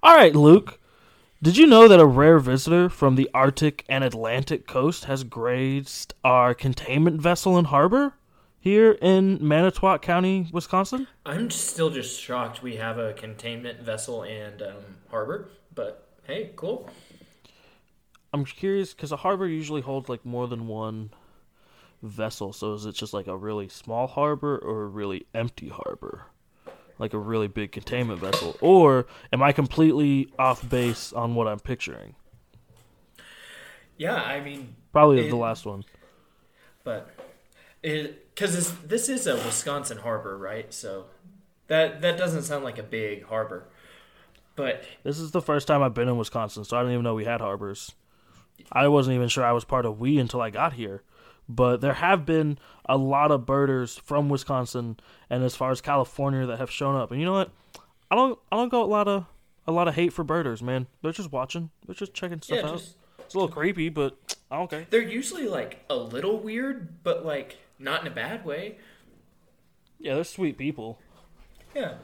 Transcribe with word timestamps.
All 0.00 0.14
right, 0.14 0.34
Luke. 0.34 0.78
Did 1.42 1.56
you 1.56 1.66
know 1.66 1.88
that 1.88 1.98
a 1.98 2.06
rare 2.06 2.38
visitor 2.38 2.88
from 2.88 3.16
the 3.16 3.28
Arctic 3.34 3.84
and 3.88 4.04
Atlantic 4.04 4.66
coast 4.66 5.06
has 5.06 5.24
grazed 5.24 6.14
our 6.24 6.54
containment 6.54 7.20
vessel 7.20 7.58
in 7.58 7.66
harbor 7.66 8.14
here 8.60 8.92
in 9.02 9.38
Manitowoc 9.46 10.00
County, 10.02 10.48
Wisconsin? 10.52 11.08
I'm 11.26 11.50
still 11.50 11.90
just 11.90 12.20
shocked 12.20 12.62
we 12.62 12.76
have 12.76 12.98
a 12.98 13.12
containment 13.12 13.80
vessel 13.80 14.22
and 14.22 14.62
um, 14.62 14.84
harbor, 15.10 15.48
but 15.74 16.08
hey, 16.24 16.50
cool. 16.54 16.88
I'm 18.32 18.44
curious 18.44 18.94
because 18.94 19.10
a 19.10 19.16
harbor 19.16 19.48
usually 19.48 19.80
holds 19.80 20.08
like 20.08 20.24
more 20.24 20.46
than 20.46 20.68
one 20.68 21.10
vessel. 22.02 22.52
So 22.52 22.74
is 22.74 22.86
it 22.86 22.94
just 22.94 23.12
like 23.12 23.26
a 23.26 23.36
really 23.36 23.68
small 23.68 24.06
harbor 24.06 24.58
or 24.58 24.84
a 24.84 24.88
really 24.88 25.26
empty 25.34 25.68
harbor? 25.68 26.26
Like 26.98 27.14
a 27.14 27.18
really 27.18 27.46
big 27.48 27.70
containment 27.72 28.20
vessel? 28.20 28.56
Or 28.60 29.06
am 29.32 29.42
I 29.42 29.52
completely 29.52 30.32
off 30.38 30.68
base 30.68 31.12
on 31.12 31.34
what 31.34 31.46
I'm 31.46 31.60
picturing? 31.60 32.14
Yeah, 33.96 34.14
I 34.14 34.40
mean, 34.40 34.74
Probably 34.92 35.26
It- 35.26 35.30
the 35.30 35.36
last 35.36 35.66
one. 35.66 35.84
but 36.82 37.10
because 37.82 38.54
this 38.54 38.70
this 38.84 39.08
is 39.08 39.26
a 39.26 39.34
Wisconsin 39.36 39.98
harbor, 39.98 40.36
right? 40.36 40.72
So 40.72 41.06
that 41.68 42.00
that 42.02 42.16
doesn't 42.16 42.42
sound 42.42 42.64
like 42.64 42.78
a 42.78 42.82
big 42.82 43.24
harbor, 43.24 43.68
but 44.56 44.84
This 45.04 45.18
is 45.18 45.30
the 45.30 45.42
first 45.42 45.68
time 45.68 45.82
I've 45.82 45.94
been 45.94 46.08
in 46.08 46.16
Wisconsin, 46.16 46.64
so 46.64 46.76
I 46.76 46.80
didn't 46.80 46.94
even 46.94 47.04
know 47.04 47.14
we 47.14 47.24
had 47.26 47.40
harbors. 47.40 47.92
I 48.72 48.88
wasn't 48.88 49.14
even 49.14 49.28
sure 49.28 49.44
I 49.44 49.52
was 49.52 49.64
part 49.64 49.84
of 49.86 50.00
we 50.00 50.18
until 50.18 50.40
I 50.40 50.50
got 50.50 50.72
here. 50.72 51.02
But 51.48 51.80
there 51.80 51.94
have 51.94 52.26
been 52.26 52.58
a 52.84 52.98
lot 52.98 53.30
of 53.30 53.46
birders 53.46 53.96
from 53.96 54.28
Wisconsin 54.28 54.98
and 55.30 55.42
as 55.42 55.56
far 55.56 55.70
as 55.70 55.80
California 55.80 56.44
that 56.46 56.58
have 56.58 56.70
shown 56.70 56.94
up. 56.94 57.10
And 57.10 57.20
you 57.20 57.26
know 57.26 57.32
what? 57.32 57.50
I 58.10 58.16
don't 58.16 58.38
I 58.52 58.56
don't 58.56 58.68
got 58.68 58.82
a 58.82 58.90
lot 58.90 59.08
of 59.08 59.26
a 59.66 59.72
lot 59.72 59.88
of 59.88 59.94
hate 59.94 60.12
for 60.12 60.24
birders, 60.24 60.62
man. 60.62 60.86
They're 61.02 61.12
just 61.12 61.32
watching. 61.32 61.70
They're 61.86 61.94
just 61.94 62.14
checking 62.14 62.40
stuff 62.42 62.58
yeah, 62.58 62.66
out. 62.66 62.78
just 62.78 62.96
It's 63.20 63.34
a 63.34 63.38
little 63.38 63.54
creepy, 63.54 63.88
but 63.88 64.16
I 64.50 64.56
don't 64.56 64.70
care. 64.70 64.86
they're 64.90 65.02
usually 65.02 65.46
like 65.46 65.84
a 65.90 65.96
little 65.96 66.38
weird, 66.38 67.02
but 67.02 67.24
like 67.24 67.58
not 67.78 68.00
in 68.02 68.06
a 68.06 68.14
bad 68.14 68.44
way. 68.44 68.78
Yeah, 69.98 70.14
they're 70.14 70.24
sweet 70.24 70.56
people. 70.56 70.98
Yeah, 71.74 71.94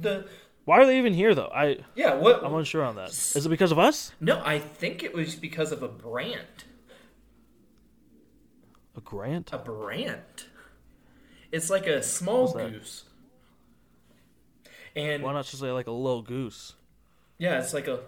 the 0.00 0.26
Why 0.64 0.78
are 0.80 0.86
they 0.86 0.98
even 0.98 1.14
here 1.14 1.34
though? 1.34 1.50
I 1.54 1.78
yeah 1.94 2.14
what 2.14 2.44
I'm 2.44 2.54
unsure 2.54 2.84
on 2.84 2.96
that. 2.96 3.10
Is 3.10 3.46
it 3.46 3.48
because 3.48 3.72
of 3.72 3.78
us? 3.78 4.12
No, 4.20 4.40
I 4.44 4.58
think 4.58 5.02
it 5.02 5.14
was 5.14 5.34
because 5.34 5.72
of 5.72 5.82
a 5.82 5.88
Brant. 5.88 6.64
A 8.98 9.00
grant? 9.00 9.52
A 9.52 9.58
Brant. 9.58 10.48
It's 11.52 11.70
like 11.70 11.86
a 11.86 12.02
small 12.02 12.52
goose. 12.52 13.04
And 14.96 15.22
Why 15.22 15.32
not 15.32 15.44
just 15.46 15.60
say 15.60 15.70
like 15.70 15.86
a 15.86 15.92
little 15.92 16.22
goose? 16.22 16.74
yeah, 17.38 17.60
it's 17.60 17.72
like 17.72 17.86
a 17.86 18.00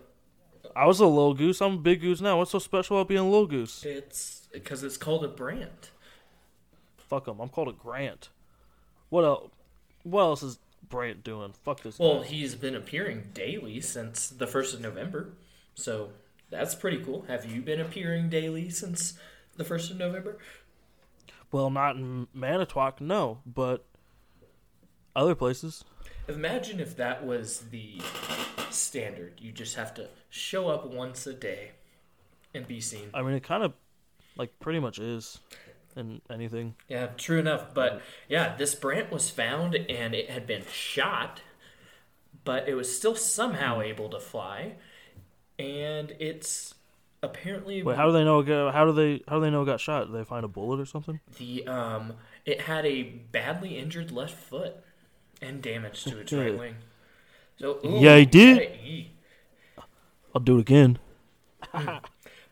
I 0.75 0.87
was 0.87 0.99
a 1.01 1.07
little 1.07 1.35
goose. 1.35 1.61
I'm 1.63 1.75
a 1.75 1.79
big 1.79 2.01
goose 2.01 2.21
now. 2.21 2.39
What's 2.39 2.51
so 2.51 2.59
special 2.59 2.97
about 2.99 3.09
being 3.09 3.21
a 3.21 3.25
little 3.29 3.47
goose? 3.47 3.85
it's 3.85 4.49
because 4.53 4.83
it's 4.83 4.97
called 4.97 5.25
a 5.25 5.29
Brant. 5.29 5.91
Fuck 6.97 7.29
him. 7.29 7.39
I'm 7.41 7.49
called 7.49 7.69
a 7.69 7.73
Grant. 7.73 8.29
What 9.11 9.25
else? 9.25 9.51
What 10.03 10.23
else 10.23 10.43
is 10.43 10.59
Brant 10.89 11.23
doing? 11.23 11.53
Fuck 11.65 11.83
this. 11.83 11.99
Well, 12.01 12.23
guy. 12.23 12.27
he's 12.27 12.57
been 12.57 12.75
appearing 12.75 13.29
daily 13.33 13.81
since 13.81 14.29
the 14.29 14.47
1st 14.47 14.75
of 14.75 14.81
November. 14.81 15.31
So 15.75 16.11
that's 16.51 16.75
pretty 16.75 16.99
cool. 16.99 17.23
Have 17.29 17.45
you 17.47 17.63
been 17.63 17.81
appearing 17.81 18.29
daily 18.29 18.71
since 18.71 19.15
the 19.57 19.65
1st 19.65 19.93
of 19.93 19.97
November? 19.99 20.39
Well, 21.53 21.71
not 21.71 21.97
in 21.97 22.29
Manitowoc, 22.35 23.01
no, 23.01 23.39
but 23.47 23.85
other 25.15 25.35
places. 25.35 25.85
Imagine 26.29 26.81
if 26.81 26.97
that 26.97 27.25
was 27.25 27.65
the 27.71 28.01
standard. 28.71 29.35
You 29.41 29.53
just 29.53 29.77
have 29.77 29.95
to 29.95 30.09
show 30.29 30.69
up 30.69 30.87
once 30.87 31.27
a 31.27 31.35
day 31.35 31.73
and 32.55 32.67
be 32.67 32.81
seen. 32.81 33.11
I 33.13 33.23
mean, 33.23 33.35
it 33.35 33.43
kind 33.43 33.63
of, 33.65 33.73
like, 34.37 34.59
pretty 34.61 34.79
much 34.79 34.99
is 34.99 35.41
in 35.97 36.21
anything. 36.31 36.75
Yeah, 36.89 37.09
true 37.17 37.39
enough. 37.39 37.75
But 37.75 38.01
yeah, 38.29 38.57
this 38.57 38.75
Brant 38.75 39.11
was 39.11 39.31
found 39.31 39.75
and 39.75 40.15
it 40.15 40.31
had 40.31 40.47
been 40.47 40.65
shot, 40.71 41.41
but 42.45 42.69
it 42.69 42.75
was 42.75 42.95
still 42.95 43.17
somehow 43.17 43.81
able 43.81 44.09
to 44.11 44.21
fly. 44.21 44.75
And 45.59 46.13
it's 46.19 46.75
apparently 47.23 47.83
Wait, 47.83 47.97
how 47.97 48.07
do 48.07 48.13
they 48.13 48.25
know? 48.25 48.41
It 48.41 48.47
got, 48.47 48.73
how 48.75 48.85
do 48.87 48.93
they? 48.93 49.23
How 49.29 49.37
do 49.37 49.43
they 49.43 49.51
know 49.51 49.63
it 49.63 49.67
got 49.67 49.81
shot? 49.81 50.07
Did 50.07 50.15
they 50.17 50.25
find 50.25 50.45
a 50.45 50.49
bullet 50.49 50.81
or 50.81 50.87
something? 50.87 51.21
the 51.39 51.67
um 51.67 52.15
it 52.47 52.63
had 52.63 52.87
a 52.87 53.03
badly 53.03 53.79
injured 53.79 54.11
left 54.11 54.35
foot 54.35 54.77
and 55.43 55.63
damage 55.63 56.05
to 56.05 56.19
its 56.19 56.33
right 56.33 56.59
wing. 56.59 56.77
So 57.59 57.79
ooh, 57.85 57.99
Yeah, 58.01 58.17
he 58.17 58.27
did. 58.27 59.09
I'll 60.35 60.41
do 60.41 60.57
it 60.59 60.61
again. 60.61 60.99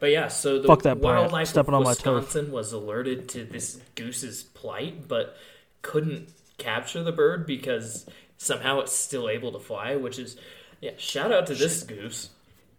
But 0.00 0.10
yeah, 0.10 0.28
so 0.28 0.60
the 0.60 0.68
Fuck 0.68 0.82
that 0.82 0.98
wildlife 0.98 1.48
stepping 1.48 1.74
on 1.74 1.82
my 1.82 1.94
turf. 1.94 2.24
Wisconsin 2.24 2.52
was 2.52 2.72
alerted 2.72 3.28
to 3.30 3.44
this 3.44 3.80
goose's 3.96 4.44
plight, 4.44 5.08
but 5.08 5.36
couldn't 5.82 6.28
capture 6.56 7.02
the 7.02 7.10
bird 7.10 7.46
because 7.46 8.06
somehow 8.36 8.78
it's 8.80 8.92
still 8.92 9.28
able 9.28 9.50
to 9.52 9.58
fly. 9.58 9.96
Which 9.96 10.18
is, 10.18 10.36
yeah, 10.80 10.92
shout 10.98 11.32
out 11.32 11.46
to 11.48 11.54
this 11.54 11.82
goose. 11.82 12.30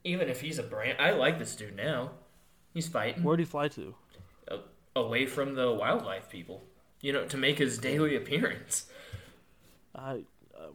Even 0.04 0.30
if 0.30 0.42
he's 0.42 0.58
a 0.60 0.64
Brant, 0.64 1.00
I 1.00 1.12
like 1.12 1.40
this 1.40 1.56
dude 1.56 1.76
now. 1.76 2.12
He's 2.74 2.88
fighting 2.88 3.24
Where'd 3.24 3.40
he 3.40 3.46
fly 3.46 3.68
to? 3.70 3.96
a- 4.48 4.60
away 4.96 5.26
from 5.26 5.56
the 5.56 5.72
wildlife 5.72 6.30
people, 6.30 6.64
you 7.02 7.12
know, 7.12 7.26
to 7.26 7.38
make 7.38 7.58
his 7.58 7.78
daily 7.78 8.16
appearance. 8.16 8.86
I. 9.96 10.24
Uh, 10.58 10.68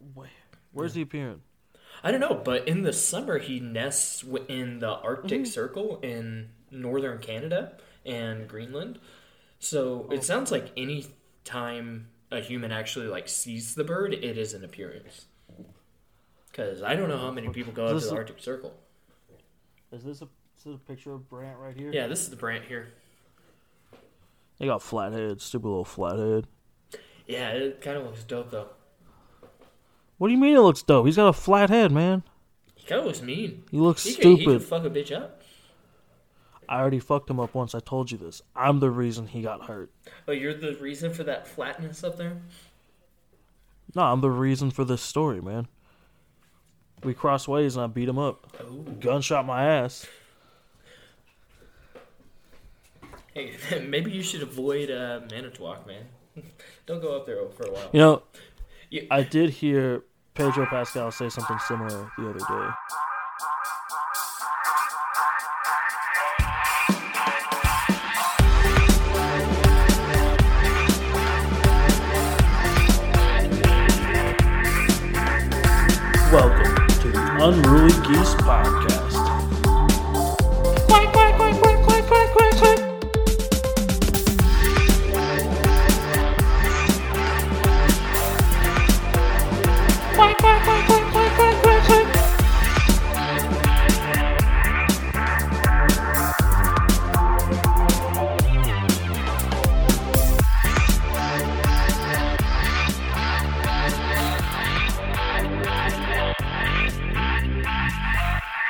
where's 0.73 0.93
he 0.95 1.01
appearing? 1.01 1.41
I 2.03 2.11
don't 2.11 2.19
know, 2.19 2.35
but 2.43 2.67
in 2.67 2.81
the 2.83 2.91
summer 2.93 3.39
he 3.39 3.59
nests 3.59 4.23
in 4.47 4.79
the 4.79 4.89
Arctic 4.89 5.41
Mm-hmm. 5.41 5.45
Circle 5.45 5.99
in 6.01 6.49
northern 6.69 7.19
Canada 7.19 7.77
and 8.05 8.47
Greenland. 8.47 8.99
So 9.59 10.09
it 10.11 10.23
sounds 10.23 10.51
like 10.51 10.71
any 10.75 11.05
time 11.45 12.07
a 12.31 12.41
human 12.41 12.71
actually 12.71 13.07
like 13.07 13.29
sees 13.29 13.75
the 13.75 13.83
bird, 13.83 14.13
it 14.13 14.37
is 14.37 14.53
an 14.53 14.63
appearance. 14.63 15.25
Because 16.51 16.81
I 16.83 16.95
don't 16.95 17.09
know 17.09 17.17
how 17.17 17.31
many 17.31 17.49
people 17.49 17.73
go 17.73 17.87
out 17.87 17.99
to 18.01 18.05
the 18.07 18.13
Arctic 18.15 18.39
Circle. 18.39 18.73
Is 19.95 20.03
this 20.03 20.21
a, 20.21 20.25
is 20.25 20.63
this 20.65 20.75
a 20.75 20.77
picture 20.79 21.13
of 21.13 21.29
Brant 21.29 21.57
right 21.57 21.75
here? 21.75 21.91
Yeah, 21.91 22.07
this 22.07 22.19
is 22.21 22.29
the 22.29 22.35
Brant 22.35 22.65
here. 22.65 22.89
They 24.59 24.65
got 24.65 24.81
flathead, 24.81 25.41
stupid 25.41 25.67
little 25.67 25.85
flathead. 25.85 26.47
Yeah, 27.27 27.49
it 27.49 27.81
kind 27.81 27.97
of 27.97 28.05
looks 28.05 28.23
dope 28.23 28.51
though. 28.51 28.69
What 30.17 30.27
do 30.27 30.33
you 30.33 30.39
mean 30.39 30.55
it 30.55 30.59
looks 30.61 30.81
dope? 30.81 31.05
He's 31.05 31.15
got 31.17 31.27
a 31.27 31.33
flat 31.33 31.69
head, 31.69 31.91
man. 31.91 32.23
He 32.75 32.85
kind 32.87 32.99
of 33.01 33.07
looks 33.07 33.21
mean. 33.21 33.63
He 33.71 33.77
looks 33.77 34.03
He 34.03 34.15
can, 34.15 34.35
he 34.37 34.43
stupid. 34.43 34.63
fuck 34.63 34.85
a 34.85 34.89
bitch 34.89 35.11
up. 35.15 35.41
I 36.67 36.79
already 36.79 36.99
fucked 36.99 37.29
him 37.29 37.39
up 37.39 37.53
once. 37.53 37.75
I 37.75 37.79
told 37.79 38.11
you 38.11 38.17
this. 38.17 38.41
I'm 38.55 38.79
the 38.79 38.89
reason 38.89 39.27
he 39.27 39.41
got 39.41 39.65
hurt. 39.65 39.91
Oh, 40.27 40.31
you're 40.31 40.53
the 40.53 40.75
reason 40.75 41.13
for 41.13 41.23
that 41.23 41.47
flatness 41.47 42.03
up 42.03 42.17
there? 42.17 42.37
No, 43.93 44.03
I'm 44.03 44.21
the 44.21 44.31
reason 44.31 44.71
for 44.71 44.83
this 44.83 45.01
story, 45.01 45.41
man. 45.41 45.67
We 47.05 47.13
crossed 47.13 47.47
ways 47.47 47.75
and 47.75 47.83
I 47.83 47.87
beat 47.87 48.09
him 48.09 48.17
up. 48.17 48.47
Oh. 48.59 48.65
Gunshot 48.99 49.45
my 49.45 49.63
ass. 49.63 50.07
Hey, 53.33 53.55
maybe 53.87 54.11
you 54.11 54.23
should 54.23 54.41
avoid 54.41 54.89
uh, 54.89 55.21
Manitowoc, 55.29 55.85
man. 55.85 56.05
Don't 56.87 57.01
go 57.01 57.15
up 57.15 57.27
there 57.27 57.47
for 57.49 57.67
a 57.67 57.71
while. 57.71 57.89
You 57.93 57.99
know, 57.99 58.23
You- 58.89 59.07
I 59.11 59.21
did 59.21 59.51
hear 59.51 60.03
Pedro 60.33 60.65
Pascal 60.65 61.11
say 61.11 61.29
something 61.29 61.59
similar 61.59 62.11
the 62.17 62.29
other 62.29 62.39
day. 62.39 62.71
Welcome 76.31 76.57
to 76.57 76.63
the 76.63 76.64
Unruly 77.45 77.93
Geese 78.07 78.33
Podcast. 78.41 78.74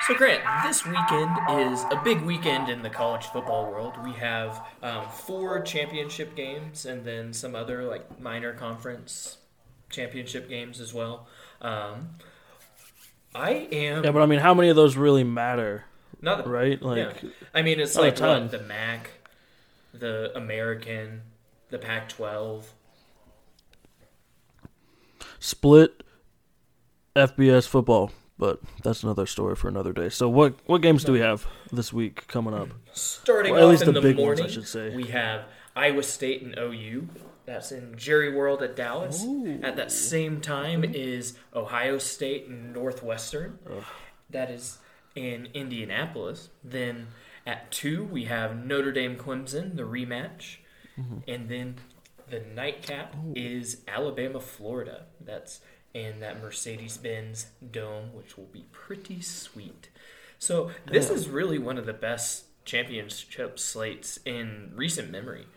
So, 0.07 0.13
Grant, 0.13 0.43
this 0.63 0.85
weekend 0.85 1.35
is 1.49 1.81
a 1.89 1.99
big 2.03 2.21
weekend 2.21 2.69
in 2.69 2.83
the 2.83 2.91
college 2.91 3.25
football 3.25 3.71
world. 3.71 3.93
We 4.03 4.11
have 4.11 4.63
um, 4.83 5.09
four 5.09 5.61
championship 5.61 6.35
games 6.35 6.85
and 6.85 7.03
then 7.03 7.33
some 7.33 7.55
other 7.55 7.85
like 7.85 8.19
minor 8.19 8.53
conference 8.53 9.37
championship 9.89 10.47
games 10.47 10.79
as 10.79 10.93
well. 10.93 11.25
Um, 11.59 12.09
I 13.33 13.67
am 13.71 14.03
Yeah, 14.03 14.11
but 14.11 14.21
I 14.21 14.27
mean, 14.27 14.37
how 14.37 14.53
many 14.53 14.69
of 14.69 14.75
those 14.75 14.95
really 14.95 15.23
matter, 15.23 15.85
not 16.21 16.47
right? 16.47 16.79
Like, 16.79 17.23
yeah. 17.23 17.29
I 17.55 17.63
mean, 17.63 17.79
it's 17.79 17.95
like 17.95 18.19
what 18.19 18.51
the 18.51 18.61
MAC, 18.61 19.09
the 19.91 20.31
American, 20.37 21.23
the 21.71 21.79
Pac-12. 21.79 22.65
split 25.39 26.03
FBS 27.15 27.67
football, 27.67 28.11
but 28.37 28.59
that's 28.83 29.03
another 29.03 29.25
story 29.25 29.55
for 29.55 29.67
another 29.67 29.93
day. 29.93 30.09
So, 30.09 30.27
what 30.29 30.55
what 30.65 30.81
games 30.81 31.03
do 31.03 31.11
we 31.11 31.19
have 31.19 31.45
this 31.71 31.91
week 31.93 32.27
coming 32.27 32.53
up? 32.53 32.69
Starting 32.93 33.53
Well, 33.53 33.61
at 33.61 33.65
off 33.65 33.71
least 33.71 33.83
in 33.83 33.93
the 33.93 34.01
the, 34.01 34.13
big 34.13 34.17
ones, 34.17 34.41
I 34.41 34.47
should 34.47 34.67
say. 34.67 34.95
we 34.95 35.05
have 35.07 35.45
Iowa 35.75 36.03
State 36.03 36.41
and 36.41 36.57
OU. 36.57 37.07
That's 37.45 37.71
in 37.71 37.95
Jerry 37.95 38.33
World 38.33 38.63
at 38.63 38.75
Dallas. 38.75 39.23
At 39.61 39.75
that 39.75 39.91
same 39.91 40.41
time 40.41 40.83
is 40.83 41.37
Ohio 41.55 41.99
State 41.99 42.47
and 42.47 42.73
Northwestern. 42.73 43.59
That 44.31 44.49
is 44.49 44.79
in 45.15 45.49
Indianapolis. 45.53 46.49
Then 46.63 47.07
at 47.45 47.71
two 47.71 48.03
we 48.05 48.23
have 48.25 48.65
Notre 48.65 48.91
Dame 48.91 49.15
Clemson, 49.15 49.75
the 49.75 49.83
rematch, 49.83 50.57
Mm-hmm. 50.97 51.17
and 51.29 51.49
then 51.49 51.75
the 52.29 52.39
nightcap 52.55 53.13
is 53.35 53.81
Alabama 53.85 54.39
Florida. 54.39 55.07
That's 55.19 55.59
in 55.95 56.19
that 56.19 56.43
Mercedes 56.43 56.97
Benz 56.97 57.47
Dome, 57.71 58.13
which 58.13 58.37
will 58.37 58.49
be 58.51 58.65
pretty 58.73 59.21
sweet. 59.21 59.89
So 60.37 60.65
oh. 60.65 60.91
this 60.91 61.09
is 61.09 61.29
really 61.29 61.57
one 61.57 61.77
of 61.77 61.85
the 61.85 61.93
best 61.93 62.43
championship 62.65 63.57
slates 63.57 64.19
in 64.25 64.73
recent 64.75 65.09
memory. 65.09 65.47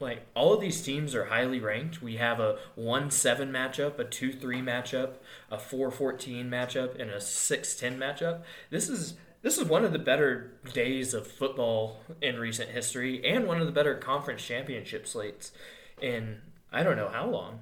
Like 0.00 0.26
all 0.34 0.54
of 0.54 0.60
these 0.60 0.80
teams 0.80 1.14
are 1.14 1.26
highly 1.26 1.60
ranked. 1.60 2.00
We 2.00 2.16
have 2.16 2.40
a 2.40 2.58
one 2.76 3.10
seven 3.10 3.52
matchup, 3.52 3.98
a 3.98 4.04
two 4.04 4.32
three 4.32 4.62
matchup, 4.62 5.14
a 5.50 5.58
four 5.58 5.90
fourteen 5.90 6.48
matchup, 6.48 6.98
and 6.98 7.10
a 7.10 7.20
six 7.20 7.76
ten 7.76 7.98
matchup. 7.98 8.42
This 8.70 8.88
is 8.88 9.14
this 9.42 9.58
is 9.58 9.64
one 9.64 9.84
of 9.84 9.92
the 9.92 9.98
better 9.98 10.52
days 10.72 11.12
of 11.14 11.26
football 11.26 12.00
in 12.22 12.38
recent 12.38 12.70
history, 12.70 13.22
and 13.24 13.46
one 13.46 13.60
of 13.60 13.66
the 13.66 13.72
better 13.72 13.96
conference 13.96 14.42
championship 14.42 15.06
slates 15.06 15.52
in 16.00 16.38
I 16.72 16.82
don't 16.82 16.96
know 16.96 17.08
how 17.08 17.26
long. 17.26 17.60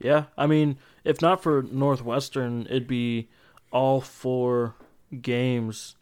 Yeah, 0.00 0.24
I 0.36 0.46
mean, 0.46 0.78
if 1.04 1.20
not 1.20 1.42
for 1.42 1.62
Northwestern, 1.62 2.66
it'd 2.66 2.86
be 2.86 3.28
all 3.72 4.00
four 4.00 4.74
games 5.20 5.96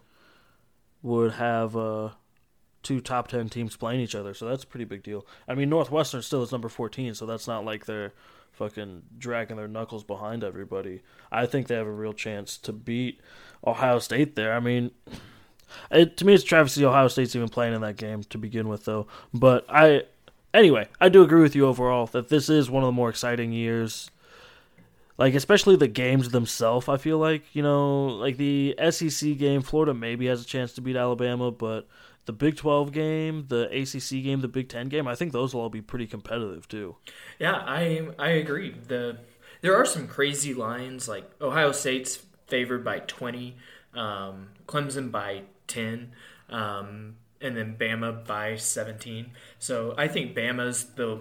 would 1.02 1.32
have 1.32 1.76
uh, 1.76 2.10
two 2.82 3.00
top 3.00 3.28
ten 3.28 3.48
teams 3.48 3.76
playing 3.76 4.00
each 4.00 4.14
other. 4.14 4.34
So 4.34 4.46
that's 4.46 4.64
a 4.64 4.66
pretty 4.66 4.84
big 4.84 5.02
deal. 5.02 5.26
I 5.48 5.54
mean, 5.54 5.70
Northwestern 5.70 6.22
still 6.22 6.42
is 6.42 6.52
number 6.52 6.68
fourteen, 6.68 7.14
so 7.14 7.24
that's 7.26 7.46
not 7.46 7.64
like 7.64 7.86
they're 7.86 8.12
fucking 8.52 9.02
dragging 9.18 9.56
their 9.56 9.68
knuckles 9.68 10.04
behind 10.04 10.44
everybody. 10.44 11.02
I 11.32 11.46
think 11.46 11.66
they 11.66 11.74
have 11.76 11.86
a 11.86 11.92
real 11.92 12.12
chance 12.12 12.58
to 12.58 12.72
beat 12.72 13.20
Ohio 13.66 13.98
State 13.98 14.36
there. 14.36 14.54
I 14.54 14.60
mean. 14.60 14.90
It, 15.90 16.16
to 16.18 16.24
me, 16.24 16.32
it's 16.32 16.44
travesty 16.44 16.84
Ohio 16.84 17.08
State's 17.08 17.34
even 17.34 17.48
playing 17.48 17.74
in 17.74 17.80
that 17.80 17.96
game 17.96 18.22
to 18.24 18.38
begin 18.38 18.68
with, 18.68 18.84
though. 18.84 19.08
But 19.34 19.66
I, 19.68 20.04
anyway, 20.56 20.88
I 21.00 21.08
do 21.08 21.22
agree 21.22 21.42
with 21.42 21.54
you 21.54 21.66
overall 21.66 22.06
that 22.06 22.28
this 22.28 22.48
is 22.48 22.70
one 22.70 22.82
of 22.82 22.88
the 22.88 22.92
more 22.92 23.10
exciting 23.10 23.52
years. 23.52 24.10
Like 25.18 25.34
especially 25.34 25.76
the 25.76 25.88
games 25.88 26.30
themselves, 26.30 26.88
I 26.88 26.98
feel 26.98 27.18
like 27.18 27.44
you 27.54 27.62
know, 27.62 28.06
like 28.06 28.36
the 28.36 28.74
SEC 28.90 29.38
game, 29.38 29.62
Florida 29.62 29.94
maybe 29.94 30.26
has 30.26 30.42
a 30.42 30.46
chance 30.46 30.72
to 30.74 30.82
beat 30.82 30.96
Alabama, 30.96 31.50
but 31.50 31.86
the 32.26 32.32
Big 32.32 32.56
Twelve 32.56 32.92
game, 32.92 33.46
the 33.48 33.66
ACC 33.70 34.22
game, 34.22 34.40
the 34.40 34.48
Big 34.48 34.68
Ten 34.68 34.88
game, 34.88 35.08
I 35.08 35.14
think 35.14 35.32
those 35.32 35.54
will 35.54 35.62
all 35.62 35.70
be 35.70 35.80
pretty 35.80 36.06
competitive 36.06 36.68
too. 36.68 36.96
Yeah, 37.38 37.54
I 37.54 38.08
I 38.18 38.30
agree. 38.30 38.74
The 38.88 39.18
there 39.62 39.74
are 39.74 39.86
some 39.86 40.06
crazy 40.06 40.52
lines 40.52 41.08
like 41.08 41.24
Ohio 41.40 41.72
State's 41.72 42.22
favored 42.46 42.84
by 42.84 42.98
twenty, 42.98 43.56
um, 43.94 44.48
Clemson 44.66 45.10
by 45.10 45.42
ten, 45.66 46.12
um, 46.50 47.16
and 47.40 47.56
then 47.56 47.76
Bama 47.78 48.26
by 48.26 48.56
seventeen. 48.56 49.32
So 49.58 49.94
I 49.96 50.08
think 50.08 50.36
Bama's 50.36 50.84
the 50.94 51.20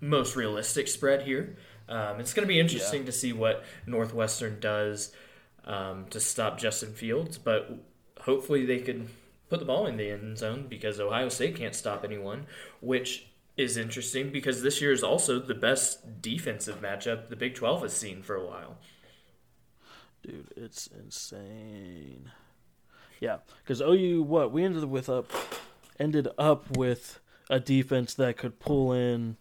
most 0.00 0.36
realistic 0.36 0.88
spread 0.88 1.22
here. 1.22 1.56
Um, 1.88 2.20
it's 2.20 2.32
going 2.32 2.46
to 2.46 2.52
be 2.52 2.60
interesting 2.60 3.04
to 3.06 3.12
see 3.12 3.32
what 3.32 3.64
Northwestern 3.86 4.60
does 4.60 5.12
um, 5.64 6.06
to 6.10 6.20
stop 6.20 6.58
Justin 6.58 6.92
Fields, 6.92 7.38
but 7.38 7.70
hopefully 8.20 8.64
they 8.64 8.78
could 8.78 9.08
put 9.48 9.60
the 9.60 9.66
ball 9.66 9.86
in 9.86 9.96
the 9.96 10.10
end 10.10 10.38
zone 10.38 10.66
because 10.68 10.98
Ohio 10.98 11.28
State 11.28 11.56
can't 11.56 11.74
stop 11.74 12.04
anyone, 12.04 12.46
which 12.80 13.26
is 13.56 13.76
interesting 13.76 14.30
because 14.30 14.62
this 14.62 14.80
year 14.80 14.92
is 14.92 15.02
also 15.02 15.38
the 15.38 15.54
best 15.54 16.22
defensive 16.22 16.80
matchup 16.80 17.28
the 17.28 17.36
Big 17.36 17.54
12 17.54 17.82
has 17.82 17.92
seen 17.92 18.22
for 18.22 18.34
a 18.34 18.46
while. 18.46 18.78
Dude, 20.22 20.52
it's 20.56 20.86
insane. 20.86 22.30
Yeah, 23.22 23.36
because 23.62 23.80
OU, 23.80 24.24
what 24.24 24.50
we 24.50 24.64
ended 24.64 24.82
with 24.86 25.08
up, 25.08 25.30
ended 25.96 26.26
up 26.36 26.76
with 26.76 27.20
a 27.48 27.60
defense 27.60 28.14
that 28.14 28.36
could 28.36 28.58
pull 28.58 28.92
in. 28.92 29.36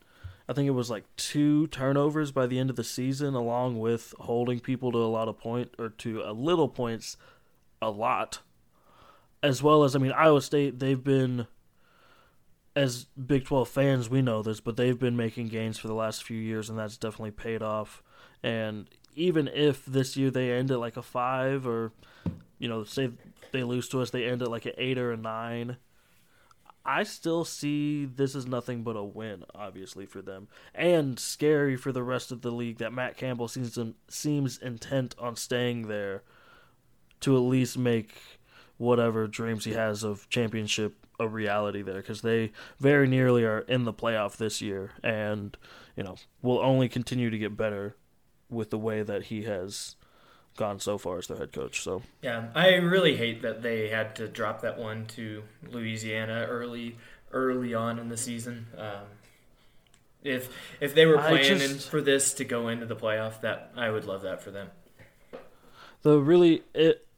I 0.48 0.54
think 0.54 0.68
it 0.68 0.75
was 0.75 0.92
like 0.92 1.06
two 1.16 1.66
turnovers 1.66 2.31
by 2.31 2.45
the 2.45 2.60
end 2.60 2.69
of 2.69 2.75
the 2.75 2.83
season, 2.83 3.33
along 3.33 3.80
with 3.80 4.13
holding 4.19 4.60
people 4.60 4.92
to 4.92 5.00
a 5.00 5.10
lot 5.10 5.28
of 5.28 5.39
point 5.39 5.74
or 5.80 5.89
to 5.89 6.22
a 6.22 6.31
little 6.31 6.69
points, 6.69 7.18
a 7.81 7.89
lot. 7.89 8.42
As 9.42 9.63
well 9.63 9.84
as, 9.84 9.95
I 9.95 10.00
mean, 10.00 10.12
Iowa 10.12 10.44
State, 10.44 10.77
they've 10.77 11.04
been, 11.04 11.48
as 12.75 13.06
Big 13.06 13.45
12 13.45 13.68
fans, 13.68 14.12
we 14.12 14.22
know 14.22 14.44
this, 14.44 14.60
but 14.60 14.77
they've 14.77 15.00
been 15.00 15.18
making 15.18 15.48
gains 15.48 15.80
for 15.80 15.88
the 15.88 15.95
last 15.95 16.24
few 16.24 16.38
years, 16.38 16.69
and 16.69 16.77
that's 16.77 16.98
definitely 16.98 17.31
paid 17.31 17.63
off. 17.63 18.04
And 18.44 18.88
even 19.16 19.48
if 19.48 19.84
this 19.88 20.16
year 20.16 20.30
they 20.30 20.51
end 20.51 20.69
at 20.69 20.80
like 20.80 20.98
a 20.98 21.01
five, 21.01 21.66
or, 21.66 21.94
you 22.60 22.68
know, 22.68 22.84
say 22.84 23.10
they 23.51 23.63
lose 23.63 23.88
to 23.89 24.01
us, 24.01 24.09
they 24.09 24.25
end 24.25 24.42
at 24.42 24.51
like 24.51 24.65
an 24.65 24.74
eight 24.77 24.98
or 24.98 25.12
a 25.12 25.18
nine. 25.18 25.77
I 26.83 27.03
still 27.03 27.45
see 27.45 28.06
this 28.06 28.33
is 28.33 28.48
nothing 28.48 28.83
but 28.83 28.95
a 28.95 29.03
win, 29.03 29.44
obviously 29.53 30.07
for 30.07 30.21
them, 30.21 30.48
and 30.74 31.19
scary 31.19 31.75
for 31.75 31.92
the 31.92 32.01
rest 32.01 32.31
of 32.31 32.42
the 32.42 32.51
league 32.51 32.80
that 32.80 32.92
Matt 32.94 33.18
Campbell 33.18 33.48
seems 33.48 33.77
seems 34.09 34.57
intent 34.57 35.13
on 35.19 35.36
staying 35.36 35.88
there 35.88 36.24
to 37.19 37.36
at 37.36 37.42
least 37.42 37.77
make 37.77 38.15
whatever 38.77 39.27
dreams 39.27 39.65
he 39.65 39.74
has 39.74 40.03
of 40.03 40.27
championship 40.30 41.06
a 41.19 41.27
reality 41.27 41.83
there 41.83 41.98
because 41.98 42.21
they 42.21 42.51
very 42.80 43.07
nearly 43.07 43.44
are 43.44 43.59
in 43.59 43.83
the 43.83 43.94
playoff 43.94 44.38
this 44.38 44.59
year 44.59 44.89
and 45.03 45.56
you 45.95 46.03
know 46.03 46.15
will 46.42 46.57
only 46.59 46.89
continue 46.89 47.30
to 47.30 47.38
get 47.38 47.56
better 47.56 47.95
with 48.50 48.71
the 48.71 48.77
way 48.80 49.03
that 49.03 49.25
he 49.25 49.44
has 49.44 49.95
gone 50.57 50.80
so 50.80 50.98
far 50.98 51.18
as 51.18 51.27
their 51.27 51.38
head 51.38 51.51
coach 51.51 51.81
so 51.81 52.01
Yeah, 52.21 52.48
I 52.53 52.75
really 52.75 53.15
hate 53.15 53.41
that 53.41 53.62
they 53.62 53.89
had 53.89 54.15
to 54.17 54.27
drop 54.27 54.62
that 54.62 54.77
one 54.77 55.05
to 55.15 55.43
Louisiana 55.70 56.46
early 56.50 56.98
early 57.31 57.74
on 57.74 57.98
in 57.98 58.10
the 58.10 58.17
season. 58.17 58.67
Um, 58.77 59.05
if 60.24 60.50
if 60.79 60.93
they 60.93 61.05
were 61.05 61.17
planning 61.17 61.58
just- 61.58 61.89
for 61.89 62.01
this 62.01 62.34
to 62.36 62.43
go 62.46 62.67
into 62.67 62.86
the 62.86 62.96
playoff, 62.96 63.41
that 63.41 63.72
I 63.75 63.89
would 63.89 64.05
love 64.05 64.22
that 64.24 64.41
for 64.43 64.51
them. 64.51 64.70
the 66.03 66.17
really 66.20 66.63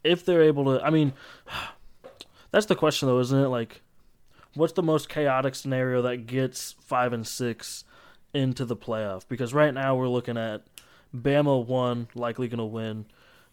if 0.03 0.25
they're 0.25 0.43
able 0.43 0.65
to 0.65 0.83
i 0.85 0.89
mean 0.89 1.13
that's 2.51 2.65
the 2.65 2.75
question 2.75 3.07
though 3.07 3.19
isn't 3.19 3.39
it 3.39 3.47
like 3.47 3.81
what's 4.55 4.73
the 4.73 4.83
most 4.83 5.07
chaotic 5.09 5.55
scenario 5.55 6.01
that 6.01 6.25
gets 6.27 6.75
five 6.81 7.13
and 7.13 7.25
six 7.25 7.85
into 8.33 8.65
the 8.65 8.75
playoff 8.75 9.25
because 9.29 9.53
right 9.53 9.73
now 9.73 9.95
we're 9.95 10.09
looking 10.09 10.37
at 10.37 10.61
bama 11.15 11.65
one 11.65 12.07
likely 12.13 12.47
going 12.49 12.57
to 12.59 12.65
win 12.65 13.05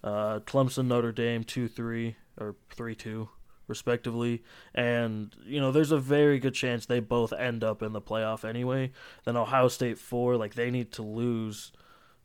uh, 0.03 0.41
clemson 0.41 0.87
notre 0.87 1.13
dame 1.13 1.45
2-3 1.45 2.15
or 2.39 2.55
3-2 2.77 3.29
respectively 3.69 4.43
and 4.75 5.37
you 5.45 5.61
know 5.61 5.71
there's 5.71 5.93
a 5.93 5.99
very 5.99 6.39
good 6.41 6.55
chance 6.55 6.87
they 6.87 6.99
both 7.01 7.33
end 7.33 7.63
up 7.63 7.83
in 7.83 7.93
the 7.93 8.01
playoff 8.01 8.45
anyway 8.49 8.91
then 9.25 9.37
ohio 9.37 9.69
state 9.69 9.97
4 9.99 10.37
like 10.37 10.55
they 10.55 10.71
need 10.71 10.91
to 10.93 11.03
lose 11.03 11.71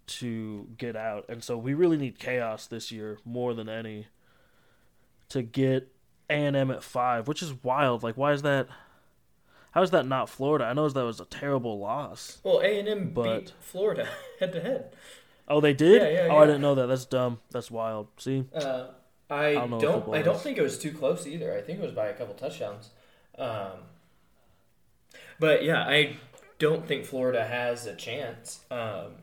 to 0.08 0.68
get 0.78 0.96
out. 0.96 1.26
And 1.30 1.44
so 1.44 1.58
we 1.58 1.74
really 1.74 1.98
need 1.98 2.20
chaos 2.20 2.68
this 2.68 2.92
year 2.92 3.18
more 3.26 3.56
than 3.56 3.68
any 3.68 4.06
to 5.30 5.42
get 5.42 5.92
A&M 6.30 6.70
at 6.70 6.84
5, 6.84 7.28
which 7.28 7.42
is 7.42 7.64
wild. 7.64 8.04
Like 8.04 8.16
why 8.16 8.32
is 8.34 8.44
that 8.44 8.68
How 9.72 9.82
is 9.82 9.90
that 9.90 10.06
not 10.06 10.30
Florida? 10.30 10.66
I 10.66 10.74
know 10.74 10.88
that 10.88 11.04
was 11.04 11.20
a 11.20 11.26
terrible 11.26 11.80
loss. 11.80 12.38
Well, 12.44 12.60
A 12.60 12.78
and 12.80 12.88
M 12.88 13.10
But- 13.16 13.40
beat 13.46 13.54
Florida 13.60 14.08
head 14.40 14.52
to 14.54 14.62
head. 14.62 14.96
Oh, 15.48 15.62
they 15.62 15.74
did? 15.74 16.02
Yeah, 16.02 16.26
yeah, 16.26 16.34
oh, 16.34 16.38
I 16.38 16.46
didn't 16.46 16.62
know 16.62 16.76
that. 16.76 16.88
That's 16.88 17.06
dumb. 17.06 17.40
That's 17.52 17.70
wild. 17.70 18.08
See? 18.18 18.46
Uh, 18.54 18.88
I 19.30 19.54
don't 19.54 19.72
know 19.72 19.80
don't. 19.80 20.16
I 20.16 20.22
don't 20.22 20.40
think 20.40 20.58
it 20.58 20.62
was 20.62 20.78
too 20.78 20.92
close 20.92 21.28
either. 21.28 21.56
I 21.56 21.62
think 21.62 21.80
it 21.80 21.82
was 21.84 21.92
by 21.92 22.08
a 22.08 22.14
couple 22.14 22.34
touchdowns. 22.34 22.90
Um, 23.38 23.72
but 25.40 25.64
yeah, 25.64 25.82
I 25.82 26.18
don't 26.60 26.88
think 26.88 27.06
Florida 27.06 27.46
has 27.46 27.86
a 27.86 27.96
chance. 27.96 28.62
Um, 28.72 29.14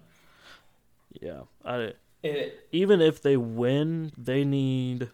Yeah. 1.21 1.43
I 1.65 1.95
it, 2.23 2.69
even 2.71 3.01
if 3.01 3.21
they 3.21 3.37
win, 3.37 4.13
they 4.17 4.45
need 4.45 5.11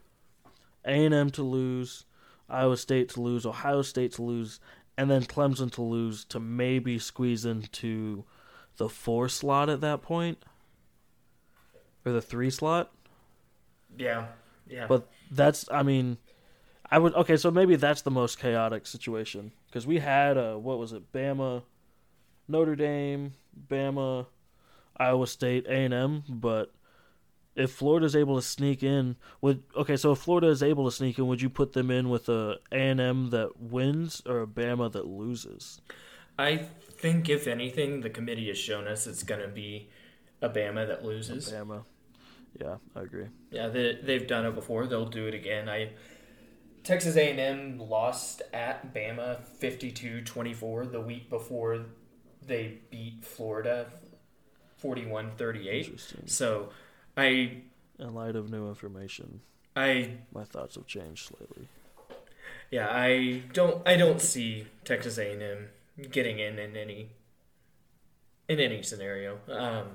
A&M 0.85 1.31
to 1.31 1.43
lose, 1.43 2.05
Iowa 2.51 2.77
State 2.77 3.09
to 3.11 3.23
lose, 3.23 3.47
Ohio 3.47 3.83
State 3.83 4.13
to 4.13 4.23
lose, 4.23 4.61
and 4.97 5.11
then 5.11 5.23
Clemson 5.23 5.73
to 5.73 5.83
lose 5.83 6.25
to 6.27 6.39
maybe 6.39 6.99
squeeze 6.99 7.47
into 7.47 8.25
the 8.77 8.89
four 8.89 9.29
slot 9.29 9.71
at 9.71 9.81
that 9.81 10.03
point. 10.03 10.43
Or 12.09 12.13
the 12.13 12.23
three 12.23 12.51
slot. 12.51 12.93
Yeah, 13.97 14.27
yeah. 14.69 14.87
But 14.87 15.09
that's, 15.31 15.69
I 15.71 15.83
mean, 15.83 16.19
I 16.91 16.99
would 16.99 17.15
okay. 17.15 17.37
So 17.37 17.51
maybe 17.51 17.77
that's 17.77 18.03
the 18.03 18.11
most 18.11 18.39
chaotic 18.39 18.87
situation 18.87 19.53
because 19.67 19.87
we 19.87 19.99
had 19.99 20.37
a 20.37 20.59
what 20.59 20.79
was 20.79 20.93
it? 20.93 21.13
Bama, 21.13 21.63
Notre 22.49 22.77
Dame, 22.77 23.35
Bama, 23.69 24.27
Iowa 24.97 25.27
State, 25.27 25.67
A 25.67 25.85
and 25.85 25.95
M. 25.95 26.23
But 26.29 26.73
if 27.55 27.73
Florida's 27.73 28.17
able 28.17 28.37
to 28.37 28.43
sneak 28.43 28.83
in, 28.83 29.17
would 29.41 29.63
okay? 29.77 29.97
So 29.97 30.13
if 30.13 30.19
Florida 30.19 30.49
is 30.49 30.63
able 30.63 30.87
to 30.87 30.95
sneak 30.95 31.19
in, 31.19 31.27
would 31.27 31.43
you 31.43 31.51
put 31.51 31.73
them 31.73 31.91
in 31.91 32.09
with 32.09 32.29
a 32.29 32.59
A 32.73 32.77
and 32.77 33.01
M 33.01 33.31
that 33.31 33.61
wins 33.61 34.23
or 34.25 34.43
a 34.43 34.47
Bama 34.47 34.91
that 34.93 35.07
loses? 35.07 35.81
I 36.39 36.57
think 36.57 37.29
if 37.29 37.47
anything, 37.47 38.01
the 38.01 38.11
committee 38.11 38.49
has 38.49 38.59
shown 38.59 38.87
us 38.87 39.07
it's 39.07 39.25
going 39.25 39.41
to 39.41 39.49
be 39.49 39.91
a 40.41 40.49
Bama 40.49 40.87
that 40.87 41.05
loses. 41.05 41.53
Bama. 41.53 41.85
Yeah, 42.61 42.77
I 42.97 43.03
agree. 43.03 43.27
Yeah, 43.51 43.69
they, 43.69 43.99
they've 44.03 44.27
done 44.27 44.45
it 44.47 44.55
before. 44.55 44.87
They'll 44.87 45.07
do 45.07 45.27
it 45.27 45.35
again. 45.35 45.69
I 45.69 45.91
Texas 46.83 47.17
A&M 47.17 47.79
lost 47.79 48.43
at 48.53 48.95
Bama 48.95 49.39
52-24 49.61 50.91
the 50.91 51.01
week 51.01 51.29
before 51.31 51.85
they 52.47 52.79
beat 52.91 53.25
Florida 53.25 53.87
41-38. 54.83 56.29
So, 56.31 56.71
I 57.17 57.63
In 57.99 58.15
light 58.15 58.37
of 58.37 58.51
new 58.51 58.69
information, 58.69 59.41
I 59.77 60.13
my 60.33 60.45
thoughts 60.45 60.77
have 60.77 60.87
changed 60.87 61.27
slightly. 61.27 61.69
yeah, 62.71 62.89
I 62.91 63.43
don't 63.53 63.87
I 63.87 63.97
don't 63.97 64.21
see 64.21 64.67
Texas 64.85 65.19
A&M 65.19 65.69
getting 66.11 66.39
in 66.39 66.59
in 66.59 66.77
any 66.77 67.11
in 68.49 68.61
any 68.61 68.83
scenario. 68.83 69.39
Um, 69.49 69.89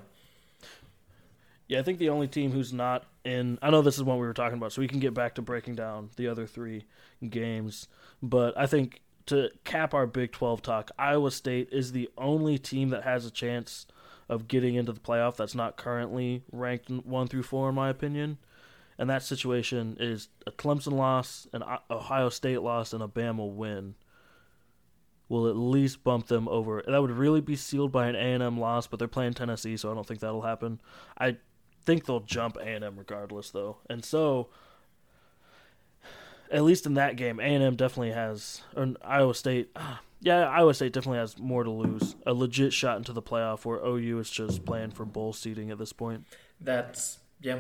Yeah, 1.74 1.80
I 1.80 1.82
think 1.82 1.98
the 1.98 2.10
only 2.10 2.28
team 2.28 2.52
who's 2.52 2.72
not 2.72 3.06
in. 3.26 3.58
I 3.64 3.72
know 3.72 3.82
this 3.82 3.98
is 3.98 4.04
what 4.04 4.20
we 4.20 4.28
were 4.28 4.34
talking 4.36 4.60
about, 4.60 4.72
so 4.72 4.80
we 4.80 4.88
can 4.88 5.00
get 5.00 5.16
back 5.16 5.34
to 5.36 5.42
breaking 5.42 5.74
down 5.74 6.12
the 6.18 6.28
other 6.28 6.46
three 6.46 6.86
games. 7.28 7.88
But 8.22 8.56
I 8.56 8.68
think 8.68 9.02
to 9.26 9.50
cap 9.64 9.96
our 9.96 10.06
Big 10.06 10.32
12 10.32 10.62
talk, 10.62 10.92
Iowa 11.00 11.32
State 11.32 11.70
is 11.72 11.92
the 11.92 12.12
only 12.16 12.60
team 12.60 12.90
that 12.90 13.02
has 13.02 13.26
a 13.26 13.32
chance 13.32 13.88
of 14.30 14.48
getting 14.48 14.76
into 14.76 14.92
the 14.92 15.00
playoff 15.00 15.36
that's 15.36 15.56
not 15.56 15.76
currently 15.76 16.44
ranked 16.52 16.92
one 16.92 17.28
through 17.28 17.42
four, 17.42 17.70
in 17.70 17.74
my 17.74 17.90
opinion. 17.90 18.38
And 19.00 19.10
that 19.10 19.24
situation 19.24 19.98
is 20.00 20.30
a 20.46 20.52
Clemson 20.52 20.94
loss, 20.94 21.48
an 21.54 21.64
Ohio 21.90 22.30
State 22.30 22.62
loss, 22.62 22.94
and 22.94 23.02
a 23.02 23.08
Bama 23.08 23.52
win. 23.52 23.96
Will 25.28 25.48
at 25.48 25.56
least 25.56 26.04
bump 26.04 26.28
them 26.28 26.48
over. 26.50 26.84
That 26.86 27.02
would 27.02 27.10
really 27.10 27.42
be 27.42 27.56
sealed 27.56 27.92
by 27.92 28.10
an 28.10 28.16
A 28.16 28.20
and 28.20 28.44
M 28.44 28.60
loss, 28.60 28.86
but 28.86 29.00
they're 29.00 29.08
playing 29.08 29.34
Tennessee, 29.34 29.76
so 29.76 29.90
I 29.90 29.96
don't 29.96 30.06
think 30.06 30.20
that'll 30.20 30.44
happen. 30.44 30.80
I 31.18 31.38
think 31.86 32.06
they'll 32.06 32.20
jump 32.22 32.58
A 32.58 32.68
and 32.68 32.84
M 32.84 32.96
regardless, 32.98 33.50
though, 33.50 33.78
and 33.90 34.04
so 34.04 34.50
at 36.54 36.64
least 36.64 36.86
in 36.86 36.94
that 36.94 37.16
game, 37.16 37.40
A 37.40 37.44
and 37.44 37.64
M 37.64 37.76
definitely 37.76 38.12
has, 38.12 38.62
or 38.76 38.94
Iowa 39.04 39.34
State, 39.34 39.76
yeah, 40.22 40.48
Iowa 40.48 40.74
State 40.74 40.94
definitely 40.94 41.18
has 41.18 41.38
more 41.40 41.64
to 41.64 41.72
lose. 41.72 42.16
A 42.26 42.34
legit 42.34 42.72
shot 42.72 42.98
into 42.98 43.12
the 43.12 43.22
playoff, 43.22 43.66
where 43.66 43.80
OU 43.84 44.20
is 44.20 44.30
just 44.30 44.64
playing 44.64 44.92
for 44.92 45.04
bowl 45.04 45.34
seeding 45.34 45.72
at 45.72 45.80
this 45.80 45.92
point. 45.92 46.26
That's 46.62 47.18
yeah, 47.42 47.60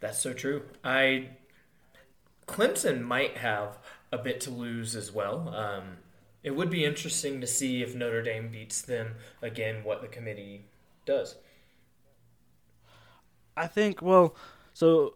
that's 0.00 0.20
so 0.20 0.32
true. 0.32 0.62
I 0.84 1.30
Clemson 2.46 3.02
might 3.02 3.36
have 3.38 3.78
a 4.12 4.18
bit 4.18 4.40
to 4.42 4.50
lose 4.50 4.96
as 4.96 5.12
well. 5.12 5.48
Um, 5.54 5.98
it 6.42 6.52
would 6.52 6.70
be 6.70 6.84
interesting 6.84 7.40
to 7.40 7.46
see 7.46 7.82
if 7.82 7.94
Notre 7.94 8.22
Dame 8.22 8.48
beats 8.48 8.80
them 8.80 9.16
again. 9.42 9.82
What 9.82 10.00
the 10.00 10.08
committee 10.08 10.66
does. 11.04 11.34
I 13.58 13.66
think 13.66 14.00
well, 14.00 14.36
so 14.72 15.14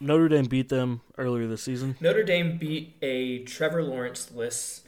Notre 0.00 0.28
Dame 0.28 0.44
beat 0.44 0.68
them 0.68 1.00
earlier 1.16 1.46
this 1.46 1.62
season. 1.62 1.96
Notre 2.00 2.22
Dame 2.22 2.58
beat 2.58 2.96
a 3.00 3.38
Trevor 3.44 3.82
Lawrence 3.82 4.30
list 4.30 4.86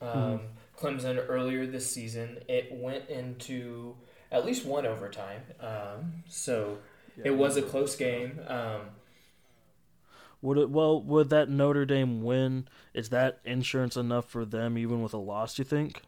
um, 0.00 0.08
mm-hmm. 0.08 0.86
Clemson 0.86 1.22
earlier 1.28 1.66
this 1.66 1.90
season. 1.90 2.38
It 2.48 2.72
went 2.72 3.10
into 3.10 3.94
at 4.32 4.46
least 4.46 4.64
one 4.64 4.86
overtime, 4.86 5.42
um, 5.60 6.22
so 6.26 6.78
yeah, 7.16 7.24
it 7.26 7.36
was 7.36 7.58
a 7.58 7.62
close 7.62 7.94
game. 7.94 8.40
Um, 8.46 8.80
would 10.40 10.56
it 10.56 10.70
well 10.70 11.02
would 11.02 11.28
that 11.28 11.50
Notre 11.50 11.84
Dame 11.84 12.22
win? 12.22 12.68
Is 12.94 13.10
that 13.10 13.40
insurance 13.44 13.96
enough 13.96 14.30
for 14.30 14.46
them 14.46 14.78
even 14.78 15.02
with 15.02 15.12
a 15.12 15.18
loss? 15.18 15.58
You 15.58 15.64
think? 15.66 16.00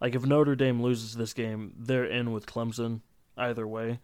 Like 0.00 0.14
if 0.14 0.24
Notre 0.24 0.54
Dame 0.54 0.80
loses 0.80 1.16
this 1.16 1.32
game, 1.32 1.74
they're 1.76 2.04
in 2.04 2.32
with 2.32 2.46
Clemson 2.46 3.00
either 3.36 3.66
way. 3.66 3.98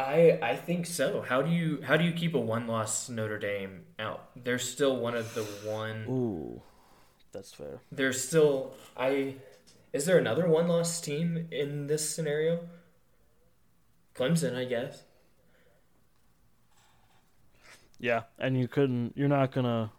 I 0.00 0.38
I 0.42 0.56
think 0.56 0.86
so. 0.86 1.22
How 1.22 1.42
do 1.42 1.50
you 1.50 1.82
how 1.82 1.96
do 1.96 2.04
you 2.04 2.12
keep 2.12 2.34
a 2.34 2.40
one 2.40 2.66
loss 2.66 3.08
Notre 3.08 3.38
Dame 3.38 3.84
out? 3.98 4.30
They're 4.34 4.58
still 4.58 4.96
one 4.96 5.14
of 5.14 5.34
the 5.34 5.42
one. 5.68 6.06
Ooh, 6.08 6.62
that's 7.32 7.52
fair. 7.52 7.80
They're 7.92 8.12
still 8.12 8.74
I. 8.96 9.36
Is 9.92 10.06
there 10.06 10.18
another 10.18 10.48
one 10.48 10.68
loss 10.68 11.00
team 11.00 11.48
in 11.50 11.86
this 11.86 12.08
scenario? 12.08 12.60
Clemson, 14.14 14.56
I 14.56 14.64
guess. 14.64 15.02
Yeah, 17.98 18.22
and 18.38 18.58
you 18.58 18.68
couldn't. 18.68 19.16
You're 19.16 19.28
not 19.28 19.52
gonna. 19.52 19.92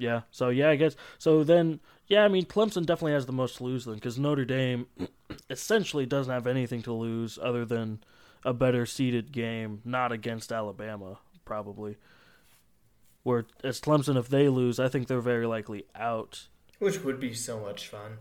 Yeah. 0.00 0.22
So 0.30 0.48
yeah, 0.48 0.70
I 0.70 0.76
guess. 0.76 0.96
So 1.18 1.44
then, 1.44 1.78
yeah, 2.08 2.24
I 2.24 2.28
mean, 2.28 2.46
Clemson 2.46 2.86
definitely 2.86 3.12
has 3.12 3.26
the 3.26 3.32
most 3.32 3.58
to 3.58 3.64
lose 3.64 3.84
then, 3.84 3.96
because 3.96 4.18
Notre 4.18 4.46
Dame 4.46 4.86
essentially 5.50 6.06
doesn't 6.06 6.32
have 6.32 6.46
anything 6.46 6.82
to 6.82 6.92
lose 6.92 7.38
other 7.40 7.66
than 7.66 8.02
a 8.42 8.54
better 8.54 8.86
seeded 8.86 9.30
game, 9.30 9.82
not 9.84 10.10
against 10.10 10.52
Alabama, 10.52 11.18
probably. 11.44 11.98
Where 13.24 13.44
as 13.62 13.78
Clemson, 13.78 14.16
if 14.16 14.28
they 14.28 14.48
lose, 14.48 14.80
I 14.80 14.88
think 14.88 15.06
they're 15.06 15.20
very 15.20 15.46
likely 15.46 15.84
out. 15.94 16.48
Which 16.78 17.04
would 17.04 17.20
be 17.20 17.34
so 17.34 17.60
much 17.60 17.86
fun. 17.86 18.16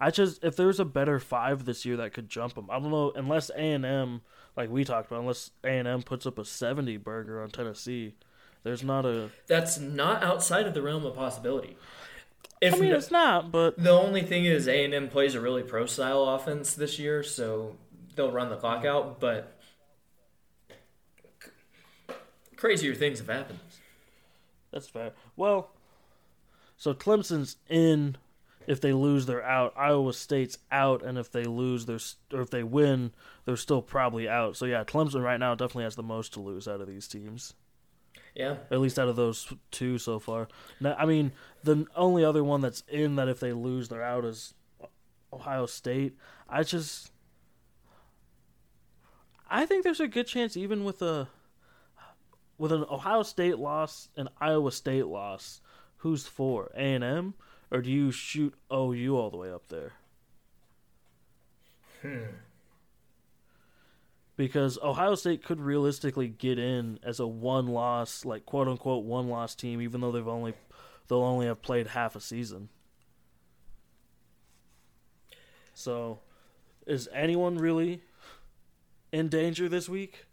I 0.00 0.10
just 0.10 0.42
if 0.42 0.56
there's 0.56 0.80
a 0.80 0.84
better 0.84 1.20
five 1.20 1.66
this 1.66 1.84
year 1.86 1.96
that 1.98 2.12
could 2.12 2.28
jump 2.28 2.54
them. 2.54 2.68
I 2.68 2.80
don't 2.80 2.90
know 2.90 3.12
unless 3.14 3.50
A 3.50 3.60
and 3.60 3.84
M, 3.84 4.22
like 4.56 4.70
we 4.70 4.82
talked 4.82 5.06
about, 5.06 5.20
unless 5.20 5.52
A 5.62 5.68
and 5.68 5.86
M 5.86 6.02
puts 6.02 6.26
up 6.26 6.36
a 6.36 6.44
seventy 6.44 6.96
burger 6.96 7.40
on 7.40 7.50
Tennessee. 7.50 8.14
There's 8.62 8.82
not 8.82 9.06
a. 9.06 9.30
That's 9.46 9.78
not 9.78 10.22
outside 10.22 10.66
of 10.66 10.74
the 10.74 10.82
realm 10.82 11.06
of 11.06 11.14
possibility. 11.14 11.76
If 12.60 12.74
I 12.74 12.78
mean, 12.78 12.90
no, 12.90 12.96
it's 12.96 13.10
not, 13.10 13.50
but 13.50 13.78
the 13.78 13.90
only 13.90 14.22
thing 14.22 14.44
is 14.44 14.68
A 14.68 14.84
and 14.84 14.92
M 14.92 15.08
plays 15.08 15.34
a 15.34 15.40
really 15.40 15.62
pro 15.62 15.86
style 15.86 16.24
offense 16.24 16.74
this 16.74 16.98
year, 16.98 17.22
so 17.22 17.76
they'll 18.14 18.30
run 18.30 18.50
the 18.50 18.56
clock 18.56 18.84
out. 18.84 19.18
But 19.18 19.58
crazier 22.56 22.94
things 22.94 23.18
have 23.18 23.28
happened. 23.28 23.60
That's 24.72 24.88
fair. 24.88 25.12
Well, 25.36 25.70
so 26.76 26.92
Clemson's 26.94 27.56
in. 27.68 28.16
If 28.66 28.82
they 28.82 28.92
lose, 28.92 29.24
they're 29.24 29.42
out. 29.42 29.72
Iowa 29.74 30.12
State's 30.12 30.58
out, 30.70 31.02
and 31.02 31.16
if 31.16 31.32
they 31.32 31.44
lose, 31.44 31.86
they're 31.86 31.98
or 32.30 32.42
if 32.42 32.50
they 32.50 32.62
win, 32.62 33.12
they're 33.46 33.56
still 33.56 33.80
probably 33.80 34.28
out. 34.28 34.54
So 34.56 34.66
yeah, 34.66 34.84
Clemson 34.84 35.24
right 35.24 35.40
now 35.40 35.54
definitely 35.54 35.84
has 35.84 35.96
the 35.96 36.02
most 36.02 36.34
to 36.34 36.40
lose 36.40 36.68
out 36.68 36.82
of 36.82 36.86
these 36.86 37.08
teams. 37.08 37.54
Yeah. 38.34 38.56
At 38.70 38.80
least 38.80 38.98
out 38.98 39.08
of 39.08 39.16
those 39.16 39.52
two 39.70 39.98
so 39.98 40.18
far. 40.18 40.48
Now, 40.80 40.94
I 40.98 41.04
mean, 41.04 41.32
the 41.62 41.86
only 41.96 42.24
other 42.24 42.44
one 42.44 42.60
that's 42.60 42.82
in 42.88 43.16
that 43.16 43.28
if 43.28 43.40
they 43.40 43.52
lose, 43.52 43.88
they're 43.88 44.02
out 44.02 44.24
is 44.24 44.54
Ohio 45.32 45.66
State. 45.66 46.16
I 46.48 46.62
just. 46.62 47.12
I 49.52 49.66
think 49.66 49.82
there's 49.82 50.00
a 50.00 50.08
good 50.08 50.26
chance, 50.26 50.56
even 50.56 50.84
with 50.84 51.02
a. 51.02 51.28
With 52.56 52.72
an 52.72 52.84
Ohio 52.90 53.22
State 53.22 53.58
loss, 53.58 54.08
an 54.16 54.28
Iowa 54.38 54.70
State 54.70 55.06
loss, 55.06 55.62
who's 55.98 56.26
for 56.26 56.70
A 56.76 56.94
and 56.94 57.02
M, 57.02 57.34
or 57.70 57.80
do 57.80 57.90
you 57.90 58.12
shoot 58.12 58.54
OU 58.70 59.16
all 59.16 59.30
the 59.30 59.38
way 59.38 59.50
up 59.50 59.68
there? 59.68 59.92
Hmm 62.02 62.36
because 64.40 64.78
Ohio 64.82 65.16
State 65.16 65.44
could 65.44 65.60
realistically 65.60 66.26
get 66.26 66.58
in 66.58 66.98
as 67.02 67.20
a 67.20 67.26
one 67.26 67.66
loss, 67.66 68.24
like 68.24 68.46
quote 68.46 68.68
unquote 68.68 69.04
one 69.04 69.28
loss 69.28 69.54
team, 69.54 69.82
even 69.82 70.00
though 70.00 70.10
they've 70.10 70.26
only 70.26 70.54
they'll 71.08 71.18
only 71.18 71.44
have 71.44 71.60
played 71.60 71.88
half 71.88 72.16
a 72.16 72.22
season. 72.22 72.70
So, 75.74 76.20
is 76.86 77.06
anyone 77.12 77.58
really 77.58 78.00
in 79.12 79.28
danger 79.28 79.68
this 79.68 79.90
week? 79.90 80.24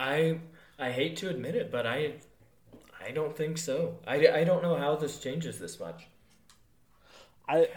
I 0.00 0.40
I 0.76 0.90
hate 0.90 1.16
to 1.18 1.28
admit 1.28 1.54
it, 1.54 1.70
but 1.70 1.86
I 1.86 2.14
I 3.00 3.12
don't 3.12 3.36
think 3.36 3.56
so. 3.56 4.00
I, 4.04 4.26
I 4.26 4.42
don't 4.42 4.64
know 4.64 4.74
how 4.74 4.96
this 4.96 5.20
changes 5.20 5.60
this 5.60 5.78
much. 5.78 6.08
I 7.48 7.68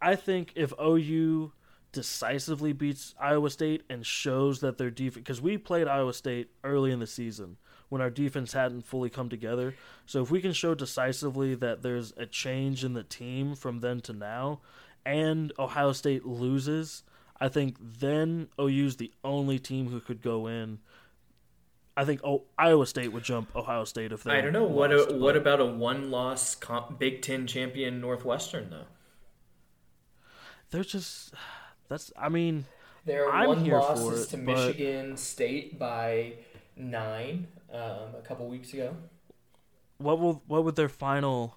I 0.00 0.16
think 0.16 0.52
if 0.54 0.72
OU 0.80 1.52
decisively 1.92 2.72
beats 2.72 3.14
Iowa 3.20 3.50
State 3.50 3.82
and 3.88 4.04
shows 4.04 4.60
that 4.60 4.78
their 4.78 4.90
defense 4.90 5.24
because 5.24 5.40
we 5.40 5.58
played 5.58 5.88
Iowa 5.88 6.12
State 6.12 6.50
early 6.64 6.92
in 6.92 7.00
the 7.00 7.06
season 7.06 7.56
when 7.88 8.02
our 8.02 8.10
defense 8.10 8.52
hadn't 8.52 8.86
fully 8.86 9.08
come 9.10 9.28
together. 9.28 9.74
So 10.06 10.22
if 10.22 10.30
we 10.30 10.40
can 10.40 10.52
show 10.52 10.74
decisively 10.74 11.54
that 11.54 11.82
there's 11.82 12.12
a 12.16 12.26
change 12.26 12.84
in 12.84 12.92
the 12.92 13.02
team 13.02 13.54
from 13.54 13.80
then 13.80 14.00
to 14.02 14.12
now 14.12 14.60
and 15.06 15.52
Ohio 15.58 15.92
State 15.92 16.26
loses, 16.26 17.02
I 17.40 17.48
think 17.48 17.76
then 17.80 18.48
OU's 18.60 18.96
the 18.96 19.12
only 19.24 19.58
team 19.58 19.88
who 19.88 20.00
could 20.00 20.20
go 20.20 20.46
in. 20.46 20.78
I 21.96 22.04
think 22.04 22.20
oh, 22.22 22.44
Iowa 22.56 22.86
State 22.86 23.12
would 23.12 23.24
jump 23.24 23.56
Ohio 23.56 23.84
State 23.84 24.12
if 24.12 24.22
they. 24.22 24.32
I 24.32 24.40
don't 24.40 24.52
know 24.52 24.64
what 24.64 24.92
a, 24.92 25.14
what 25.14 25.36
about 25.36 25.60
a 25.60 25.66
one-loss 25.66 26.54
comp, 26.54 26.98
Big 26.98 27.22
Ten 27.22 27.46
champion 27.46 28.00
Northwestern 28.00 28.70
though? 28.70 28.84
they're 30.70 30.84
just. 30.84 31.34
That's. 31.88 32.12
I 32.16 32.28
mean, 32.28 32.64
Their 33.04 33.30
I'm 33.30 33.48
one 33.48 33.64
loss 33.66 34.00
is 34.00 34.24
it, 34.26 34.30
to 34.30 34.36
but- 34.38 34.56
Michigan 34.56 35.16
State 35.16 35.78
by 35.78 36.34
nine 36.76 37.48
um, 37.72 38.14
a 38.16 38.22
couple 38.24 38.46
weeks 38.48 38.72
ago. 38.72 38.94
what 39.98 40.18
will 40.20 40.42
what 40.46 40.64
would 40.64 40.76
their 40.76 40.88
final? 40.88 41.54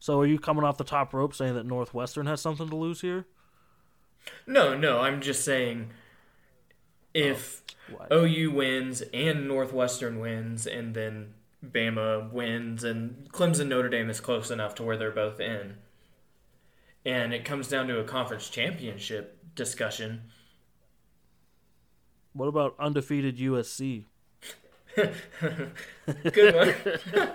So 0.00 0.20
are 0.20 0.26
you 0.26 0.38
coming 0.38 0.64
off 0.64 0.76
the 0.76 0.84
top 0.84 1.14
rope 1.14 1.34
saying 1.34 1.54
that 1.54 1.64
Northwestern 1.64 2.26
has 2.26 2.40
something 2.40 2.68
to 2.68 2.76
lose 2.76 3.00
here? 3.00 3.24
No, 4.46 4.76
no, 4.76 5.00
I'm 5.00 5.20
just 5.22 5.44
saying 5.44 5.90
if 7.14 7.62
What? 7.90 8.12
OU 8.12 8.50
wins 8.50 9.02
and 9.14 9.48
Northwestern 9.48 10.18
wins, 10.18 10.66
and 10.66 10.94
then 10.94 11.32
Bama 11.64 12.30
wins, 12.30 12.84
and 12.84 13.30
Clemson 13.32 13.68
Notre 13.68 13.88
Dame 13.88 14.10
is 14.10 14.20
close 14.20 14.50
enough 14.50 14.74
to 14.76 14.82
where 14.82 14.96
they're 14.98 15.10
both 15.10 15.40
in, 15.40 15.76
and 17.04 17.34
it 17.34 17.44
comes 17.44 17.68
down 17.68 17.86
to 17.88 17.98
a 17.98 18.04
conference 18.04 18.48
championship 18.48 19.38
discussion. 19.54 20.22
What 22.32 22.46
about 22.46 22.74
undefeated 22.78 23.38
USC? 23.38 24.04
Good 24.96 26.54
one. 26.54 26.74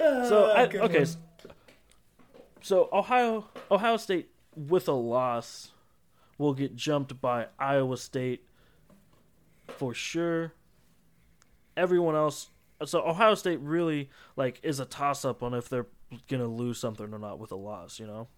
So 0.00 0.50
I, 0.50 0.66
good 0.66 0.80
okay, 0.82 1.00
one. 1.00 1.54
so 2.62 2.88
Ohio 2.90 3.44
Ohio 3.70 3.96
State 3.98 4.30
with 4.56 4.88
a 4.88 4.92
loss 4.92 5.72
will 6.38 6.54
get 6.54 6.74
jumped 6.74 7.20
by 7.20 7.48
Iowa 7.58 7.98
State 7.98 8.46
for 9.68 9.92
sure. 9.92 10.54
Everyone 11.76 12.14
else, 12.14 12.48
so 12.84 13.06
Ohio 13.06 13.34
State 13.34 13.60
really 13.60 14.08
like 14.36 14.58
is 14.62 14.80
a 14.80 14.86
toss 14.86 15.24
up 15.24 15.42
on 15.42 15.52
if 15.52 15.68
they're 15.68 15.86
gonna 16.28 16.46
lose 16.46 16.78
something 16.78 17.12
or 17.12 17.18
not 17.18 17.38
with 17.38 17.52
a 17.52 17.56
loss. 17.56 17.98
You 17.98 18.06
know, 18.06 18.28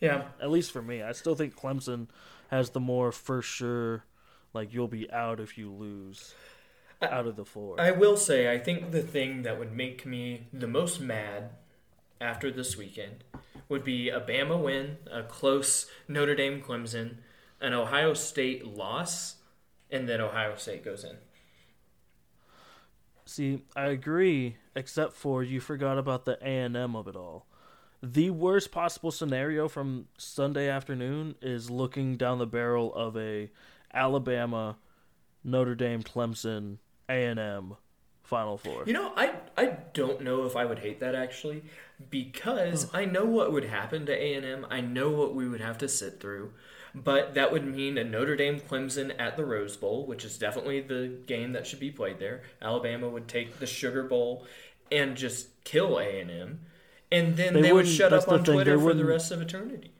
Yeah, 0.00 0.24
at 0.40 0.50
least 0.50 0.72
for 0.72 0.82
me, 0.82 1.02
I 1.02 1.12
still 1.12 1.34
think 1.34 1.54
Clemson 1.54 2.08
has 2.50 2.70
the 2.70 2.80
more 2.80 3.12
for 3.12 3.42
sure. 3.42 4.04
Like 4.52 4.72
you'll 4.72 4.88
be 4.88 5.10
out 5.10 5.38
if 5.40 5.56
you 5.56 5.70
lose 5.70 6.34
out 7.02 7.26
of 7.26 7.36
the 7.36 7.44
four. 7.44 7.80
I 7.80 7.92
will 7.92 8.16
say, 8.16 8.52
I 8.52 8.58
think 8.58 8.90
the 8.90 9.02
thing 9.02 9.42
that 9.42 9.58
would 9.58 9.72
make 9.72 10.04
me 10.04 10.48
the 10.52 10.66
most 10.66 11.00
mad 11.00 11.50
after 12.20 12.50
this 12.50 12.76
weekend 12.76 13.24
would 13.68 13.84
be 13.84 14.08
a 14.08 14.20
Bama 14.20 14.60
win, 14.60 14.98
a 15.10 15.22
close 15.22 15.86
Notre 16.08 16.34
Dame 16.34 16.60
Clemson, 16.60 17.16
an 17.60 17.72
Ohio 17.72 18.14
State 18.14 18.66
loss, 18.66 19.36
and 19.90 20.08
then 20.08 20.20
Ohio 20.20 20.56
State 20.56 20.84
goes 20.84 21.04
in. 21.04 21.16
See, 23.30 23.62
I 23.76 23.86
agree, 23.86 24.56
except 24.74 25.12
for 25.12 25.44
you 25.44 25.60
forgot 25.60 25.98
about 25.98 26.24
the 26.24 26.36
A 26.42 26.62
and 26.64 26.76
M 26.76 26.96
of 26.96 27.06
it 27.06 27.14
all. 27.14 27.46
The 28.02 28.30
worst 28.30 28.72
possible 28.72 29.12
scenario 29.12 29.68
from 29.68 30.08
Sunday 30.18 30.68
afternoon 30.68 31.36
is 31.40 31.70
looking 31.70 32.16
down 32.16 32.38
the 32.38 32.46
barrel 32.46 32.92
of 32.92 33.16
a 33.16 33.52
Alabama, 33.94 34.78
Notre 35.44 35.76
Dame, 35.76 36.02
Clemson, 36.02 36.78
A 37.08 37.24
and 37.24 37.38
M 37.38 37.76
Final 38.24 38.58
Four. 38.58 38.82
You 38.86 38.94
know, 38.94 39.12
I 39.16 39.34
I 39.56 39.76
don't 39.94 40.22
know 40.22 40.44
if 40.44 40.56
I 40.56 40.64
would 40.64 40.80
hate 40.80 40.98
that 40.98 41.14
actually, 41.14 41.62
because 42.10 42.92
I 42.92 43.04
know 43.04 43.26
what 43.26 43.52
would 43.52 43.66
happen 43.66 44.06
to 44.06 44.12
A 44.12 44.34
and 44.34 44.44
M. 44.44 44.66
I 44.68 44.80
know 44.80 45.10
what 45.10 45.36
we 45.36 45.48
would 45.48 45.60
have 45.60 45.78
to 45.78 45.88
sit 45.88 46.18
through, 46.18 46.52
but 46.94 47.34
that 47.34 47.52
would 47.52 47.64
mean 47.66 47.98
a 47.98 48.04
Notre 48.04 48.36
Dame 48.36 48.60
Clemson 48.60 49.14
at 49.18 49.36
the 49.36 49.44
Rose 49.44 49.76
Bowl, 49.76 50.06
which 50.06 50.24
is 50.24 50.38
definitely 50.38 50.80
the 50.80 51.18
game 51.26 51.52
that 51.52 51.66
should 51.66 51.80
be 51.80 51.90
played 51.90 52.18
there. 52.18 52.42
Alabama 52.60 53.08
would 53.08 53.28
take 53.28 53.58
the 53.58 53.66
Sugar 53.66 54.02
Bowl 54.02 54.46
and 54.90 55.16
just 55.16 55.62
kill 55.64 55.98
A 55.98 56.20
and 56.20 56.30
M, 56.30 56.60
and 57.12 57.36
then 57.36 57.60
They 57.60 57.62
they, 57.62 57.72
would 57.72 57.86
shut 57.88 58.12
up 58.12 58.28
on 58.28 58.44
thing, 58.44 58.54
Twitter 58.54 58.78
for 58.78 58.94
the 58.94 59.04
rest 59.04 59.30
of 59.30 59.40
eternity. 59.40 59.92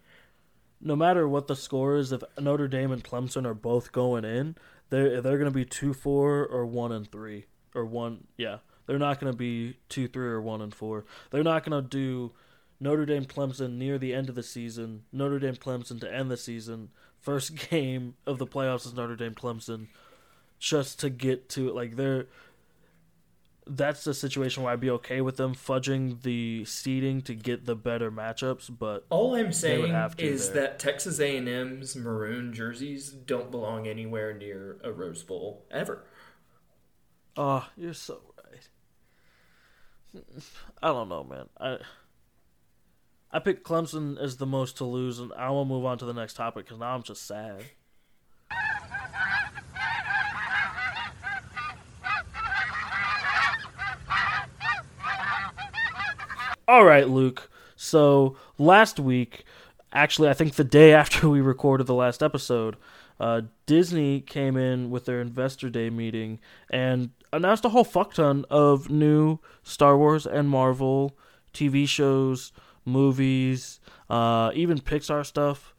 no 0.80 0.96
matter 0.96 1.28
what 1.28 1.46
the 1.46 1.56
score 1.56 1.96
is, 1.96 2.12
if 2.12 2.22
Notre 2.38 2.68
Dame 2.68 2.90
and 2.92 3.04
Clemson 3.04 3.46
are 3.46 3.54
both 3.54 3.92
going 3.92 4.24
in, 4.24 4.56
they're 4.88 5.20
they're 5.20 5.38
going 5.38 5.50
to 5.50 5.54
be 5.54 5.64
two 5.64 5.92
four 5.92 6.46
or 6.46 6.66
one 6.66 6.92
and 6.92 7.10
three 7.10 7.46
or 7.74 7.84
one. 7.84 8.26
Yeah, 8.36 8.58
they're 8.86 8.98
not 8.98 9.20
going 9.20 9.32
to 9.32 9.36
be 9.36 9.76
two 9.88 10.08
three 10.08 10.26
or 10.28 10.40
one 10.40 10.60
and 10.62 10.74
four. 10.74 11.04
They're 11.30 11.44
not 11.44 11.64
going 11.64 11.82
to 11.82 11.88
do 11.88 12.32
Notre 12.80 13.04
Dame 13.04 13.26
Clemson 13.26 13.76
near 13.76 13.98
the 13.98 14.14
end 14.14 14.28
of 14.30 14.34
the 14.34 14.42
season. 14.42 15.02
Notre 15.12 15.38
Dame 15.38 15.56
Clemson 15.56 16.00
to 16.00 16.12
end 16.12 16.30
the 16.30 16.36
season. 16.36 16.88
First 17.20 17.70
game 17.70 18.14
of 18.26 18.38
the 18.38 18.46
playoffs 18.46 18.86
is 18.86 18.94
Notre 18.94 19.16
Dame 19.16 19.34
Clemson, 19.34 19.88
just 20.58 20.98
to 21.00 21.10
get 21.10 21.48
to 21.50 21.70
like 21.72 21.96
they're. 21.96 22.26
That's 23.66 24.02
the 24.02 24.14
situation 24.14 24.62
where 24.64 24.72
I'd 24.72 24.80
be 24.80 24.90
okay 24.90 25.20
with 25.20 25.36
them 25.36 25.54
fudging 25.54 26.22
the 26.22 26.64
seeding 26.64 27.20
to 27.22 27.34
get 27.34 27.66
the 27.66 27.76
better 27.76 28.10
matchups, 28.10 28.68
but 28.76 29.06
All 29.10 29.34
I'm 29.36 29.52
saying 29.52 29.94
is 30.18 30.50
there. 30.50 30.62
that 30.62 30.78
Texas 30.80 31.20
A&M's 31.20 31.94
maroon 31.94 32.52
jerseys 32.52 33.10
don't 33.10 33.50
belong 33.50 33.86
anywhere 33.86 34.32
near 34.36 34.78
a 34.82 34.90
Rose 34.90 35.22
Bowl 35.22 35.66
ever. 35.70 36.02
Oh, 37.36 37.68
you're 37.76 37.94
so 37.94 38.20
right. 40.14 40.24
I 40.82 40.88
don't 40.88 41.08
know, 41.08 41.22
man. 41.22 41.48
I 41.60 41.78
I 43.32 43.38
picked 43.38 43.64
Clemson 43.64 44.18
as 44.18 44.38
the 44.38 44.46
most 44.46 44.76
to 44.78 44.84
lose, 44.84 45.20
and 45.20 45.32
I 45.34 45.50
will 45.50 45.64
move 45.64 45.84
on 45.84 45.98
to 45.98 46.04
the 46.04 46.12
next 46.12 46.34
topic 46.34 46.64
because 46.64 46.80
now 46.80 46.94
I'm 46.94 47.02
just 47.02 47.26
sad. 47.26 47.64
All 56.66 56.84
right, 56.84 57.08
Luke. 57.08 57.50
So 57.76 58.36
last 58.58 59.00
week, 59.00 59.44
actually, 59.92 60.28
I 60.28 60.34
think 60.34 60.54
the 60.54 60.64
day 60.64 60.92
after 60.94 61.28
we 61.28 61.40
recorded 61.40 61.86
the 61.86 61.94
last 61.94 62.22
episode, 62.22 62.76
uh, 63.18 63.42
Disney 63.66 64.20
came 64.20 64.56
in 64.56 64.90
with 64.90 65.04
their 65.04 65.20
investor 65.20 65.68
day 65.68 65.90
meeting 65.90 66.40
and 66.68 67.10
announced 67.32 67.64
a 67.64 67.68
whole 67.68 67.84
fuck 67.84 68.14
ton 68.14 68.44
of 68.50 68.88
new 68.90 69.38
Star 69.62 69.96
Wars 69.96 70.26
and 70.26 70.48
Marvel 70.48 71.16
TV 71.52 71.86
shows, 71.86 72.52
movies, 72.90 73.80
uh, 74.08 74.50
even 74.54 74.78
Pixar 74.78 75.24
stuff. 75.24 75.74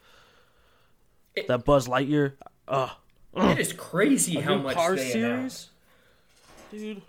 It- 1.35 1.47
that 1.47 1.63
Buzz 1.65 1.87
Lightyear, 1.87 2.33
uh, 2.67 2.89
It 3.35 3.59
is 3.59 3.71
crazy 3.73 4.39
how 4.41 4.57
much 4.57 4.75
Cars 4.75 4.99
they 4.99 5.09
series, 5.11 5.23
announced. 5.25 5.69
dude. 6.71 7.01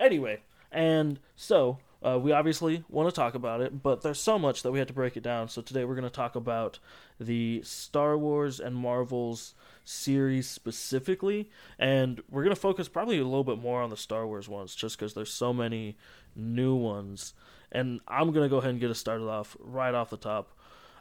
Anyway, 0.00 0.40
and 0.72 1.18
so 1.36 1.78
uh, 2.02 2.18
we 2.18 2.32
obviously 2.32 2.84
want 2.88 3.08
to 3.08 3.14
talk 3.14 3.34
about 3.34 3.60
it, 3.60 3.82
but 3.82 4.00
there's 4.02 4.20
so 4.20 4.38
much 4.38 4.62
that 4.62 4.70
we 4.72 4.78
had 4.78 4.88
to 4.88 4.94
break 4.94 5.16
it 5.16 5.22
down. 5.22 5.48
So 5.48 5.60
today 5.60 5.84
we're 5.84 5.96
going 5.96 6.04
to 6.04 6.10
talk 6.10 6.36
about 6.36 6.78
the 7.20 7.60
Star 7.64 8.16
Wars 8.16 8.60
and 8.60 8.74
Marvel's 8.76 9.54
series 9.84 10.48
specifically, 10.48 11.50
and 11.78 12.22
we're 12.30 12.44
going 12.44 12.54
to 12.54 12.60
focus 12.60 12.88
probably 12.88 13.18
a 13.18 13.24
little 13.24 13.44
bit 13.44 13.58
more 13.58 13.82
on 13.82 13.90
the 13.90 13.96
Star 13.96 14.26
Wars 14.26 14.48
ones, 14.48 14.74
just 14.74 14.96
because 14.96 15.12
there's 15.14 15.32
so 15.32 15.52
many 15.52 15.96
new 16.36 16.74
ones. 16.74 17.34
And 17.70 18.00
I'm 18.08 18.32
going 18.32 18.44
to 18.44 18.48
go 18.48 18.58
ahead 18.58 18.70
and 18.70 18.80
get 18.80 18.90
us 18.90 18.98
started 18.98 19.28
off 19.28 19.56
right 19.60 19.94
off 19.94 20.10
the 20.10 20.16
top. 20.16 20.50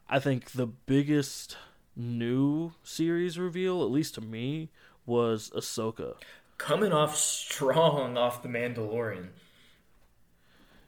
I 0.10 0.20
think 0.20 0.52
the 0.52 0.68
biggest 0.68 1.58
new 1.96 2.74
series 2.84 3.40
reveal, 3.40 3.84
at 3.84 3.90
least 3.90 4.16
to 4.16 4.22
me, 4.22 4.70
was 5.06 5.50
Ahsoka. 5.56 6.16
Coming 6.58 6.92
off 6.94 7.16
strong 7.16 8.18
off 8.18 8.42
the 8.42 8.50
Mandalorian. 8.50 9.30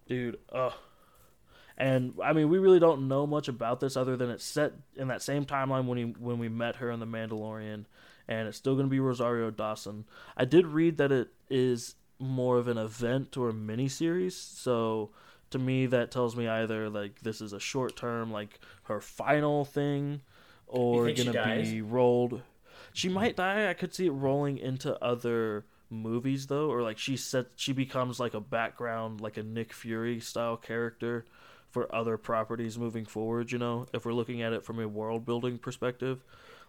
dude. 0.08 0.38
Uh, 0.52 0.72
and 1.78 2.14
I 2.22 2.34
mean, 2.34 2.50
we 2.50 2.58
really 2.58 2.80
don't 2.80 3.08
know 3.08 3.26
much 3.26 3.48
about 3.48 3.80
this 3.80 3.96
other 3.96 4.18
than 4.18 4.30
it's 4.30 4.44
set 4.44 4.74
in 4.96 5.08
that 5.08 5.22
same 5.22 5.46
timeline 5.46 5.86
when 5.86 5.98
he 5.98 6.04
when 6.04 6.38
we 6.40 6.50
met 6.50 6.78
her 6.78 6.92
in 6.92 7.00
the 7.00 7.06
Mandalorian, 7.06 7.86
and 8.28 8.48
it's 8.48 8.58
still 8.58 8.74
going 8.76 8.88
to 8.88 8.92
be 8.92 9.00
Rosario 9.00 9.50
Dawson. 9.50 10.06
I 10.36 10.44
did 10.46 10.68
read 10.68 10.98
that 10.98 11.12
it 11.12 11.30
is 11.50 11.96
more 12.20 12.58
of 12.58 12.68
an 12.68 12.78
event 12.78 13.38
or 13.38 13.50
a 13.50 13.54
mini 13.54 13.88
series, 13.88 14.36
so 14.36 15.12
to 15.52 15.60
me 15.60 15.86
that 15.88 16.12
tells 16.12 16.36
me 16.36 16.48
either 16.48 16.90
like 16.90 17.22
this 17.22 17.42
is 17.42 17.54
a 17.54 17.60
short 17.60 17.96
term, 17.96 18.32
like 18.32 18.60
her 18.84 19.02
final 19.02 19.66
thing, 19.66 20.22
or 20.68 21.12
gonna 21.12 21.62
be 21.62 21.82
rolled. 21.82 22.42
She 22.94 23.10
might 23.10 23.36
die. 23.36 23.70
I 23.70 23.74
could 23.74 23.94
see 23.94 24.08
it 24.08 24.12
rolling 24.12 24.58
into 24.58 25.02
other 25.04 25.66
movies 25.90 26.48
though, 26.48 26.70
or 26.70 26.82
like 26.82 26.98
she 26.98 27.18
set 27.18 27.48
she 27.56 27.74
becomes 27.74 28.20
like 28.20 28.34
a 28.34 28.40
background, 28.40 29.22
like 29.22 29.38
a 29.38 29.44
Nick 29.44 29.74
Fury 29.74 30.20
style 30.20 30.58
character 30.58 31.26
for 31.70 31.94
other 31.94 32.18
properties 32.18 32.78
moving 32.78 33.06
forward. 33.06 33.52
You 33.52 33.60
know, 33.60 33.88
if 33.94 34.06
we're 34.06 34.14
looking 34.14 34.42
at 34.42 34.54
it 34.54 34.64
from 34.64 34.80
a 34.80 34.88
world 34.88 35.26
building 35.26 35.58
perspective, 35.58 36.24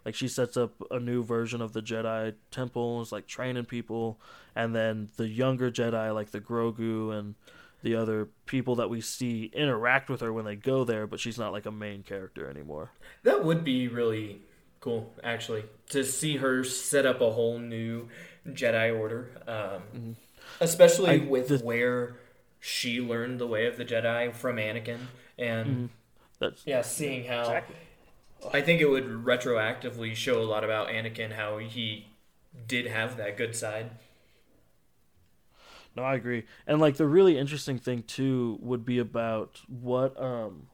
like 0.05 0.15
she 0.15 0.29
sets 0.29 0.57
up 0.57 0.73
a 0.91 0.99
new 0.99 1.23
version 1.23 1.61
of 1.61 1.73
the 1.73 1.83
Jedi 1.83 2.35
Temple, 2.51 3.01
is 3.03 3.13
like 3.13 3.27
training 3.27 3.67
people, 3.67 4.19
and 4.55 4.75
then 4.75 5.11
the 5.17 5.29
younger 5.29 5.71
Jedi, 5.71 6.15
like 6.15 6.31
the 6.31 6.41
Grogu 6.41 7.17
and 7.19 7.35
the 7.83 7.95
other 7.95 8.29
people 8.47 8.77
that 8.77 8.91
we 8.91 9.01
see 9.01 9.51
interact 9.55 10.09
with 10.11 10.21
her 10.21 10.33
when 10.33 10.45
they 10.45 10.57
go 10.57 10.85
there, 10.85 11.07
but 11.07 11.21
she's 11.21 11.39
not 11.39 11.53
like 11.53 11.67
a 11.67 11.71
main 11.71 12.03
character 12.03 12.49
anymore. 12.49 12.91
That 13.23 13.45
would 13.45 13.65
be 13.65 13.89
really 13.89 14.43
cool, 14.81 15.13
actually, 15.23 15.65
to 15.91 16.05
see 16.05 16.37
her 16.39 16.65
set 16.65 17.07
up 17.07 17.21
a 17.21 17.31
whole 17.31 17.59
new 17.59 18.09
Jedi 18.49 18.99
Order, 18.99 19.31
um, 19.47 20.17
especially 20.61 21.11
I- 21.11 21.17
with 21.27 21.49
the- 21.49 21.59
where 21.59 22.17
she 22.59 23.01
learned 23.01 23.39
the 23.41 23.47
way 23.47 23.67
of 23.67 23.77
the 23.77 23.85
Jedi 23.85 24.33
from 24.35 24.57
Anakin, 24.57 24.99
and 25.39 25.91
That's 26.39 26.67
yeah, 26.67 26.81
seeing 26.83 27.25
how 27.25 27.41
Exactly. 27.43 27.77
I 28.53 28.63
think 28.63 28.81
it 28.81 28.87
would 28.89 29.05
retroactively 29.05 30.15
show 30.15 30.41
a 30.41 30.45
lot 30.45 30.65
about 30.65 30.89
Anakin, 30.89 31.33
how 31.33 31.59
he 31.59 32.07
did 32.67 32.87
have 32.87 33.17
that 33.19 33.37
good 33.37 33.55
side. 33.55 33.91
No, 35.97 36.03
I 36.03 36.15
agree. 36.15 36.45
And 36.67 36.81
like 36.81 36.97
the 36.97 37.07
really 37.07 37.37
interesting 37.37 37.79
thing 37.79 38.03
too 38.05 38.59
would 38.61 38.85
be 38.85 38.99
about 38.99 39.61
what 39.69 40.21
um 40.21 40.69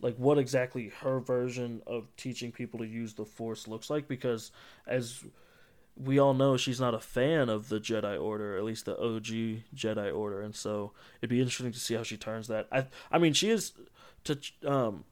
like 0.00 0.16
what 0.16 0.38
exactly 0.38 0.90
her 1.00 1.20
version 1.20 1.82
of 1.86 2.14
teaching 2.16 2.52
people 2.52 2.80
to 2.80 2.86
use 2.86 3.14
the 3.14 3.24
force 3.24 3.68
looks 3.68 3.90
like 3.90 4.08
because 4.08 4.50
as 4.86 5.24
we 5.96 6.18
all 6.18 6.34
know 6.34 6.56
she's 6.56 6.80
not 6.80 6.94
a 6.94 6.98
fan 6.98 7.48
of 7.48 7.68
the 7.68 7.78
Jedi 7.78 8.20
Order, 8.20 8.56
at 8.56 8.64
least 8.64 8.86
the 8.86 8.96
OG 8.96 9.64
Jedi 9.74 10.14
Order, 10.14 10.40
and 10.40 10.54
so 10.54 10.92
it'd 11.20 11.30
be 11.30 11.40
interesting 11.40 11.72
to 11.72 11.78
see 11.78 11.94
how 11.94 12.02
she 12.02 12.16
turns 12.16 12.48
that. 12.48 12.66
I 12.72 12.86
I 13.12 13.18
mean 13.18 13.32
she 13.32 13.50
is 13.50 13.72
to 14.24 14.38
um 14.66 15.04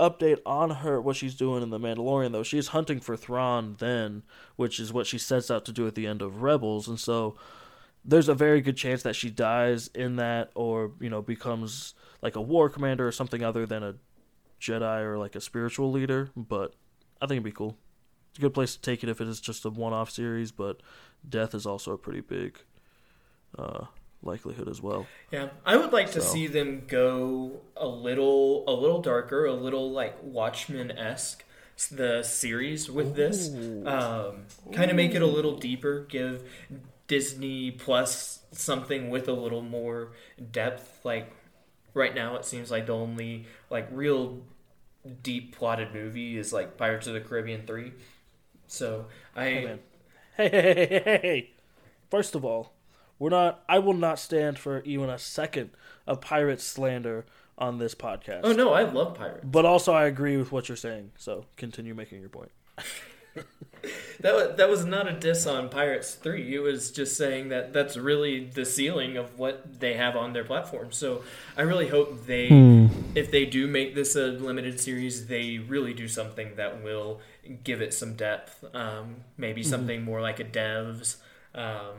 update 0.00 0.38
on 0.46 0.70
her 0.70 1.00
what 1.00 1.16
she's 1.16 1.34
doing 1.34 1.62
in 1.62 1.70
the 1.70 1.78
Mandalorian 1.78 2.32
though. 2.32 2.42
She 2.42 2.58
is 2.58 2.68
hunting 2.68 3.00
for 3.00 3.16
Thrawn 3.16 3.76
then, 3.78 4.22
which 4.56 4.80
is 4.80 4.92
what 4.92 5.06
she 5.06 5.18
sets 5.18 5.50
out 5.50 5.64
to 5.66 5.72
do 5.72 5.86
at 5.86 5.94
the 5.94 6.06
end 6.06 6.22
of 6.22 6.42
Rebels, 6.42 6.88
and 6.88 6.98
so 6.98 7.36
there's 8.06 8.28
a 8.28 8.34
very 8.34 8.60
good 8.60 8.76
chance 8.76 9.02
that 9.02 9.16
she 9.16 9.30
dies 9.30 9.88
in 9.94 10.16
that 10.16 10.50
or 10.54 10.92
you 11.00 11.10
know 11.10 11.20
becomes 11.20 11.94
like 12.22 12.36
a 12.36 12.40
war 12.40 12.68
commander 12.68 13.06
or 13.06 13.12
something 13.12 13.42
other 13.42 13.66
than 13.66 13.82
a 13.82 13.94
jedi 14.60 15.02
or 15.02 15.18
like 15.18 15.34
a 15.34 15.40
spiritual 15.40 15.90
leader 15.90 16.30
but 16.36 16.74
i 17.20 17.26
think 17.26 17.32
it'd 17.38 17.44
be 17.44 17.52
cool 17.52 17.76
it's 18.30 18.38
a 18.38 18.42
good 18.42 18.54
place 18.54 18.74
to 18.74 18.80
take 18.80 19.02
it 19.02 19.08
if 19.08 19.20
it 19.20 19.28
is 19.28 19.40
just 19.40 19.64
a 19.64 19.70
one-off 19.70 20.10
series 20.10 20.52
but 20.52 20.80
death 21.28 21.54
is 21.54 21.66
also 21.66 21.92
a 21.92 21.98
pretty 21.98 22.20
big 22.20 22.58
uh 23.58 23.84
likelihood 24.22 24.68
as 24.68 24.80
well 24.82 25.06
Yeah, 25.30 25.48
I 25.64 25.76
would 25.76 25.92
like 25.92 26.10
to 26.12 26.20
see 26.20 26.46
them 26.46 26.84
go 26.88 27.60
a 27.76 27.86
little, 27.86 28.64
a 28.66 28.72
little 28.72 29.00
darker, 29.00 29.44
a 29.44 29.52
little 29.52 29.92
like 29.92 30.16
Watchmen 30.22 30.90
esque. 30.90 31.44
The 31.90 32.22
series 32.22 32.90
with 32.90 33.14
this, 33.14 33.50
um, 33.84 34.46
kind 34.72 34.90
of 34.90 34.96
make 34.96 35.14
it 35.14 35.20
a 35.22 35.26
little 35.26 35.58
deeper. 35.58 36.06
Give 36.08 36.42
Disney 37.06 37.70
Plus 37.70 38.40
something 38.52 39.10
with 39.10 39.28
a 39.28 39.32
little 39.32 39.60
more 39.60 40.12
depth. 40.52 41.00
Like 41.04 41.32
right 41.92 42.14
now, 42.14 42.36
it 42.36 42.46
seems 42.46 42.70
like 42.70 42.86
the 42.86 42.94
only 42.94 43.46
like 43.70 43.88
real 43.92 44.40
deep 45.22 45.54
plotted 45.56 45.92
movie 45.92 46.38
is 46.38 46.52
like 46.52 46.76
Pirates 46.78 47.06
of 47.06 47.14
the 47.14 47.20
Caribbean 47.20 47.66
three. 47.66 47.92
So 48.66 49.06
I 49.36 49.78
hey 50.36 50.48
hey 50.48 50.48
hey 50.48 50.74
hey 50.74 51.00
hey, 51.04 51.20
hey 51.22 51.50
first 52.10 52.34
of 52.34 52.44
all 52.44 52.72
we're 53.18 53.30
not 53.30 53.62
i 53.68 53.78
will 53.78 53.94
not 53.94 54.18
stand 54.18 54.58
for 54.58 54.82
even 54.82 55.08
a 55.08 55.18
second 55.18 55.70
of 56.06 56.20
pirate 56.20 56.60
slander 56.60 57.24
on 57.58 57.78
this 57.78 57.94
podcast 57.94 58.40
oh 58.44 58.52
no, 58.52 58.72
I 58.72 58.82
love 58.82 59.14
Pirates. 59.14 59.44
But 59.44 59.64
also, 59.64 59.92
I 59.92 60.06
agree 60.06 60.36
with 60.36 60.52
what 60.52 60.68
you're 60.68 60.76
saying. 60.76 61.12
So 61.16 61.46
continue 61.56 61.94
making 61.94 62.20
your 62.20 62.28
point. 62.28 62.50
That 64.20 64.34
was, 64.34 64.56
that 64.56 64.68
was 64.68 64.84
not 64.84 65.06
a 65.06 65.12
diss 65.12 65.46
on 65.46 65.68
Pirates 65.68 66.14
3. 66.14 66.54
It 66.54 66.58
was 66.58 66.90
just 66.90 67.16
saying 67.16 67.50
that 67.50 67.72
that's 67.72 67.96
really 67.96 68.46
the 68.46 68.64
ceiling 68.64 69.16
of 69.16 69.38
what 69.38 69.78
they 69.78 69.94
have 69.94 70.16
on 70.16 70.32
their 70.32 70.44
platform. 70.44 70.90
So 70.90 71.22
I 71.56 71.62
really 71.62 71.88
hope 71.88 72.26
they, 72.26 72.48
if 73.14 73.30
they 73.30 73.44
do 73.44 73.66
make 73.66 73.94
this 73.94 74.16
a 74.16 74.26
limited 74.28 74.80
series, 74.80 75.26
they 75.26 75.58
really 75.58 75.92
do 75.92 76.08
something 76.08 76.56
that 76.56 76.82
will 76.82 77.20
give 77.62 77.82
it 77.82 77.92
some 77.92 78.14
depth. 78.14 78.64
Um, 78.74 79.16
maybe 79.36 79.62
something 79.62 80.02
more 80.02 80.20
like 80.22 80.40
a 80.40 80.44
Devs. 80.44 81.16
Um, 81.54 81.96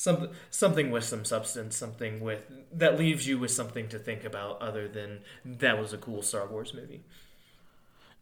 some, 0.00 0.30
something 0.48 0.90
with 0.90 1.04
some 1.04 1.26
substance, 1.26 1.76
something 1.76 2.20
with 2.20 2.40
that 2.72 2.98
leaves 2.98 3.28
you 3.28 3.38
with 3.38 3.50
something 3.50 3.86
to 3.86 3.98
think 3.98 4.24
about 4.24 4.62
other 4.62 4.88
than 4.88 5.18
that 5.44 5.78
was 5.78 5.92
a 5.92 5.98
cool 5.98 6.22
Star 6.22 6.46
Wars 6.46 6.72
movie. 6.72 7.02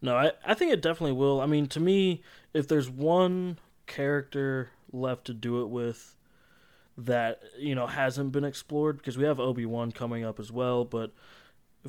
No, 0.01 0.17
I, 0.17 0.33
I 0.45 0.55
think 0.55 0.73
it 0.73 0.81
definitely 0.81 1.13
will. 1.13 1.39
I 1.39 1.45
mean, 1.45 1.67
to 1.67 1.79
me, 1.79 2.21
if 2.53 2.67
there's 2.67 2.89
one 2.89 3.59
character 3.87 4.71
left 4.91 5.23
to 5.27 5.33
do 5.33 5.61
it 5.61 5.69
with 5.69 6.15
that, 6.97 7.39
you 7.57 7.75
know, 7.75 7.87
hasn't 7.87 8.33
been 8.33 8.43
explored, 8.43 8.97
because 8.97 9.17
we 9.17 9.23
have 9.23 9.39
Obi 9.39 9.65
Wan 9.65 9.93
coming 9.93 10.25
up 10.25 10.37
as 10.37 10.51
well, 10.51 10.83
but 10.83 11.13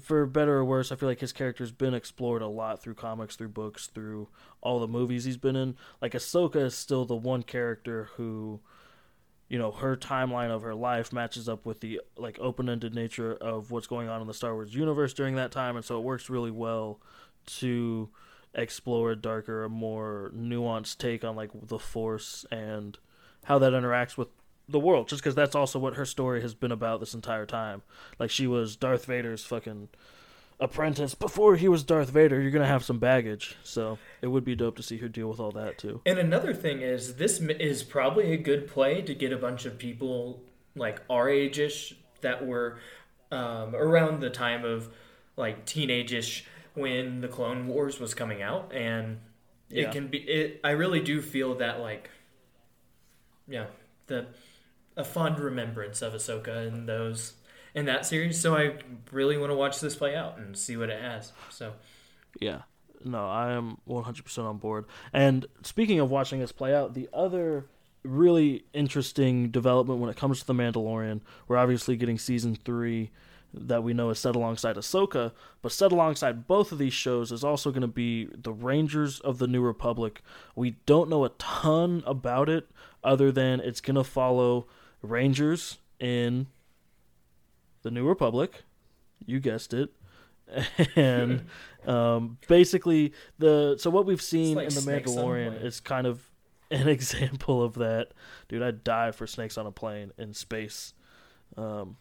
for 0.00 0.24
better 0.24 0.58
or 0.58 0.64
worse, 0.64 0.92
I 0.92 0.96
feel 0.96 1.08
like 1.08 1.18
his 1.18 1.32
character's 1.32 1.72
been 1.72 1.94
explored 1.94 2.42
a 2.42 2.46
lot 2.46 2.80
through 2.80 2.94
comics, 2.94 3.34
through 3.34 3.48
books, 3.48 3.88
through 3.88 4.28
all 4.60 4.78
the 4.78 4.86
movies 4.86 5.24
he's 5.24 5.36
been 5.36 5.56
in. 5.56 5.74
Like 6.00 6.12
Ahsoka 6.12 6.62
is 6.66 6.76
still 6.76 7.04
the 7.04 7.16
one 7.16 7.42
character 7.42 8.10
who, 8.14 8.60
you 9.50 9.58
know, 9.58 9.72
her 9.72 9.96
timeline 9.96 10.50
of 10.50 10.62
her 10.62 10.76
life 10.76 11.12
matches 11.12 11.48
up 11.48 11.66
with 11.66 11.80
the 11.80 12.00
like 12.16 12.38
open-ended 12.40 12.94
nature 12.94 13.34
of 13.34 13.72
what's 13.72 13.88
going 13.88 14.08
on 14.08 14.20
in 14.20 14.28
the 14.28 14.32
Star 14.32 14.54
Wars 14.54 14.74
universe 14.74 15.12
during 15.12 15.34
that 15.34 15.50
time, 15.50 15.76
and 15.76 15.84
so 15.84 15.98
it 15.98 16.04
works 16.04 16.30
really 16.30 16.52
well 16.52 17.00
to 17.46 18.08
explore 18.54 19.10
a 19.10 19.16
darker, 19.16 19.68
more 19.68 20.30
nuanced 20.34 20.98
take 20.98 21.24
on 21.24 21.34
like 21.34 21.50
the 21.52 21.80
Force 21.80 22.46
and 22.52 22.96
how 23.44 23.58
that 23.58 23.72
interacts 23.72 24.16
with 24.16 24.28
the 24.68 24.78
world. 24.78 25.08
Just 25.08 25.20
because 25.20 25.34
that's 25.34 25.56
also 25.56 25.80
what 25.80 25.96
her 25.96 26.06
story 26.06 26.40
has 26.42 26.54
been 26.54 26.72
about 26.72 27.00
this 27.00 27.12
entire 27.12 27.46
time. 27.46 27.82
Like 28.20 28.30
she 28.30 28.46
was 28.46 28.76
Darth 28.76 29.04
Vader's 29.06 29.44
fucking 29.44 29.88
apprentice 30.60 31.14
before 31.14 31.56
he 31.56 31.68
was 31.68 31.82
Darth 31.82 32.10
Vader. 32.10 32.40
You're 32.40 32.50
gonna 32.50 32.66
have 32.66 32.84
some 32.84 32.98
baggage, 32.98 33.56
so 33.62 33.98
it 34.22 34.26
would 34.28 34.44
be 34.44 34.54
dope 34.54 34.76
to 34.76 34.82
see 34.82 34.98
her 34.98 35.08
deal 35.08 35.28
with 35.28 35.40
all 35.40 35.50
that 35.52 35.78
too. 35.78 36.00
And 36.06 36.18
another 36.18 36.52
thing 36.54 36.80
is, 36.82 37.16
this 37.16 37.40
is 37.40 37.82
probably 37.82 38.32
a 38.32 38.36
good 38.36 38.68
play 38.68 39.02
to 39.02 39.14
get 39.14 39.32
a 39.32 39.36
bunch 39.38 39.64
of 39.66 39.78
people 39.78 40.42
like 40.76 41.00
our 41.10 41.28
age-ish 41.28 41.94
that 42.20 42.46
were 42.46 42.78
um, 43.32 43.74
around 43.74 44.20
the 44.20 44.30
time 44.30 44.64
of 44.64 44.88
like 45.36 45.64
teenage-ish 45.64 46.44
when 46.74 47.20
the 47.20 47.28
Clone 47.28 47.66
Wars 47.66 47.98
was 47.98 48.14
coming 48.14 48.42
out, 48.42 48.72
and 48.74 49.18
Yeah. 49.68 49.88
it 49.88 49.92
can 49.92 50.08
be. 50.08 50.18
It 50.18 50.60
I 50.62 50.70
really 50.72 51.00
do 51.00 51.20
feel 51.22 51.54
that 51.56 51.80
like, 51.80 52.10
yeah, 53.48 53.66
the 54.06 54.26
a 54.96 55.04
fond 55.04 55.38
remembrance 55.38 56.02
of 56.02 56.12
Ahsoka 56.12 56.66
and 56.68 56.88
those 56.88 57.34
in 57.74 57.86
that 57.86 58.06
series. 58.06 58.40
So 58.40 58.56
I 58.56 58.74
really 59.12 59.38
want 59.38 59.50
to 59.50 59.56
watch 59.56 59.80
this 59.80 59.94
play 59.94 60.14
out 60.14 60.38
and 60.38 60.56
see 60.56 60.76
what 60.76 60.90
it 60.90 61.00
has. 61.00 61.32
So 61.50 61.72
Yeah. 62.40 62.62
No, 63.02 63.28
I 63.28 63.52
am 63.52 63.78
100% 63.88 64.44
on 64.44 64.58
board. 64.58 64.84
And 65.12 65.46
speaking 65.62 66.00
of 66.00 66.10
watching 66.10 66.40
this 66.40 66.52
play 66.52 66.74
out, 66.74 66.92
the 66.92 67.08
other 67.12 67.64
really 68.02 68.64
interesting 68.72 69.50
development 69.50 70.00
when 70.00 70.10
it 70.10 70.16
comes 70.16 70.40
to 70.40 70.46
The 70.46 70.52
Mandalorian, 70.52 71.20
we're 71.48 71.56
obviously 71.56 71.96
getting 71.96 72.18
season 72.18 72.54
three 72.54 73.10
that 73.52 73.82
we 73.82 73.92
know 73.92 74.10
is 74.10 74.18
set 74.18 74.36
alongside 74.36 74.76
Ahsoka, 74.76 75.32
but 75.62 75.72
set 75.72 75.92
alongside 75.92 76.46
both 76.46 76.72
of 76.72 76.78
these 76.78 76.92
shows 76.92 77.32
is 77.32 77.42
also 77.42 77.70
going 77.70 77.80
to 77.80 77.88
be 77.88 78.26
the 78.26 78.52
Rangers 78.52 79.18
of 79.20 79.38
the 79.38 79.48
New 79.48 79.62
Republic. 79.62 80.22
We 80.54 80.76
don't 80.86 81.10
know 81.10 81.24
a 81.24 81.30
ton 81.30 82.02
about 82.06 82.48
it 82.48 82.68
other 83.02 83.32
than 83.32 83.60
it's 83.60 83.80
going 83.80 83.96
to 83.96 84.04
follow 84.04 84.66
Rangers 85.02 85.78
in 85.98 86.46
the 87.82 87.90
New 87.90 88.06
Republic. 88.06 88.64
You 89.24 89.40
guessed 89.40 89.74
it. 89.74 89.90
And 90.96 91.46
um, 91.86 92.38
basically 92.48 93.12
the 93.38 93.76
so 93.78 93.88
what 93.88 94.04
we've 94.04 94.20
seen 94.20 94.56
like 94.56 94.68
in 94.68 94.74
the 94.74 94.80
Snakes 94.80 95.12
on 95.12 95.18
a 95.18 95.22
Mandalorian 95.22 95.64
is 95.64 95.78
kind 95.78 96.08
of 96.08 96.28
an 96.70 96.88
example 96.88 97.62
of 97.62 97.74
that. 97.74 98.08
Dude, 98.48 98.62
I'd 98.62 98.84
die 98.84 99.12
for 99.12 99.26
snakes 99.26 99.56
on 99.58 99.66
a 99.66 99.72
plane 99.72 100.12
in 100.18 100.34
space. 100.34 100.94
Um, 101.56 101.96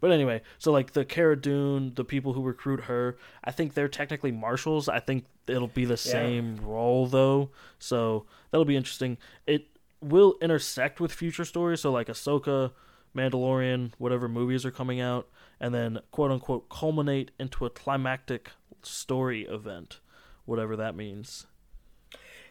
but 0.00 0.12
anyway, 0.12 0.42
so 0.58 0.72
like 0.72 0.92
the 0.92 1.04
Cara 1.04 1.40
Dune, 1.40 1.92
the 1.94 2.04
people 2.04 2.32
who 2.32 2.42
recruit 2.42 2.82
her, 2.82 3.18
I 3.44 3.50
think 3.50 3.74
they're 3.74 3.88
technically 3.88 4.32
marshals. 4.32 4.88
I 4.88 4.98
think 5.00 5.26
it'll 5.46 5.68
be 5.68 5.84
the 5.84 5.96
same 5.96 6.56
role 6.56 7.06
though, 7.06 7.50
so 7.78 8.26
that'll 8.50 8.64
be 8.64 8.76
interesting. 8.76 9.18
It 9.46 9.66
will 10.00 10.36
intersect 10.40 11.00
with 11.00 11.12
future 11.12 11.44
stories, 11.44 11.80
so 11.80 11.92
like 11.92 12.06
Ahsoka, 12.06 12.72
Mandalorian, 13.16 13.92
whatever 13.98 14.28
movies 14.28 14.64
are 14.64 14.70
coming 14.70 15.00
out, 15.00 15.28
and 15.58 15.74
then 15.74 16.00
quote 16.10 16.30
unquote 16.30 16.68
culminate 16.68 17.30
into 17.38 17.66
a 17.66 17.70
climactic 17.70 18.50
story 18.82 19.42
event, 19.42 20.00
whatever 20.44 20.76
that 20.76 20.94
means. 20.94 21.46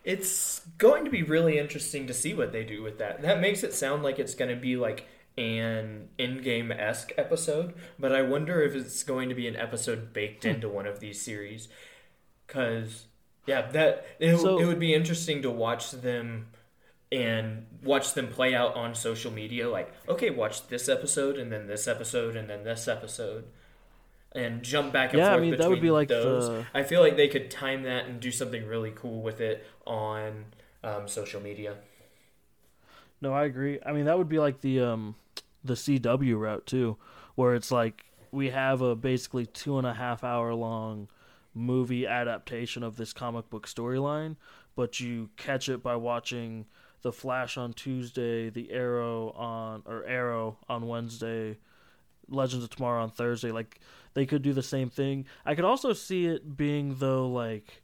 It's 0.03 0.61
going 0.77 1.03
to 1.05 1.11
be 1.11 1.23
really 1.23 1.59
interesting 1.59 2.07
to 2.07 2.13
see 2.13 2.33
what 2.33 2.51
they 2.51 2.63
do 2.63 2.81
with 2.81 2.97
that. 2.99 3.21
That 3.21 3.41
makes 3.41 3.63
it 3.63 3.73
sound 3.73 4.01
like 4.03 4.17
it's 4.17 4.33
going 4.35 4.49
to 4.53 4.59
be 4.59 4.75
like 4.77 5.05
an 5.37 6.09
Endgame 6.17 6.71
esque 6.77 7.11
episode, 7.17 7.73
but 7.97 8.13
I 8.13 8.21
wonder 8.21 8.61
if 8.61 8.75
it's 8.75 9.03
going 9.03 9.29
to 9.29 9.35
be 9.35 9.47
an 9.47 9.55
episode 9.55 10.13
baked 10.13 10.43
Hmm. 10.43 10.49
into 10.51 10.69
one 10.69 10.85
of 10.85 10.99
these 10.99 11.21
series. 11.21 11.67
Cause 12.47 13.05
yeah, 13.45 13.69
that 13.71 14.05
it, 14.19 14.37
So- 14.37 14.59
it 14.59 14.65
would 14.65 14.79
be 14.79 14.93
interesting 14.93 15.41
to 15.43 15.51
watch 15.51 15.91
them 15.91 16.47
and 17.11 17.65
watch 17.83 18.13
them 18.13 18.27
play 18.27 18.53
out 18.53 18.75
on 18.75 18.93
social 18.95 19.31
media. 19.31 19.69
Like, 19.69 19.91
okay, 20.07 20.29
watch 20.29 20.67
this 20.67 20.87
episode 20.89 21.37
and 21.37 21.51
then 21.51 21.67
this 21.67 21.87
episode 21.87 22.35
and 22.35 22.49
then 22.49 22.63
this 22.63 22.87
episode, 22.87 23.45
and 24.33 24.61
jump 24.63 24.93
back 24.93 25.11
and 25.13 25.19
Yeah, 25.19 25.29
I 25.29 25.31
forth 25.33 25.41
mean, 25.41 25.57
that 25.57 25.69
would 25.69 25.81
be 25.81 25.91
like 25.91 26.07
those. 26.07 26.47
the- 26.49 26.65
I 26.73 26.83
feel 26.83 27.01
like 27.01 27.17
they 27.17 27.27
could 27.27 27.49
time 27.49 27.83
that 27.83 28.05
and 28.05 28.19
do 28.19 28.31
something 28.31 28.65
really 28.67 28.91
cool 28.95 29.21
with 29.21 29.41
it 29.41 29.65
on 29.85 30.45
um, 30.83 31.07
social 31.07 31.41
media. 31.41 31.75
No, 33.21 33.33
I 33.33 33.45
agree. 33.45 33.79
I 33.85 33.91
mean, 33.91 34.05
that 34.05 34.17
would 34.17 34.29
be 34.29 34.39
like 34.39 34.61
the 34.61 34.79
um 34.81 35.15
the 35.63 35.73
CW 35.73 36.39
route 36.39 36.65
too, 36.65 36.97
where 37.35 37.53
it's 37.55 37.71
like 37.71 38.05
we 38.31 38.49
have 38.51 38.81
a 38.81 38.95
basically 38.95 39.45
two 39.45 39.77
and 39.77 39.85
a 39.87 39.93
half 39.93 40.23
hour 40.23 40.53
long 40.53 41.09
movie 41.53 42.05
adaptation 42.07 42.83
of 42.83 42.95
this 42.95 43.11
comic 43.11 43.49
book 43.49 43.67
storyline, 43.67 44.37
but 44.75 44.99
you 44.99 45.29
catch 45.35 45.67
it 45.67 45.83
by 45.83 45.95
watching 45.95 46.65
the 47.01 47.11
Flash 47.11 47.57
on 47.57 47.73
Tuesday, 47.73 48.49
the 48.49 48.71
Arrow 48.71 49.31
on 49.31 49.83
or 49.85 50.05
Arrow 50.05 50.57
on 50.67 50.87
Wednesday, 50.87 51.57
Legends 52.27 52.63
of 52.63 52.69
Tomorrow 52.69 53.03
on 53.03 53.11
Thursday. 53.11 53.51
Like 53.51 53.79
they 54.13 54.25
could 54.25 54.41
do 54.41 54.53
the 54.53 54.63
same 54.63 54.89
thing. 54.89 55.25
I 55.45 55.55
could 55.55 55.65
also 55.65 55.93
see 55.93 56.25
it 56.25 56.57
being 56.57 56.95
though 56.99 57.27
like 57.29 57.83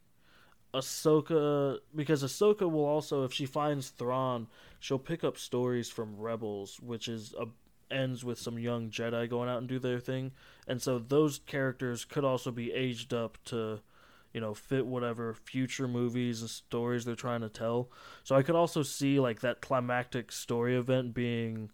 Ahsoka 0.74 1.78
because 1.94 2.22
Ahsoka 2.22 2.70
will 2.70 2.84
also 2.84 3.24
if 3.24 3.32
she 3.32 3.46
finds 3.46 3.88
Thrawn, 3.88 4.48
she'll 4.80 4.98
pick 4.98 5.24
up 5.24 5.38
stories 5.38 5.88
from 5.88 6.16
Rebels, 6.16 6.78
which 6.80 7.08
is 7.08 7.34
a 7.38 7.46
ends 7.90 8.24
with 8.24 8.38
some 8.38 8.58
young 8.58 8.90
Jedi 8.90 9.28
going 9.30 9.48
out 9.48 9.58
and 9.58 9.68
do 9.68 9.78
their 9.78 10.00
thing. 10.00 10.32
And 10.66 10.82
so 10.82 10.98
those 10.98 11.38
characters 11.46 12.04
could 12.04 12.24
also 12.24 12.50
be 12.50 12.72
aged 12.72 13.14
up 13.14 13.38
to 13.46 13.80
you 14.36 14.42
know 14.42 14.52
fit 14.52 14.84
whatever 14.84 15.32
future 15.32 15.88
movies 15.88 16.42
and 16.42 16.50
stories 16.50 17.06
they're 17.06 17.14
trying 17.14 17.40
to 17.40 17.48
tell. 17.48 17.88
So 18.22 18.36
I 18.36 18.42
could 18.42 18.54
also 18.54 18.82
see 18.82 19.18
like 19.18 19.40
that 19.40 19.62
climactic 19.62 20.30
story 20.30 20.76
event 20.76 21.14
being 21.14 21.70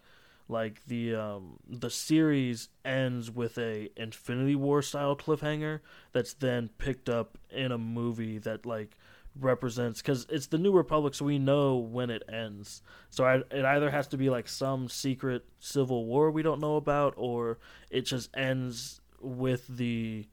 like 0.48 0.86
the 0.86 1.16
um 1.16 1.58
the 1.68 1.90
series 1.90 2.68
ends 2.84 3.32
with 3.32 3.58
a 3.58 3.90
Infinity 3.96 4.54
War 4.54 4.80
style 4.80 5.16
cliffhanger 5.16 5.80
that's 6.12 6.34
then 6.34 6.70
picked 6.78 7.08
up 7.08 7.36
in 7.50 7.72
a 7.72 7.78
movie 7.78 8.38
that 8.38 8.64
like 8.64 8.96
represents 9.40 10.00
because 10.00 10.24
it's 10.28 10.46
the 10.46 10.58
New 10.58 10.70
Republic, 10.70 11.14
so 11.14 11.24
we 11.24 11.40
know 11.40 11.78
when 11.78 12.10
it 12.10 12.22
ends. 12.32 12.80
So 13.10 13.24
I, 13.24 13.38
it 13.50 13.64
either 13.64 13.90
has 13.90 14.06
to 14.08 14.16
be 14.16 14.30
like 14.30 14.46
some 14.46 14.88
secret 14.88 15.44
civil 15.58 16.06
war 16.06 16.30
we 16.30 16.42
don't 16.42 16.60
know 16.60 16.76
about, 16.76 17.14
or 17.16 17.58
it 17.90 18.02
just 18.02 18.30
ends 18.36 19.00
with 19.20 19.66
the 19.66 20.28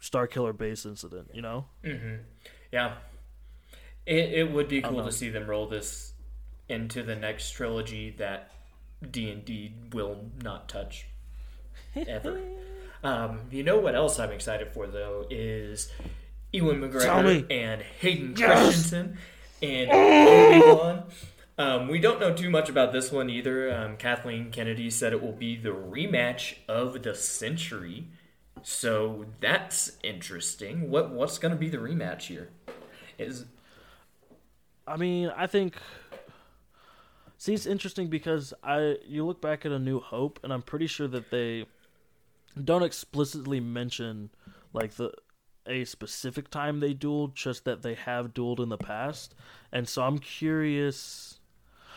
Starkiller 0.00 0.56
Base 0.56 0.84
incident. 0.86 1.30
You 1.34 1.42
know? 1.42 1.66
hmm 1.84 2.16
Yeah, 2.72 2.94
it 4.06 4.32
it 4.32 4.52
would 4.52 4.68
be 4.68 4.80
cool 4.82 5.04
to 5.04 5.12
see 5.12 5.28
them 5.28 5.46
roll 5.46 5.66
this 5.68 6.12
into 6.68 7.02
the 7.02 7.16
next 7.16 7.50
trilogy 7.52 8.10
that 8.18 8.50
D 9.10 9.30
and 9.30 9.44
D 9.44 9.72
will 9.92 10.26
not 10.42 10.68
touch 10.68 11.06
ever. 11.96 12.40
um, 13.02 13.40
you 13.50 13.62
know 13.62 13.78
what 13.78 13.94
else 13.94 14.18
I'm 14.18 14.32
excited 14.32 14.72
for 14.72 14.86
though 14.86 15.24
is 15.30 15.90
Ewan 16.52 16.80
Tell. 16.80 16.90
McGregor 17.22 17.46
and 17.50 17.82
Hayden 17.82 18.34
Yes. 18.36 18.48
Christensen 18.90 19.18
and 19.62 19.90
Obi 19.90 20.60
Wan. 20.78 21.02
Um, 21.58 21.88
we 21.88 21.98
don't 21.98 22.20
know 22.20 22.32
too 22.32 22.50
much 22.50 22.68
about 22.68 22.92
this 22.92 23.10
one 23.10 23.28
either. 23.28 23.74
Um, 23.74 23.96
Kathleen 23.96 24.50
Kennedy 24.52 24.90
said 24.90 25.12
it 25.12 25.20
will 25.20 25.32
be 25.32 25.56
the 25.56 25.70
rematch 25.70 26.54
of 26.68 27.02
the 27.02 27.14
century, 27.16 28.06
so 28.68 29.24
that's 29.40 29.92
interesting. 30.02 30.90
What 30.90 31.10
what's 31.10 31.38
going 31.38 31.52
to 31.52 31.58
be 31.58 31.70
the 31.70 31.78
rematch 31.78 32.24
here? 32.24 32.50
Is 33.18 33.46
I 34.86 34.98
mean, 34.98 35.32
I 35.34 35.46
think. 35.46 35.76
See, 37.38 37.54
it's 37.54 37.64
interesting 37.64 38.08
because 38.08 38.52
I 38.62 38.98
you 39.06 39.24
look 39.24 39.40
back 39.40 39.64
at 39.64 39.72
A 39.72 39.78
New 39.78 40.00
Hope, 40.00 40.38
and 40.42 40.52
I'm 40.52 40.60
pretty 40.60 40.86
sure 40.86 41.08
that 41.08 41.30
they 41.30 41.64
don't 42.62 42.82
explicitly 42.82 43.58
mention 43.58 44.28
like 44.74 44.96
the 44.96 45.12
a 45.66 45.86
specific 45.86 46.50
time 46.50 46.80
they 46.80 46.92
dueled, 46.92 47.32
just 47.32 47.64
that 47.64 47.80
they 47.80 47.94
have 47.94 48.34
dueled 48.34 48.60
in 48.60 48.68
the 48.68 48.76
past, 48.76 49.34
and 49.72 49.88
so 49.88 50.02
I'm 50.02 50.18
curious. 50.18 51.40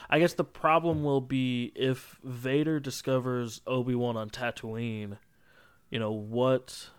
I 0.10 0.20
guess 0.20 0.34
the 0.34 0.46
problem 0.46 1.04
will 1.04 1.22
be 1.22 1.74
if 1.76 2.18
Vader 2.24 2.80
discovers 2.80 3.60
Obi 3.68 3.94
Wan 3.94 4.16
on 4.16 4.30
Tatooine. 4.30 5.18
You 5.92 6.00
know 6.00 6.12
what? 6.12 6.90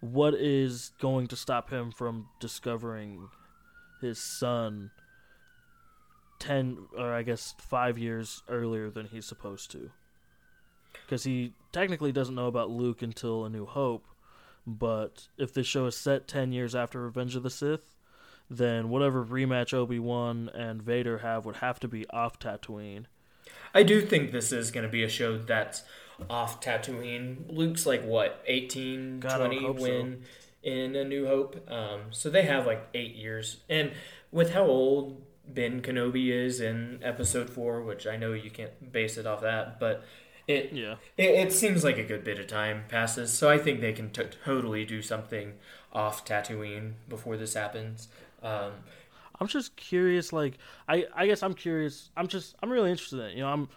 What 0.00 0.34
is 0.34 0.92
going 1.00 1.28
to 1.28 1.36
stop 1.36 1.70
him 1.70 1.90
from 1.90 2.28
discovering 2.40 3.28
his 4.02 4.18
son 4.18 4.90
ten 6.38 6.78
or 6.98 7.14
I 7.14 7.22
guess 7.22 7.54
five 7.58 7.96
years 7.96 8.42
earlier 8.48 8.90
than 8.90 9.06
he's 9.06 9.24
supposed 9.24 9.70
to? 9.70 9.90
Because 11.04 11.24
he 11.24 11.52
technically 11.72 12.12
doesn't 12.12 12.34
know 12.34 12.48
about 12.48 12.70
Luke 12.70 13.02
until 13.02 13.44
A 13.44 13.48
New 13.48 13.64
Hope, 13.64 14.04
but 14.66 15.28
if 15.38 15.52
the 15.54 15.62
show 15.62 15.86
is 15.86 15.96
set 15.96 16.26
ten 16.26 16.52
years 16.52 16.74
after 16.74 17.00
Revenge 17.00 17.36
of 17.36 17.44
the 17.44 17.50
Sith, 17.50 17.94
then 18.50 18.88
whatever 18.88 19.24
rematch 19.24 19.72
Obi 19.72 19.98
Wan 19.98 20.50
and 20.54 20.82
Vader 20.82 21.18
have 21.18 21.46
would 21.46 21.56
have 21.56 21.78
to 21.80 21.88
be 21.88 22.08
off 22.10 22.38
Tatooine. 22.38 23.04
I 23.72 23.82
do 23.82 24.00
think 24.00 24.32
this 24.32 24.50
is 24.52 24.70
going 24.70 24.84
to 24.84 24.90
be 24.90 25.04
a 25.04 25.08
show 25.08 25.38
that's 25.38 25.84
off 26.30 26.60
Tatooine. 26.60 27.44
Luke's 27.48 27.86
like 27.86 28.04
what 28.04 28.42
18, 28.46 29.20
God, 29.20 29.38
20 29.38 29.60
hope 29.62 29.78
so. 29.78 29.82
when 29.82 30.22
in 30.62 30.96
A 30.96 31.04
New 31.04 31.26
Hope. 31.26 31.70
Um, 31.70 32.00
so 32.10 32.28
they 32.30 32.42
have 32.42 32.66
like 32.66 32.88
eight 32.94 33.14
years, 33.14 33.58
and 33.68 33.92
with 34.32 34.52
how 34.52 34.64
old 34.64 35.22
Ben 35.48 35.80
Kenobi 35.80 36.28
is 36.30 36.60
in 36.60 37.00
Episode 37.02 37.48
Four, 37.50 37.82
which 37.82 38.06
I 38.06 38.16
know 38.16 38.32
you 38.32 38.50
can't 38.50 38.90
base 38.92 39.16
it 39.16 39.26
off 39.26 39.40
that, 39.42 39.78
but 39.78 40.02
it 40.48 40.72
Yeah. 40.72 40.96
it, 41.16 41.30
it 41.30 41.52
seems 41.52 41.84
like 41.84 41.98
a 41.98 42.02
good 42.04 42.24
bit 42.24 42.38
of 42.40 42.46
time 42.48 42.84
passes. 42.88 43.32
So 43.32 43.48
I 43.48 43.58
think 43.58 43.80
they 43.80 43.92
can 43.92 44.10
t- 44.10 44.24
totally 44.44 44.84
do 44.84 45.02
something 45.02 45.52
off 45.92 46.24
Tatooine 46.24 46.94
before 47.08 47.36
this 47.36 47.54
happens. 47.54 48.08
Um, 48.42 48.72
I'm 49.38 49.46
just 49.46 49.76
curious. 49.76 50.32
Like, 50.32 50.58
I 50.88 51.06
I 51.14 51.26
guess 51.26 51.42
I'm 51.44 51.54
curious. 51.54 52.10
I'm 52.16 52.26
just 52.26 52.56
I'm 52.62 52.70
really 52.70 52.90
interested 52.90 53.20
in 53.20 53.26
it. 53.26 53.34
You 53.34 53.42
know, 53.42 53.48
I'm. 53.48 53.68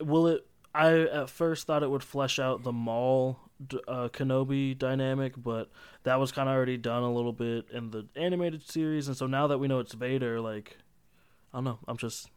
Will 0.00 0.26
it? 0.28 0.46
I 0.74 1.00
at 1.00 1.30
first 1.30 1.66
thought 1.66 1.82
it 1.82 1.90
would 1.90 2.04
flesh 2.04 2.38
out 2.38 2.62
the 2.62 2.72
Maul 2.72 3.38
uh, 3.88 4.08
Kenobi 4.08 4.76
dynamic, 4.78 5.34
but 5.36 5.70
that 6.04 6.20
was 6.20 6.30
kind 6.30 6.48
of 6.48 6.54
already 6.54 6.76
done 6.76 7.02
a 7.02 7.12
little 7.12 7.32
bit 7.32 7.66
in 7.72 7.90
the 7.90 8.06
animated 8.16 8.68
series, 8.68 9.08
and 9.08 9.16
so 9.16 9.26
now 9.26 9.46
that 9.46 9.58
we 9.58 9.66
know 9.68 9.80
it's 9.80 9.94
Vader, 9.94 10.40
like, 10.40 10.76
I 11.52 11.58
don't 11.58 11.64
know. 11.64 11.78
I'm 11.88 11.96
just. 11.96 12.28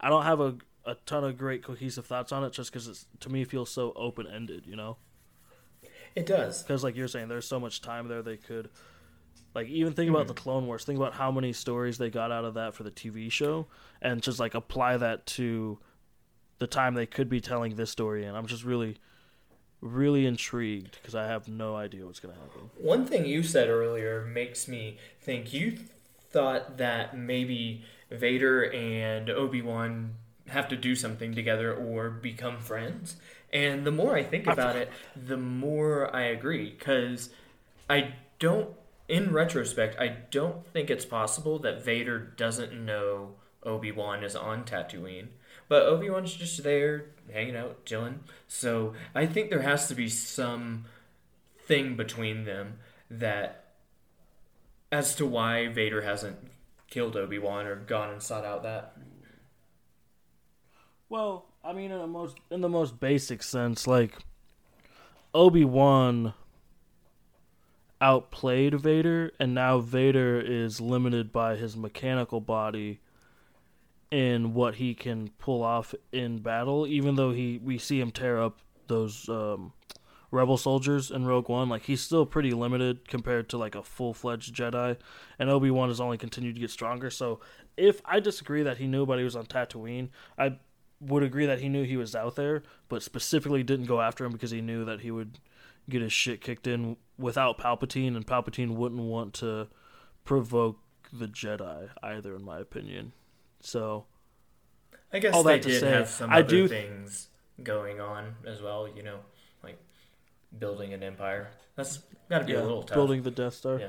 I 0.00 0.08
don't 0.08 0.24
have 0.24 0.40
a 0.40 0.56
a 0.86 0.94
ton 1.06 1.24
of 1.24 1.36
great 1.36 1.62
cohesive 1.62 2.06
thoughts 2.06 2.32
on 2.32 2.42
it, 2.44 2.52
just 2.52 2.72
because 2.72 2.88
it's 2.88 3.06
to 3.20 3.28
me 3.28 3.44
feels 3.44 3.70
so 3.70 3.92
open 3.94 4.26
ended. 4.26 4.64
You 4.66 4.76
know. 4.76 4.96
it 6.14 6.26
does. 6.26 6.62
because 6.62 6.82
like 6.82 6.96
you're 6.96 7.08
saying 7.08 7.28
there's 7.28 7.46
so 7.46 7.60
much 7.60 7.80
time 7.80 8.08
there 8.08 8.22
they 8.22 8.36
could 8.36 8.68
like 9.54 9.68
even 9.68 9.92
think 9.92 10.10
about 10.10 10.26
the 10.26 10.34
clone 10.34 10.66
wars 10.66 10.84
think 10.84 10.98
about 10.98 11.14
how 11.14 11.30
many 11.30 11.52
stories 11.52 11.98
they 11.98 12.10
got 12.10 12.32
out 12.32 12.44
of 12.44 12.54
that 12.54 12.74
for 12.74 12.82
the 12.82 12.90
tv 12.90 13.30
show 13.30 13.66
and 14.02 14.22
just 14.22 14.38
like 14.40 14.54
apply 14.54 14.96
that 14.96 15.24
to 15.26 15.78
the 16.60 16.68
time 16.68 16.94
they 16.94 17.06
could 17.06 17.28
be 17.28 17.40
telling 17.40 17.74
this 17.74 17.90
story 17.90 18.24
in 18.24 18.34
i'm 18.34 18.46
just 18.46 18.64
really 18.64 18.96
really 19.80 20.24
intrigued 20.26 20.96
because 21.00 21.14
i 21.14 21.26
have 21.26 21.48
no 21.48 21.74
idea 21.74 22.06
what's 22.06 22.20
going 22.20 22.34
to 22.34 22.40
happen 22.40 22.70
One 22.78 23.04
thing 23.04 23.26
you 23.26 23.42
said 23.42 23.68
earlier 23.68 24.24
makes 24.24 24.68
me 24.68 24.98
think 25.20 25.52
you 25.52 25.78
thought 26.30 26.78
that 26.78 27.16
maybe 27.16 27.84
Vader 28.10 28.70
and 28.72 29.28
Obi 29.30 29.62
Wan 29.62 30.14
have 30.48 30.68
to 30.68 30.76
do 30.76 30.94
something 30.94 31.34
together 31.34 31.72
or 31.72 32.10
become 32.10 32.58
friends. 32.58 33.16
And 33.52 33.84
the 33.84 33.90
more 33.90 34.16
I 34.16 34.22
think 34.22 34.46
about 34.46 34.76
it, 34.76 34.90
the 35.16 35.36
more 35.36 36.14
I 36.14 36.22
agree. 36.22 36.70
Because 36.70 37.30
I 37.88 38.14
don't, 38.38 38.70
in 39.08 39.32
retrospect, 39.32 39.98
I 39.98 40.08
don't 40.30 40.66
think 40.66 40.90
it's 40.90 41.04
possible 41.04 41.58
that 41.60 41.84
Vader 41.84 42.18
doesn't 42.18 42.72
know 42.72 43.34
Obi 43.62 43.92
Wan 43.92 44.24
is 44.24 44.36
on 44.36 44.64
Tatooine. 44.64 45.28
But 45.70 45.84
Obi 45.84 46.10
Wan's 46.10 46.34
just 46.34 46.62
there, 46.62 47.06
hanging 47.32 47.56
out, 47.56 47.86
chilling. 47.86 48.20
So 48.46 48.92
I 49.14 49.24
think 49.24 49.48
there 49.48 49.62
has 49.62 49.88
to 49.88 49.94
be 49.94 50.10
some 50.10 50.84
thing 51.66 51.96
between 51.96 52.44
them 52.44 52.80
that 53.08 53.64
as 54.92 55.14
to 55.14 55.24
why 55.24 55.68
Vader 55.68 56.02
hasn't 56.02 56.36
killed 56.88 57.16
Obi-Wan 57.16 57.66
or 57.66 57.76
gone 57.76 58.10
and 58.10 58.22
sought 58.22 58.44
out 58.44 58.64
that 58.64 58.96
well 61.10 61.44
i 61.62 61.74
mean 61.74 61.90
in 61.90 61.98
the 61.98 62.06
most 62.06 62.38
in 62.50 62.62
the 62.62 62.68
most 62.68 62.98
basic 62.98 63.42
sense 63.42 63.86
like 63.86 64.16
obi-wan 65.34 66.32
outplayed 68.00 68.80
vader 68.80 69.30
and 69.38 69.54
now 69.54 69.78
vader 69.78 70.40
is 70.40 70.80
limited 70.80 71.30
by 71.30 71.56
his 71.56 71.76
mechanical 71.76 72.40
body 72.40 73.00
in 74.10 74.54
what 74.54 74.76
he 74.76 74.94
can 74.94 75.28
pull 75.38 75.62
off 75.62 75.94
in 76.10 76.38
battle 76.38 76.84
even 76.86 77.14
though 77.14 77.30
he 77.30 77.60
we 77.62 77.78
see 77.78 78.00
him 78.00 78.10
tear 78.10 78.42
up 78.42 78.58
those 78.88 79.28
um 79.28 79.72
rebel 80.30 80.56
soldiers 80.56 81.10
in 81.10 81.26
Rogue 81.26 81.48
One. 81.48 81.68
Like 81.68 81.82
he's 81.82 82.00
still 82.00 82.26
pretty 82.26 82.52
limited 82.52 83.08
compared 83.08 83.48
to 83.50 83.58
like 83.58 83.74
a 83.74 83.82
full 83.82 84.14
fledged 84.14 84.54
Jedi, 84.54 84.96
and 85.38 85.50
Obi 85.50 85.70
Wan 85.70 85.88
has 85.88 86.00
only 86.00 86.18
continued 86.18 86.54
to 86.54 86.60
get 86.60 86.70
stronger. 86.70 87.10
So 87.10 87.40
if 87.76 88.00
I 88.04 88.20
disagree 88.20 88.62
that 88.62 88.78
he 88.78 88.86
knew, 88.86 89.06
but 89.06 89.18
he 89.18 89.24
was 89.24 89.36
on 89.36 89.46
Tatooine, 89.46 90.10
I 90.38 90.58
would 91.00 91.22
agree 91.22 91.46
that 91.46 91.60
he 91.60 91.68
knew 91.68 91.84
he 91.84 91.96
was 91.96 92.14
out 92.14 92.36
there, 92.36 92.62
but 92.88 93.02
specifically 93.02 93.62
didn't 93.62 93.86
go 93.86 94.00
after 94.00 94.24
him 94.24 94.32
because 94.32 94.50
he 94.50 94.60
knew 94.60 94.84
that 94.84 95.00
he 95.00 95.10
would 95.10 95.38
get 95.88 96.02
his 96.02 96.12
shit 96.12 96.40
kicked 96.40 96.66
in 96.66 96.96
without 97.18 97.58
Palpatine, 97.58 98.16
and 98.16 98.26
Palpatine 98.26 98.76
wouldn't 98.76 99.00
want 99.00 99.34
to 99.34 99.68
provoke 100.24 100.78
the 101.12 101.26
Jedi 101.26 101.88
either, 102.02 102.36
in 102.36 102.44
my 102.44 102.58
opinion. 102.58 103.12
So 103.60 104.06
I 105.12 105.18
guess 105.18 105.34
all 105.34 105.42
they 105.42 105.56
that 105.56 105.62
to 105.62 105.68
did 105.68 105.80
say, 105.80 105.90
have 105.90 106.08
some 106.08 106.30
I 106.30 106.40
other 106.40 106.48
do- 106.48 106.68
things 106.68 107.28
going 107.62 108.00
on 108.00 108.34
as 108.46 108.62
well. 108.62 108.88
You 108.88 109.02
know, 109.02 109.18
like 109.62 109.78
building 110.58 110.92
an 110.94 111.02
empire. 111.02 111.50
That's 111.76 111.98
got 112.28 112.40
to 112.40 112.44
be 112.44 112.54
a 112.54 112.62
little 112.62 112.82
tough. 112.82 112.94
building 112.94 113.22
the 113.22 113.30
Death 113.30 113.54
Star. 113.54 113.78
Yeah. 113.78 113.88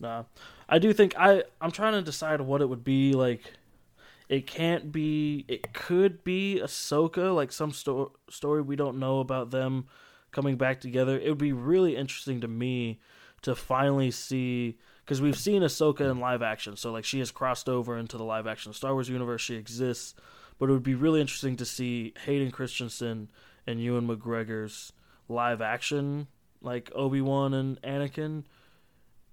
Nah, 0.00 0.24
I 0.68 0.78
do 0.78 0.92
think 0.92 1.14
I 1.16 1.44
I'm 1.60 1.70
trying 1.70 1.92
to 1.94 2.02
decide 2.02 2.40
what 2.40 2.60
it 2.60 2.68
would 2.68 2.84
be 2.84 3.12
like. 3.12 3.52
It 4.28 4.46
can't 4.46 4.90
be. 4.90 5.44
It 5.46 5.72
could 5.74 6.24
be 6.24 6.60
Ahsoka, 6.62 7.34
like 7.34 7.52
some 7.52 7.70
sto- 7.70 8.12
story 8.30 8.62
we 8.62 8.76
don't 8.76 8.98
know 8.98 9.20
about 9.20 9.50
them 9.50 9.86
coming 10.30 10.56
back 10.56 10.80
together. 10.80 11.18
It 11.18 11.28
would 11.28 11.38
be 11.38 11.52
really 11.52 11.96
interesting 11.96 12.40
to 12.40 12.48
me 12.48 12.98
to 13.42 13.54
finally 13.54 14.10
see 14.10 14.78
because 15.04 15.20
we've 15.20 15.36
seen 15.38 15.62
Ahsoka 15.62 16.10
in 16.10 16.20
live 16.20 16.42
action, 16.42 16.76
so 16.76 16.92
like 16.92 17.04
she 17.04 17.18
has 17.18 17.30
crossed 17.30 17.68
over 17.68 17.96
into 17.96 18.16
the 18.16 18.24
live 18.24 18.46
action 18.46 18.72
Star 18.72 18.92
Wars 18.92 19.08
universe. 19.08 19.40
She 19.40 19.56
exists, 19.56 20.14
but 20.58 20.68
it 20.68 20.72
would 20.72 20.82
be 20.82 20.94
really 20.94 21.20
interesting 21.20 21.56
to 21.56 21.64
see 21.64 22.14
Hayden 22.24 22.50
Christensen 22.50 23.28
and 23.66 23.80
Ewan 23.80 24.06
McGregor's 24.06 24.92
live 25.28 25.60
action, 25.60 26.26
like 26.60 26.90
Obi 26.94 27.20
Wan 27.20 27.54
and 27.54 27.80
Anakin, 27.82 28.44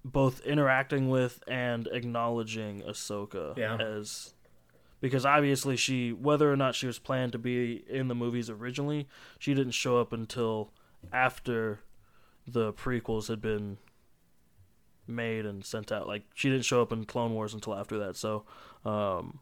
both 0.04 0.40
interacting 0.42 1.08
with 1.10 1.42
and 1.46 1.86
acknowledging 1.92 2.82
Ahsoka 2.82 3.56
Yeah. 3.56 3.76
as 3.76 4.34
because 5.00 5.24
obviously 5.24 5.76
she 5.76 6.12
whether 6.12 6.50
or 6.52 6.56
not 6.56 6.74
she 6.74 6.86
was 6.86 6.98
planned 6.98 7.32
to 7.32 7.38
be 7.38 7.84
in 7.88 8.08
the 8.08 8.14
movies 8.14 8.50
originally, 8.50 9.08
she 9.38 9.54
didn't 9.54 9.72
show 9.72 9.98
up 10.00 10.12
until 10.12 10.72
after 11.12 11.80
the 12.46 12.72
prequels 12.72 13.28
had 13.28 13.40
been 13.40 13.78
made 15.10 15.46
and 15.46 15.64
sent 15.64 15.90
out. 15.92 16.06
Like 16.06 16.22
she 16.34 16.48
didn't 16.50 16.64
show 16.64 16.80
up 16.82 16.92
in 16.92 17.04
Clone 17.04 17.34
Wars 17.34 17.54
until 17.54 17.74
after 17.74 17.98
that. 17.98 18.16
So 18.16 18.44
um 18.84 19.40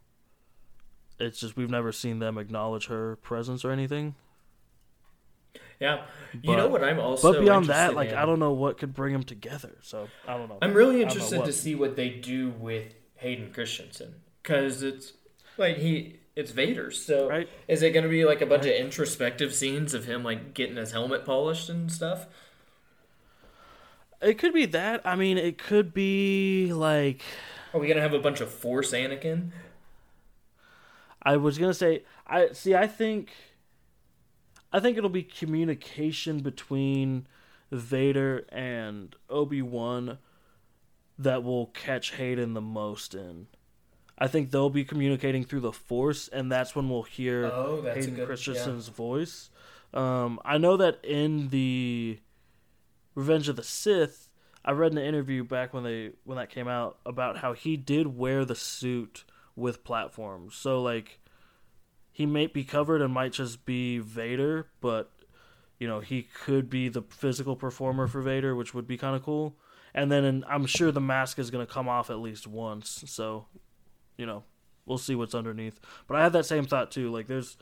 it's 1.20 1.40
just 1.40 1.56
we've 1.56 1.70
never 1.70 1.90
seen 1.92 2.18
them 2.20 2.38
acknowledge 2.38 2.86
her 2.86 3.16
presence 3.16 3.64
or 3.64 3.70
anything. 3.72 4.14
Yeah. 5.80 6.02
you 6.32 6.40
But- 6.44 6.56
know 6.56 6.68
what 6.68 6.82
I'm 6.82 6.98
also 6.98 7.32
But 7.32 7.40
beyond 7.40 7.66
that, 7.66 7.94
like 7.94 8.10
in? 8.10 8.16
I 8.16 8.24
don't 8.26 8.38
know 8.40 8.52
what 8.52 8.78
could 8.78 8.94
bring 8.94 9.12
them 9.12 9.22
together. 9.22 9.76
So 9.82 10.08
I 10.26 10.36
don't 10.36 10.48
know. 10.48 10.58
I'm 10.60 10.74
really 10.74 11.02
interested 11.02 11.44
to 11.44 11.52
see 11.52 11.74
what 11.74 11.96
they 11.96 12.08
do 12.10 12.50
with 12.50 12.94
Hayden 13.16 13.52
Christensen 13.52 14.16
because 14.42 14.82
it's 14.82 15.12
like 15.56 15.76
he 15.78 16.20
it's 16.36 16.52
Vader. 16.52 16.90
So 16.92 17.28
Right. 17.28 17.48
is 17.66 17.82
it 17.82 17.90
going 17.90 18.04
to 18.04 18.08
be 18.10 18.24
like 18.24 18.40
a 18.40 18.46
bunch 18.46 18.64
of 18.64 18.70
introspective 18.72 19.52
scenes 19.54 19.92
of 19.94 20.04
him 20.04 20.22
like 20.22 20.54
getting 20.54 20.76
his 20.76 20.92
helmet 20.92 21.24
polished 21.24 21.68
and 21.68 21.90
stuff? 21.90 22.26
It 24.20 24.38
could 24.38 24.52
be 24.52 24.66
that. 24.66 25.02
I 25.06 25.14
mean, 25.16 25.38
it 25.38 25.58
could 25.58 25.94
be 25.94 26.72
like 26.72 27.22
Are 27.72 27.80
we 27.80 27.86
going 27.86 27.96
to 27.96 28.02
have 28.02 28.14
a 28.14 28.18
bunch 28.18 28.40
of 28.40 28.50
Force 28.50 28.92
Anakin? 28.92 29.50
I 31.22 31.36
was 31.36 31.58
gonna 31.58 31.74
say. 31.74 32.04
I 32.26 32.48
see. 32.52 32.74
I 32.74 32.86
think. 32.86 33.32
I 34.72 34.80
think 34.80 34.96
it'll 34.96 35.10
be 35.10 35.22
communication 35.24 36.40
between 36.40 37.26
Vader 37.72 38.46
and 38.50 39.14
Obi 39.28 39.60
Wan 39.60 40.18
that 41.18 41.42
will 41.42 41.66
catch 41.66 42.12
Hayden 42.14 42.54
the 42.54 42.60
most 42.60 43.14
in. 43.14 43.48
I 44.16 44.26
think 44.28 44.50
they'll 44.50 44.70
be 44.70 44.84
communicating 44.84 45.44
through 45.44 45.60
the 45.60 45.72
Force, 45.72 46.28
and 46.28 46.50
that's 46.52 46.74
when 46.76 46.88
we'll 46.88 47.02
hear 47.02 47.46
Oh, 47.46 47.82
Hayden 47.82 48.14
good- 48.14 48.26
Christensen's 48.26 48.88
voice. 48.88 49.50
Um, 49.92 50.38
I 50.44 50.58
know 50.58 50.76
that 50.76 51.04
in 51.04 51.48
the 51.48 52.18
Revenge 53.18 53.48
of 53.48 53.56
the 53.56 53.64
Sith, 53.64 54.28
I 54.64 54.70
read 54.70 54.92
an 54.92 54.98
interview 54.98 55.42
back 55.42 55.74
when 55.74 55.82
they 55.82 56.12
when 56.22 56.38
that 56.38 56.50
came 56.50 56.68
out 56.68 56.98
about 57.04 57.38
how 57.38 57.52
he 57.52 57.76
did 57.76 58.16
wear 58.16 58.44
the 58.44 58.54
suit 58.54 59.24
with 59.56 59.82
platforms. 59.82 60.54
So 60.54 60.80
like 60.80 61.18
he 62.12 62.26
may 62.26 62.46
be 62.46 62.62
covered 62.62 63.02
and 63.02 63.12
might 63.12 63.32
just 63.32 63.64
be 63.66 63.98
Vader, 63.98 64.68
but 64.80 65.10
you 65.80 65.88
know, 65.88 65.98
he 65.98 66.22
could 66.22 66.70
be 66.70 66.88
the 66.88 67.02
physical 67.02 67.56
performer 67.56 68.06
for 68.06 68.22
Vader, 68.22 68.54
which 68.54 68.72
would 68.72 68.86
be 68.86 68.96
kind 68.96 69.16
of 69.16 69.24
cool. 69.24 69.56
And 69.92 70.12
then 70.12 70.24
in, 70.24 70.44
I'm 70.48 70.66
sure 70.66 70.92
the 70.92 71.00
mask 71.00 71.40
is 71.40 71.50
going 71.50 71.66
to 71.66 71.72
come 71.72 71.88
off 71.88 72.10
at 72.10 72.20
least 72.20 72.46
once. 72.46 73.02
So, 73.08 73.46
you 74.16 74.26
know, 74.26 74.44
we'll 74.86 74.96
see 74.96 75.16
what's 75.16 75.34
underneath. 75.34 75.80
But 76.06 76.18
I 76.18 76.22
had 76.22 76.34
that 76.34 76.46
same 76.46 76.66
thought 76.66 76.92
too. 76.92 77.10
Like 77.10 77.26
there's 77.26 77.56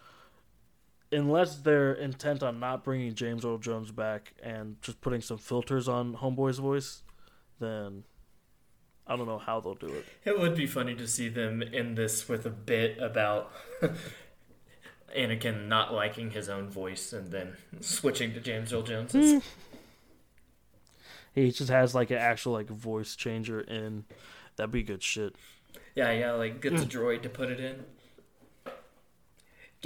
unless 1.16 1.56
they're 1.56 1.94
intent 1.94 2.42
on 2.42 2.60
not 2.60 2.84
bringing 2.84 3.14
James 3.14 3.44
Earl 3.44 3.58
Jones 3.58 3.90
back 3.90 4.34
and 4.42 4.80
just 4.82 5.00
putting 5.00 5.20
some 5.20 5.38
filters 5.38 5.88
on 5.88 6.14
Homeboy's 6.14 6.58
voice, 6.58 7.02
then 7.58 8.04
I 9.06 9.16
don't 9.16 9.26
know 9.26 9.38
how 9.38 9.60
they'll 9.60 9.74
do 9.74 9.86
it. 9.86 10.04
It 10.24 10.38
would 10.38 10.54
be 10.54 10.66
funny 10.66 10.94
to 10.94 11.08
see 11.08 11.28
them 11.28 11.62
in 11.62 11.94
this 11.94 12.28
with 12.28 12.44
a 12.44 12.50
bit 12.50 12.98
about 13.00 13.50
Anakin 15.16 15.68
not 15.68 15.94
liking 15.94 16.32
his 16.32 16.48
own 16.48 16.68
voice 16.68 17.12
and 17.12 17.32
then 17.32 17.56
switching 17.80 18.34
to 18.34 18.40
James 18.40 18.72
Earl 18.72 18.82
Jones's. 18.82 19.32
Hmm. 19.32 19.38
He 21.34 21.50
just 21.50 21.70
has 21.70 21.94
like 21.94 22.10
an 22.10 22.18
actual 22.18 22.52
like 22.52 22.68
voice 22.68 23.16
changer 23.16 23.60
in. 23.60 24.04
That'd 24.56 24.72
be 24.72 24.82
good 24.82 25.02
shit. 25.02 25.34
Yeah, 25.94 26.12
yeah, 26.12 26.32
like 26.32 26.60
get 26.60 26.76
the 26.76 26.82
hmm. 26.82 26.88
droid 26.88 27.22
to 27.22 27.28
put 27.30 27.50
it 27.50 27.60
in. 27.60 27.84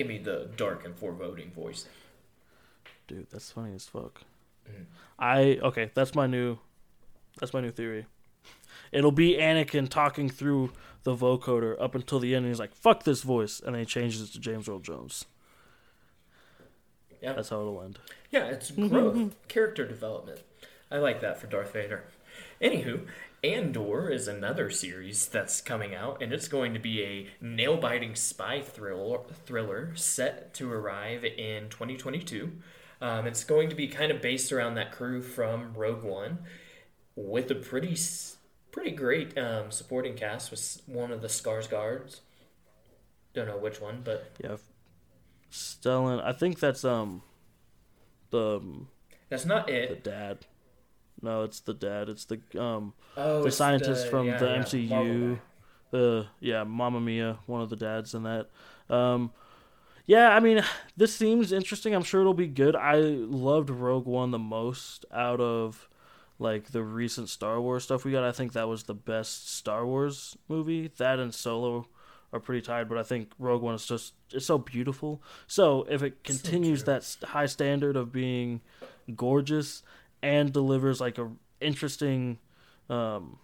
Give 0.00 0.08
me 0.08 0.16
the 0.16 0.48
dark 0.56 0.86
and 0.86 0.96
foreboding 0.96 1.50
voice. 1.50 1.84
Dude, 3.06 3.26
that's 3.30 3.52
funny 3.52 3.74
as 3.74 3.84
fuck. 3.86 4.22
Mhm. 4.66 4.86
I 5.18 5.58
okay, 5.62 5.90
that's 5.92 6.14
my 6.14 6.26
new 6.26 6.56
that's 7.38 7.52
my 7.52 7.60
new 7.60 7.70
theory. 7.70 8.06
It'll 8.92 9.12
be 9.12 9.34
Anakin 9.34 9.90
talking 9.90 10.30
through 10.30 10.72
the 11.02 11.14
vocoder 11.14 11.76
up 11.78 11.94
until 11.94 12.18
the 12.18 12.34
end 12.34 12.46
and 12.46 12.50
he's 12.54 12.58
like, 12.58 12.74
fuck 12.74 13.04
this 13.04 13.20
voice 13.20 13.60
and 13.60 13.74
then 13.74 13.80
he 13.80 13.84
changes 13.84 14.22
it 14.22 14.32
to 14.32 14.40
James 14.40 14.70
Earl 14.70 14.78
Jones. 14.78 15.26
Yeah. 17.20 17.34
That's 17.34 17.50
how 17.50 17.60
it'll 17.60 17.82
end. 17.82 17.98
Yeah, 18.30 18.46
it's 18.46 18.70
growth, 18.70 19.34
character 19.48 19.86
development. 19.86 20.40
I 20.90 20.96
like 20.96 21.20
that 21.20 21.38
for 21.38 21.46
Darth 21.46 21.74
Vader. 21.74 22.04
Anywho, 22.62 23.06
Andor 23.42 24.10
is 24.10 24.28
another 24.28 24.68
series 24.68 25.26
that's 25.26 25.62
coming 25.62 25.94
out, 25.94 26.22
and 26.22 26.32
it's 26.32 26.48
going 26.48 26.74
to 26.74 26.80
be 26.80 27.02
a 27.02 27.28
nail 27.40 27.78
biting 27.78 28.14
spy 28.14 28.60
thriller, 28.60 29.20
thriller 29.46 29.94
set 29.94 30.52
to 30.54 30.70
arrive 30.70 31.24
in 31.24 31.70
2022. 31.70 32.52
Um, 33.00 33.26
it's 33.26 33.44
going 33.44 33.70
to 33.70 33.74
be 33.74 33.88
kind 33.88 34.12
of 34.12 34.20
based 34.20 34.52
around 34.52 34.74
that 34.74 34.92
crew 34.92 35.22
from 35.22 35.72
Rogue 35.74 36.02
One 36.02 36.40
with 37.16 37.50
a 37.50 37.54
pretty 37.54 37.96
pretty 38.72 38.90
great 38.90 39.36
um, 39.38 39.70
supporting 39.70 40.14
cast 40.14 40.50
with 40.50 40.82
one 40.86 41.10
of 41.10 41.22
the 41.22 41.28
Skarsgårds. 41.28 42.20
Don't 43.32 43.46
know 43.48 43.56
which 43.56 43.80
one, 43.80 44.02
but 44.04 44.32
Yeah. 44.42 44.56
Stellan 45.50 46.22
I 46.22 46.32
think 46.32 46.60
that's 46.60 46.84
um 46.84 47.22
the 48.28 48.58
um, 48.58 48.88
that's 49.30 49.46
not 49.46 49.70
it. 49.70 50.04
the 50.04 50.10
dad. 50.10 50.46
No, 51.22 51.42
it's 51.42 51.60
the 51.60 51.74
dad. 51.74 52.08
It's 52.08 52.24
the 52.24 52.40
um 52.60 52.94
Oh, 53.16 53.42
the 53.42 53.50
scientist 53.50 54.08
from 54.08 54.26
yeah, 54.26 54.38
the 54.38 54.46
yeah, 54.46 54.62
MCU. 54.62 55.38
The 55.90 56.26
yeah, 56.40 56.64
Mamma 56.64 57.00
Mia, 57.00 57.38
one 57.46 57.60
of 57.60 57.70
the 57.70 57.76
dads 57.76 58.14
in 58.14 58.22
that. 58.22 58.48
Um, 58.88 59.32
yeah, 60.06 60.30
I 60.30 60.40
mean, 60.40 60.64
this 60.96 61.14
seems 61.14 61.52
interesting. 61.52 61.94
I'm 61.94 62.02
sure 62.02 62.20
it'll 62.20 62.34
be 62.34 62.46
good. 62.46 62.74
I 62.76 62.96
loved 63.00 63.70
Rogue 63.70 64.06
One 64.06 64.30
the 64.30 64.38
most 64.38 65.04
out 65.12 65.40
of 65.40 65.88
like 66.38 66.70
the 66.70 66.82
recent 66.82 67.28
Star 67.28 67.60
Wars 67.60 67.84
stuff 67.84 68.04
we 68.04 68.12
got. 68.12 68.24
I 68.24 68.32
think 68.32 68.52
that 68.54 68.68
was 68.68 68.84
the 68.84 68.94
best 68.94 69.50
Star 69.54 69.86
Wars 69.86 70.36
movie. 70.48 70.90
That 70.96 71.18
and 71.18 71.34
Solo 71.34 71.86
are 72.32 72.40
pretty 72.40 72.62
tied, 72.62 72.88
but 72.88 72.98
I 72.98 73.02
think 73.02 73.32
Rogue 73.38 73.62
One 73.62 73.74
is 73.74 73.86
just 73.86 74.14
it's 74.32 74.46
so 74.46 74.58
beautiful. 74.58 75.22
So 75.46 75.86
if 75.88 76.02
it 76.02 76.24
continues 76.24 76.82
true. 76.82 76.94
that 76.94 77.16
high 77.28 77.46
standard 77.46 77.96
of 77.96 78.12
being 78.12 78.60
gorgeous 79.14 79.82
and 80.22 80.52
delivers 80.52 81.00
like 81.00 81.18
a 81.18 81.30
interesting 81.60 82.38
um 82.88 83.38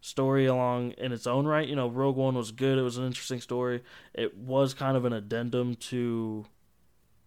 story 0.00 0.46
along 0.46 0.92
in 0.92 1.12
its 1.12 1.26
own 1.26 1.46
right. 1.46 1.68
You 1.68 1.76
know, 1.76 1.88
Rogue 1.88 2.16
One 2.16 2.34
was 2.34 2.50
good. 2.50 2.78
It 2.78 2.82
was 2.82 2.96
an 2.96 3.06
interesting 3.06 3.40
story. 3.40 3.82
It 4.14 4.36
was 4.36 4.74
kind 4.74 4.96
of 4.96 5.04
an 5.04 5.12
addendum 5.12 5.74
to 5.76 6.46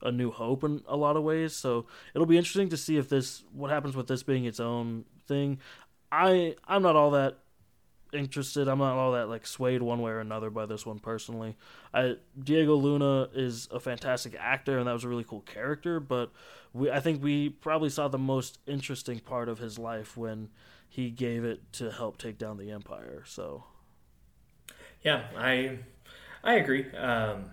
A 0.01 0.11
New 0.11 0.32
Hope 0.32 0.63
in 0.63 0.82
a 0.88 0.97
lot 0.97 1.15
of 1.15 1.23
ways. 1.23 1.53
So 1.53 1.86
it'll 2.13 2.25
be 2.25 2.38
interesting 2.38 2.69
to 2.69 2.77
see 2.77 2.97
if 2.97 3.07
this 3.07 3.43
what 3.53 3.69
happens 3.69 3.95
with 3.95 4.07
this 4.07 4.23
being 4.23 4.45
its 4.45 4.59
own 4.59 5.05
thing. 5.27 5.59
I 6.11 6.55
I'm 6.67 6.82
not 6.82 6.95
all 6.95 7.11
that 7.11 7.39
interested. 8.14 8.68
I'm 8.68 8.80
not 8.80 8.95
all 8.97 9.14
that 9.14 9.30
like 9.30 9.45
swayed 9.45 9.82
one 9.82 10.01
way 10.01 10.12
or 10.12 10.20
another 10.20 10.49
by 10.49 10.66
this 10.66 10.86
one 10.86 10.99
personally. 10.99 11.55
I 11.93 12.18
Diego 12.41 12.76
Luna 12.76 13.30
is 13.34 13.68
a 13.72 13.80
fantastic 13.80 14.36
actor, 14.39 14.78
and 14.78 14.88
that 14.88 14.93
was 14.93 15.03
a 15.03 15.09
really 15.09 15.24
cool 15.24 15.41
character. 15.41 15.99
But 15.99 16.32
we, 16.74 16.91
I 16.91 16.99
think 16.99 17.24
we 17.24 17.49
probably 17.49 17.89
saw 17.89 18.07
the 18.07 18.18
most 18.18 18.59
interesting 18.66 19.20
part 19.20 19.49
of 19.49 19.59
his 19.59 19.78
life 19.78 20.18
when 20.18 20.49
he 20.88 21.09
gave 21.09 21.43
it 21.43 21.72
to 21.74 21.91
help 21.91 22.18
take 22.18 22.38
down 22.38 22.57
the 22.57 22.72
empire. 22.72 23.24
So 23.26 23.64
Yeah, 25.03 25.24
I 25.38 25.80
I 26.43 26.55
agree. 26.55 26.91
Um, 26.91 27.51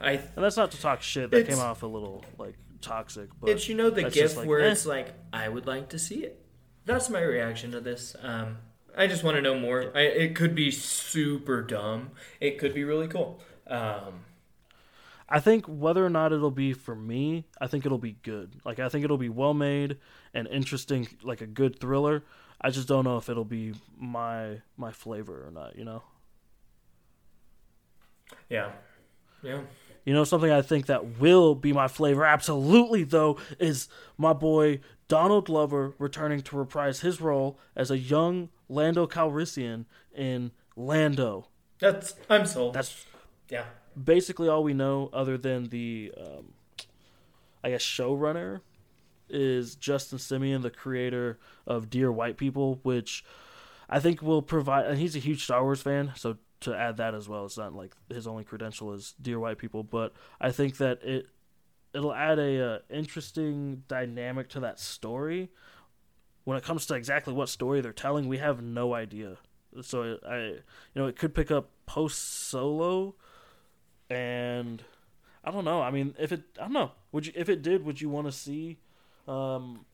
I 0.00 0.12
And 0.12 0.44
that's 0.44 0.56
not 0.56 0.70
to 0.72 0.80
talk 0.80 1.02
shit. 1.02 1.30
That 1.30 1.46
came 1.46 1.58
off 1.58 1.82
a 1.82 1.86
little 1.86 2.24
like 2.38 2.56
toxic, 2.80 3.28
but 3.38 3.50
it's 3.50 3.68
you 3.68 3.74
know 3.74 3.90
the 3.90 4.08
just 4.08 4.36
like, 4.36 4.48
where 4.48 4.60
eh. 4.60 4.70
it's 4.70 4.86
like 4.86 5.14
I 5.32 5.48
would 5.48 5.66
like 5.66 5.90
to 5.90 5.98
see 5.98 6.24
it. 6.24 6.44
That's 6.86 7.10
my 7.10 7.20
reaction 7.20 7.72
to 7.72 7.80
this. 7.80 8.16
Um, 8.22 8.58
I 8.96 9.06
just 9.06 9.22
want 9.22 9.36
to 9.36 9.42
know 9.42 9.58
more. 9.58 9.92
I, 9.94 10.00
it 10.00 10.34
could 10.34 10.54
be 10.54 10.70
super 10.70 11.62
dumb. 11.62 12.10
It 12.40 12.58
could 12.58 12.74
be 12.74 12.84
really 12.84 13.08
cool. 13.08 13.40
Um, 13.66 14.24
I 15.28 15.38
think 15.38 15.66
whether 15.66 16.04
or 16.04 16.10
not 16.10 16.32
it'll 16.32 16.50
be 16.50 16.72
for 16.72 16.96
me, 16.96 17.44
I 17.60 17.68
think 17.68 17.86
it'll 17.86 17.98
be 17.98 18.16
good. 18.22 18.56
Like 18.64 18.80
I 18.80 18.88
think 18.88 19.04
it'll 19.04 19.16
be 19.16 19.28
well 19.28 19.54
made 19.54 19.98
and 20.34 20.48
interesting, 20.48 21.06
like 21.22 21.40
a 21.40 21.46
good 21.46 21.78
thriller. 21.78 22.24
I 22.60 22.70
just 22.70 22.88
don't 22.88 23.04
know 23.04 23.16
if 23.16 23.28
it'll 23.28 23.44
be 23.44 23.74
my 23.96 24.60
my 24.76 24.90
flavor 24.90 25.46
or 25.46 25.50
not. 25.52 25.76
You 25.76 25.84
know, 25.84 26.02
yeah, 28.48 28.72
yeah. 29.42 29.60
you 30.04 30.12
know 30.12 30.24
something 30.24 30.50
I 30.50 30.62
think 30.62 30.86
that 30.86 31.18
will 31.20 31.54
be 31.54 31.72
my 31.72 31.86
flavor. 31.86 32.24
Absolutely, 32.24 33.04
though, 33.04 33.38
is 33.60 33.88
my 34.18 34.32
boy 34.32 34.80
Donald 35.10 35.46
Glover 35.46 35.92
returning 35.98 36.40
to 36.40 36.56
reprise 36.56 37.00
his 37.00 37.20
role 37.20 37.58
as 37.74 37.90
a 37.90 37.98
young 37.98 38.48
Lando 38.68 39.08
Calrissian 39.08 39.86
in 40.14 40.52
Lando. 40.76 41.48
That's 41.80 42.14
I'm 42.30 42.46
sold. 42.46 42.74
That's 42.74 43.04
yeah. 43.48 43.64
basically 44.00 44.48
all 44.48 44.62
we 44.62 44.72
know 44.72 45.10
other 45.12 45.36
than 45.36 45.70
the 45.70 46.12
um, 46.16 46.52
I 47.64 47.70
guess 47.70 47.82
showrunner 47.82 48.60
is 49.28 49.74
Justin 49.74 50.18
Simien, 50.18 50.62
the 50.62 50.70
creator 50.70 51.40
of 51.66 51.90
Dear 51.90 52.12
White 52.12 52.36
People, 52.36 52.78
which 52.84 53.24
I 53.88 53.98
think 53.98 54.22
will 54.22 54.42
provide 54.42 54.86
and 54.86 54.96
he's 54.96 55.16
a 55.16 55.20
huge 55.20 55.42
Star 55.42 55.64
Wars 55.64 55.82
fan, 55.82 56.12
so 56.14 56.36
to 56.60 56.72
add 56.72 56.98
that 56.98 57.16
as 57.16 57.28
well, 57.28 57.46
it's 57.46 57.58
not 57.58 57.74
like 57.74 57.96
his 58.08 58.28
only 58.28 58.44
credential 58.44 58.92
is 58.92 59.14
Dear 59.20 59.40
White 59.40 59.58
People, 59.58 59.82
but 59.82 60.12
I 60.40 60.52
think 60.52 60.76
that 60.76 61.02
it 61.02 61.26
it'll 61.94 62.14
add 62.14 62.38
a 62.38 62.64
uh, 62.64 62.78
interesting 62.90 63.84
dynamic 63.88 64.48
to 64.50 64.60
that 64.60 64.78
story. 64.78 65.50
When 66.44 66.56
it 66.56 66.64
comes 66.64 66.86
to 66.86 66.94
exactly 66.94 67.34
what 67.34 67.48
story 67.48 67.80
they're 67.80 67.92
telling, 67.92 68.26
we 68.28 68.38
have 68.38 68.62
no 68.62 68.94
idea. 68.94 69.36
So 69.82 70.18
I, 70.26 70.38
you 70.38 70.62
know, 70.94 71.06
it 71.06 71.16
could 71.16 71.34
pick 71.34 71.50
up 71.50 71.70
post 71.86 72.48
Solo, 72.48 73.14
and 74.08 74.82
I 75.44 75.50
don't 75.50 75.64
know. 75.64 75.80
I 75.82 75.90
mean, 75.90 76.14
if 76.18 76.32
it, 76.32 76.42
I 76.58 76.62
don't 76.62 76.72
know. 76.72 76.92
Would 77.12 77.26
you, 77.26 77.32
if 77.36 77.48
it 77.48 77.62
did, 77.62 77.84
would 77.84 78.00
you 78.00 78.08
want 78.08 78.26
to 78.26 78.32
see? 78.32 78.78
Um, 79.28 79.84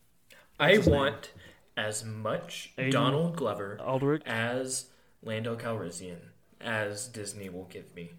I 0.59 0.71
his 0.71 0.87
name? 0.87 0.95
want 0.95 1.31
as 1.75 2.03
much 2.03 2.73
Aiden 2.77 2.91
Donald 2.91 3.35
Glover 3.35 3.79
Aldrich. 3.85 4.23
as 4.25 4.87
Lando 5.21 5.55
Calrissian 5.55 6.17
as 6.59 7.07
Disney 7.07 7.49
will 7.49 7.65
give 7.65 7.93
me. 7.93 8.13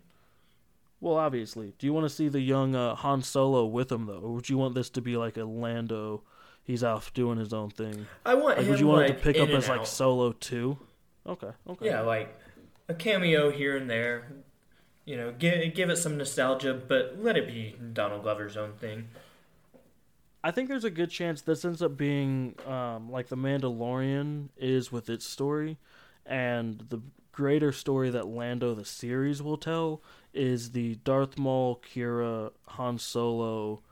Well, 1.01 1.17
obviously, 1.17 1.75
do 1.79 1.87
you 1.87 1.93
want 1.93 2.05
to 2.07 2.15
see 2.15 2.29
the 2.29 2.41
young 2.41 2.75
uh, 2.75 2.95
Han 2.97 3.23
Solo 3.23 3.65
with 3.67 3.93
him 3.93 4.07
though, 4.07 4.19
or 4.19 4.33
would 4.33 4.49
you 4.49 4.59
want 4.59 4.75
this 4.75 4.91
to 4.91 5.01
be 5.01 5.17
like 5.17 5.37
a 5.37 5.45
Lando? 5.45 6.23
He's 6.65 6.85
off 6.85 7.15
doing 7.15 7.39
his 7.39 7.53
own 7.53 7.71
thing. 7.71 8.07
I 8.27 8.35
want 8.35 8.59
Like, 8.59 8.67
him 8.67 8.71
would 8.71 8.81
you 8.81 8.89
want 8.89 9.03
like 9.03 9.11
it 9.11 9.19
to 9.19 9.23
pick 9.23 9.39
up 9.39 9.49
as 9.51 9.69
like. 9.69 9.87
Solo 9.87 10.33
two? 10.33 10.77
Okay, 11.27 11.51
okay. 11.69 11.87
yeah, 11.87 12.01
like 12.01 12.37
a 12.89 12.95
cameo 12.95 13.51
here 13.51 13.77
and 13.77 13.89
there. 13.89 14.33
You 15.05 15.17
know, 15.17 15.33
give 15.39 15.73
give 15.75 15.89
it 15.89 15.97
some 15.97 16.19
nostalgia, 16.19 16.75
but 16.75 17.17
let 17.19 17.37
it 17.37 17.47
be 17.47 17.77
Donald 17.93 18.23
Glover's 18.23 18.57
own 18.57 18.75
thing. 18.75 19.09
I 20.45 20.51
think 20.51 20.69
there's 20.69 20.85
a 20.85 20.91
good 20.91 21.11
chance 21.11 21.41
this 21.41 21.65
ends 21.65 21.81
up 21.83 21.97
being 21.97 22.55
um, 22.67 23.11
like 23.11 23.29
the 23.29 23.37
Mandalorian 23.37 24.49
is 24.57 24.93
with 24.93 25.09
its 25.09 25.25
story, 25.25 25.79
and 26.27 26.85
the 26.91 27.01
greater 27.33 27.73
story 27.73 28.11
that 28.11 28.27
Lando 28.27 28.75
the 28.75 28.85
series 28.85 29.43
will 29.43 29.57
tell 29.57 30.03
is 30.35 30.73
the 30.73 30.97
Darth 30.97 31.39
Maul, 31.39 31.83
Qi'ra, 31.95 32.53
Han 32.67 32.99
Solo 32.99 33.83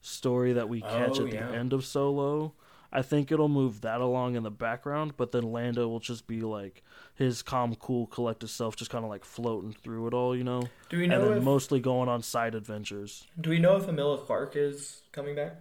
story 0.00 0.52
that 0.52 0.68
we 0.68 0.80
catch 0.80 1.18
Oh, 1.18 1.26
at 1.26 1.32
yeah. 1.32 1.46
the 1.48 1.54
end 1.56 1.72
of 1.72 1.84
Solo. 1.84 2.52
I 2.92 3.02
think 3.02 3.32
it'll 3.32 3.48
move 3.48 3.80
that 3.80 4.00
along 4.00 4.36
in 4.36 4.44
the 4.44 4.52
background, 4.52 5.14
but 5.16 5.32
then 5.32 5.50
Lando 5.50 5.88
will 5.88 5.98
just 5.98 6.28
be 6.28 6.42
like 6.42 6.82
his 7.16 7.42
calm, 7.42 7.74
cool, 7.74 8.06
collected 8.06 8.48
self, 8.48 8.76
just 8.76 8.90
kind 8.90 9.02
of 9.04 9.10
like 9.10 9.24
floating 9.24 9.72
through 9.72 10.06
it 10.06 10.14
all, 10.14 10.36
you 10.36 10.44
know, 10.44 10.62
Do 10.90 10.98
we 10.98 11.08
know? 11.08 11.16
and 11.20 11.24
then 11.30 11.38
if 11.38 11.42
mostly 11.42 11.80
going 11.80 12.08
on 12.08 12.22
side 12.22 12.54
adventures. 12.54 13.26
Do 13.40 13.50
we 13.50 13.58
know 13.58 13.76
if 13.78 13.88
Emilia 13.88 14.18
Clarke 14.18 14.54
is 14.54 15.02
coming 15.10 15.34
back? 15.34 15.56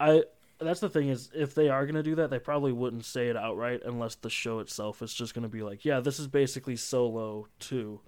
I 0.00 0.24
that's 0.58 0.80
the 0.80 0.88
thing 0.88 1.08
is 1.08 1.30
if 1.34 1.54
they 1.54 1.68
are 1.68 1.86
gonna 1.86 2.02
do 2.02 2.14
that, 2.16 2.30
they 2.30 2.38
probably 2.38 2.72
wouldn't 2.72 3.04
say 3.04 3.28
it 3.28 3.36
outright 3.36 3.82
unless 3.84 4.14
the 4.16 4.30
show 4.30 4.58
itself 4.60 5.02
is 5.02 5.12
just 5.14 5.34
gonna 5.34 5.48
be 5.48 5.62
like, 5.62 5.84
yeah, 5.84 6.00
this 6.00 6.18
is 6.18 6.26
basically 6.26 6.74
Solo 6.76 7.46
too. 7.60 8.00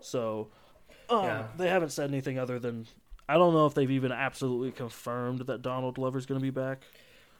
So, 0.00 0.50
um, 1.08 1.24
Yeah. 1.24 1.48
they 1.54 1.68
haven't 1.68 1.90
said 1.90 2.10
anything 2.10 2.38
other 2.38 2.58
than 2.58 2.86
I 3.28 3.34
don't 3.34 3.52
know 3.52 3.66
if 3.66 3.74
they've 3.74 3.90
even 3.90 4.12
absolutely 4.12 4.72
confirmed 4.72 5.40
that 5.46 5.62
Donald 5.62 5.96
Glover's 5.96 6.26
gonna 6.26 6.40
be 6.40 6.50
back 6.50 6.84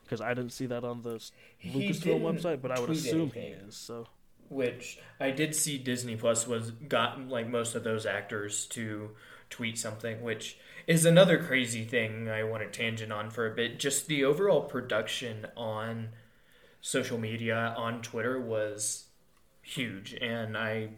because 0.05 0.21
I 0.21 0.35
didn't 0.35 0.53
see 0.53 0.67
that 0.67 0.85
on 0.85 1.03
the 1.03 1.21
Lucasfilm 1.65 2.21
website, 2.23 2.61
but 2.63 2.71
I 2.71 2.79
would 2.79 2.91
assume 2.91 3.33
he 3.33 3.49
is. 3.49 3.77
So 3.77 4.09
Which 4.49 4.99
I 5.21 5.31
did 5.31 5.55
see 5.55 5.79
Disney 5.79 6.17
Plus 6.17 6.47
was 6.47 6.71
got 6.71 7.21
like 7.29 7.49
most 7.49 7.75
of 7.75 7.85
those 7.85 8.07
actors 8.07 8.67
to 8.69 9.15
tweet 9.51 9.79
something, 9.79 10.23
which 10.23 10.59
is 10.87 11.05
another 11.05 11.43
crazy 11.43 11.85
thing 11.85 12.29
I 12.31 12.45
want 12.45 12.63
to 12.63 12.71
tangent 12.79 13.13
on 13.13 13.31
for 13.31 13.47
a 13.51 13.55
bit. 13.55 13.79
Just 13.79 14.07
the 14.07 14.25
overall 14.25 14.63
production 14.63 15.47
on 15.57 16.11
social 16.81 17.19
media 17.19 17.75
on 17.77 18.01
Twitter 18.03 18.41
was 18.41 19.07
huge, 19.63 20.15
and 20.15 20.57
I 20.57 20.91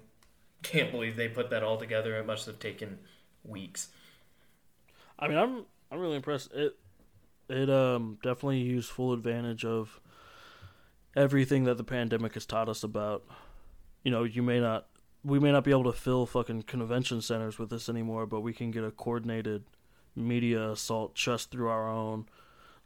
can't 0.63 0.91
believe 0.91 1.17
they 1.17 1.29
put 1.29 1.51
that 1.51 1.63
all 1.63 1.77
together. 1.77 2.17
It 2.17 2.27
must 2.27 2.47
have 2.47 2.59
taken 2.59 2.99
weeks. 3.45 3.89
I 5.19 5.29
mean, 5.29 5.39
I'm 5.39 5.65
I'm 5.91 5.99
really 5.99 6.17
impressed. 6.17 6.53
It 6.53 6.77
it 7.49 7.71
um 7.71 8.19
definitely 8.23 8.61
used 8.61 8.91
full 8.91 9.13
advantage 9.13 9.65
of 9.65 10.01
everything 11.17 11.65
that 11.65 11.77
the 11.77 11.85
pandemic 11.85 12.35
has 12.35 12.47
taught 12.47 12.69
us 12.69 12.83
about. 12.83 13.25
You 14.05 14.11
know, 14.11 14.25
you 14.25 14.43
may 14.43 14.61
not 14.61 14.87
we 15.25 15.39
may 15.39 15.53
not 15.53 15.65
be 15.65 15.71
able 15.71 15.85
to 15.85 15.93
fill 15.93 16.27
fucking 16.27 16.63
convention 16.63 17.21
centers 17.21 17.59
with 17.59 17.71
this 17.71 17.89
anymore, 17.89 18.27
but 18.27 18.41
we 18.41 18.53
can 18.53 18.71
get 18.71 18.85
a 18.85 18.91
coordinated 18.91 19.65
media 20.17 20.71
assault 20.71 21.15
just 21.15 21.51
through 21.51 21.69
our 21.69 21.89
own. 21.89 22.27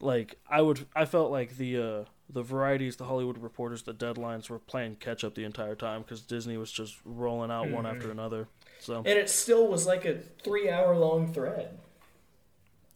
Like 0.04 0.38
I 0.48 0.60
would, 0.62 0.86
I 0.94 1.04
felt 1.06 1.30
like 1.30 1.56
the 1.56 1.78
uh, 1.78 2.04
the 2.28 2.42
varieties, 2.42 2.96
the 2.96 3.04
Hollywood 3.04 3.38
reporters, 3.38 3.82
the 3.82 3.94
deadlines 3.94 4.50
were 4.50 4.58
playing 4.58 4.96
catch 4.96 5.24
up 5.24 5.34
the 5.34 5.44
entire 5.44 5.74
time 5.74 6.02
because 6.02 6.20
Disney 6.20 6.56
was 6.56 6.70
just 6.70 6.96
rolling 7.04 7.50
out 7.50 7.70
one 7.70 7.86
after 7.86 8.10
another. 8.10 8.48
So, 8.80 8.96
And 8.98 9.06
it 9.06 9.30
still 9.30 9.66
was 9.66 9.86
like 9.86 10.04
a 10.04 10.18
three 10.42 10.68
hour 10.70 10.94
long 10.96 11.32
thread. 11.32 11.78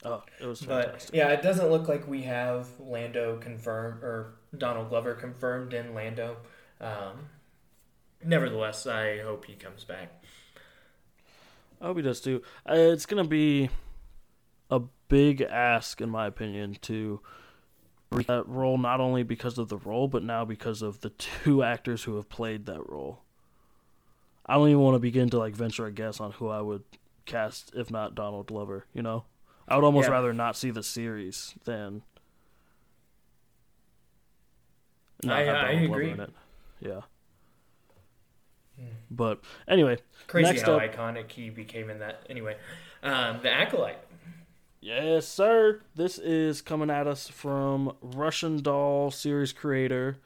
oh, 0.05 0.23
it 0.41 0.47
was 0.47 0.61
But 0.61 0.85
fantastic. 0.85 1.15
yeah, 1.15 1.29
it 1.31 1.43
doesn't 1.43 1.71
look 1.71 1.89
like 1.89 2.07
we 2.07 2.23
have 2.23 2.69
Lando 2.79 3.39
confirmed 3.39 4.03
or 4.03 4.35
Donald 4.57 4.91
Glover 4.91 5.15
confirmed 5.15 5.73
in 5.73 5.95
Lando. 5.95 6.37
Um, 6.81 7.29
nevertheless, 8.23 8.87
I 8.87 9.21
hope 9.23 9.47
he 9.47 9.55
comes 9.55 9.85
back. 9.85 10.23
I 11.81 11.87
hope 11.87 11.97
he 11.97 12.03
does 12.03 12.21
too. 12.21 12.43
Uh, 12.69 12.75
it's 12.75 13.07
gonna 13.07 13.25
be 13.25 13.71
a 14.71 14.81
big 15.09 15.41
ask, 15.41 16.01
in 16.01 16.11
my 16.11 16.27
opinion, 16.27 16.77
to 16.83 17.21
that 18.11 18.47
role 18.49 18.79
not 18.79 19.01
only 19.01 19.23
because 19.23 19.59
of 19.59 19.69
the 19.69 19.77
role, 19.77 20.09
but 20.09 20.23
now 20.23 20.45
because 20.45 20.81
of 20.83 21.01
the 21.01 21.11
two 21.45 21.63
actors 21.63 22.05
who 22.05 22.17
have 22.17 22.29
played 22.29 22.67
that 22.67 22.89
role. 22.89 23.21
I 24.47 24.55
don't 24.55 24.69
even 24.69 24.81
want 24.81 24.95
to 24.95 24.99
begin 25.01 25.29
to 25.31 25.39
like 25.39 25.55
venture 25.55 25.85
a 25.87 25.93
guess 25.93 26.21
on 26.21 26.33
who 26.33 26.49
I 26.49 26.61
would 26.63 26.83
cast 27.27 27.73
if 27.75 27.91
not 27.91 28.15
Donald 28.15 28.47
Glover. 28.47 28.87
You 28.95 29.03
know, 29.03 29.25
I 29.69 29.77
would 29.77 29.85
almost 29.85 30.09
Yeah. 30.09 30.13
rather 30.15 30.33
not 30.33 30.57
see 30.57 30.71
the 30.71 30.83
series 30.83 31.55
than 31.65 32.03
not 35.23 35.39
I- 35.41 35.45
have 35.45 35.55
I 35.57 35.73
Donald 35.75 35.85
agree. 35.91 36.07
Glover 36.07 36.11
in 36.15 36.21
it. 36.21 36.35
Yeah. 36.81 37.01
But 39.11 39.41
anyway, 39.67 39.99
Crazy 40.29 40.51
Next 40.53 40.63
how 40.63 40.77
up- 40.79 40.83
iconic 40.83 41.31
he 41.33 41.51
became 41.51 41.91
in 41.91 41.99
that. 41.99 42.23
Anyway, 42.31 42.57
um, 43.03 43.41
the 43.43 43.51
acolyte. 43.51 43.99
Yes, 44.81 45.27
sir. 45.27 45.81
This 45.97 46.19
is 46.19 46.63
coming 46.63 46.89
at 46.89 47.09
us 47.09 47.27
from 47.29 47.97
Russian 48.01 48.63
Doll 48.63 49.11
series 49.11 49.53
creator 49.53 50.19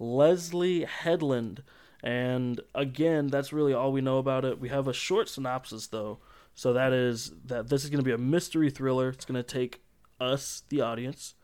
Leslie 0.00 0.84
Headland. 0.84 1.62
And 2.02 2.60
again, 2.74 3.28
that's 3.28 3.52
really 3.52 3.72
all 3.72 3.92
we 3.92 4.00
know 4.00 4.18
about 4.18 4.44
it. 4.44 4.58
We 4.58 4.68
have 4.70 4.88
a 4.88 4.92
short 4.92 5.28
synopsis, 5.28 5.86
though. 5.86 6.18
So 6.54 6.72
that 6.72 6.92
is 6.92 7.32
that 7.46 7.68
this 7.68 7.84
is 7.84 7.90
going 7.90 8.00
to 8.00 8.04
be 8.04 8.10
a 8.10 8.18
mystery 8.18 8.68
thriller. 8.68 9.10
It's 9.10 9.24
going 9.24 9.40
to 9.40 9.44
take 9.44 9.80
us, 10.20 10.64
the 10.70 10.80
audience, 10.80 11.34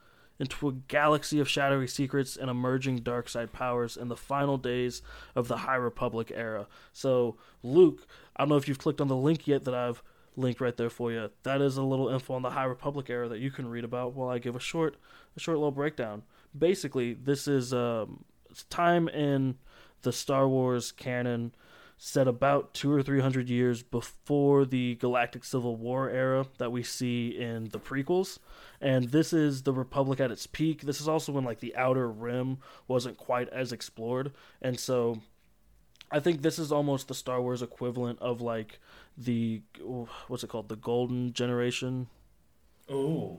into 0.40 0.68
a 0.68 0.72
galaxy 0.72 1.38
of 1.38 1.48
shadowy 1.48 1.86
secrets 1.86 2.36
and 2.36 2.50
emerging 2.50 2.98
dark 2.98 3.28
side 3.28 3.52
powers 3.52 3.96
in 3.96 4.08
the 4.08 4.16
final 4.16 4.58
days 4.58 5.02
of 5.36 5.46
the 5.46 5.58
High 5.58 5.76
Republic 5.76 6.32
era. 6.34 6.66
So, 6.92 7.36
Luke, 7.62 8.08
I 8.36 8.42
don't 8.42 8.48
know 8.48 8.56
if 8.56 8.66
you've 8.66 8.78
clicked 8.78 9.00
on 9.00 9.08
the 9.08 9.14
link 9.14 9.46
yet 9.46 9.64
that 9.64 9.74
I've 9.74 10.02
linked 10.36 10.60
right 10.60 10.76
there 10.76 10.90
for 10.90 11.10
you. 11.10 11.30
That 11.42 11.60
is 11.60 11.76
a 11.76 11.82
little 11.82 12.08
info 12.08 12.34
on 12.34 12.42
the 12.42 12.50
High 12.50 12.64
Republic 12.64 13.10
era 13.10 13.28
that 13.28 13.40
you 13.40 13.50
can 13.50 13.68
read 13.68 13.84
about 13.84 14.14
while 14.14 14.28
I 14.28 14.38
give 14.38 14.54
a 14.54 14.60
short, 14.60 14.96
a 15.36 15.40
short 15.40 15.58
little 15.58 15.72
breakdown. 15.72 16.22
Basically, 16.56 17.14
this 17.14 17.48
is 17.48 17.72
um, 17.72 18.24
time 18.70 19.08
in 19.08 19.56
the 20.02 20.12
Star 20.12 20.46
Wars 20.46 20.92
canon 20.92 21.54
set 21.98 22.28
about 22.28 22.74
two 22.74 22.92
or 22.92 23.02
three 23.02 23.20
hundred 23.20 23.48
years 23.48 23.82
before 23.82 24.66
the 24.66 24.96
Galactic 24.96 25.44
Civil 25.44 25.76
War 25.76 26.10
era 26.10 26.46
that 26.58 26.70
we 26.70 26.82
see 26.82 27.28
in 27.28 27.70
the 27.70 27.80
prequels. 27.80 28.38
And 28.80 29.10
this 29.10 29.32
is 29.32 29.62
the 29.62 29.72
Republic 29.72 30.20
at 30.20 30.30
its 30.30 30.46
peak. 30.46 30.82
This 30.82 31.00
is 31.00 31.08
also 31.08 31.32
when 31.32 31.44
like 31.44 31.60
the 31.60 31.74
Outer 31.74 32.08
Rim 32.08 32.58
wasn't 32.86 33.16
quite 33.16 33.48
as 33.48 33.72
explored, 33.72 34.32
and 34.60 34.78
so 34.78 35.22
I 36.10 36.20
think 36.20 36.42
this 36.42 36.58
is 36.58 36.70
almost 36.70 37.08
the 37.08 37.14
Star 37.14 37.40
Wars 37.40 37.62
equivalent 37.62 38.20
of 38.20 38.40
like 38.40 38.78
the 39.16 39.62
what's 40.28 40.44
it 40.44 40.48
called, 40.48 40.68
the 40.68 40.76
Golden 40.76 41.32
Generation. 41.32 42.08
Ooh. 42.90 43.38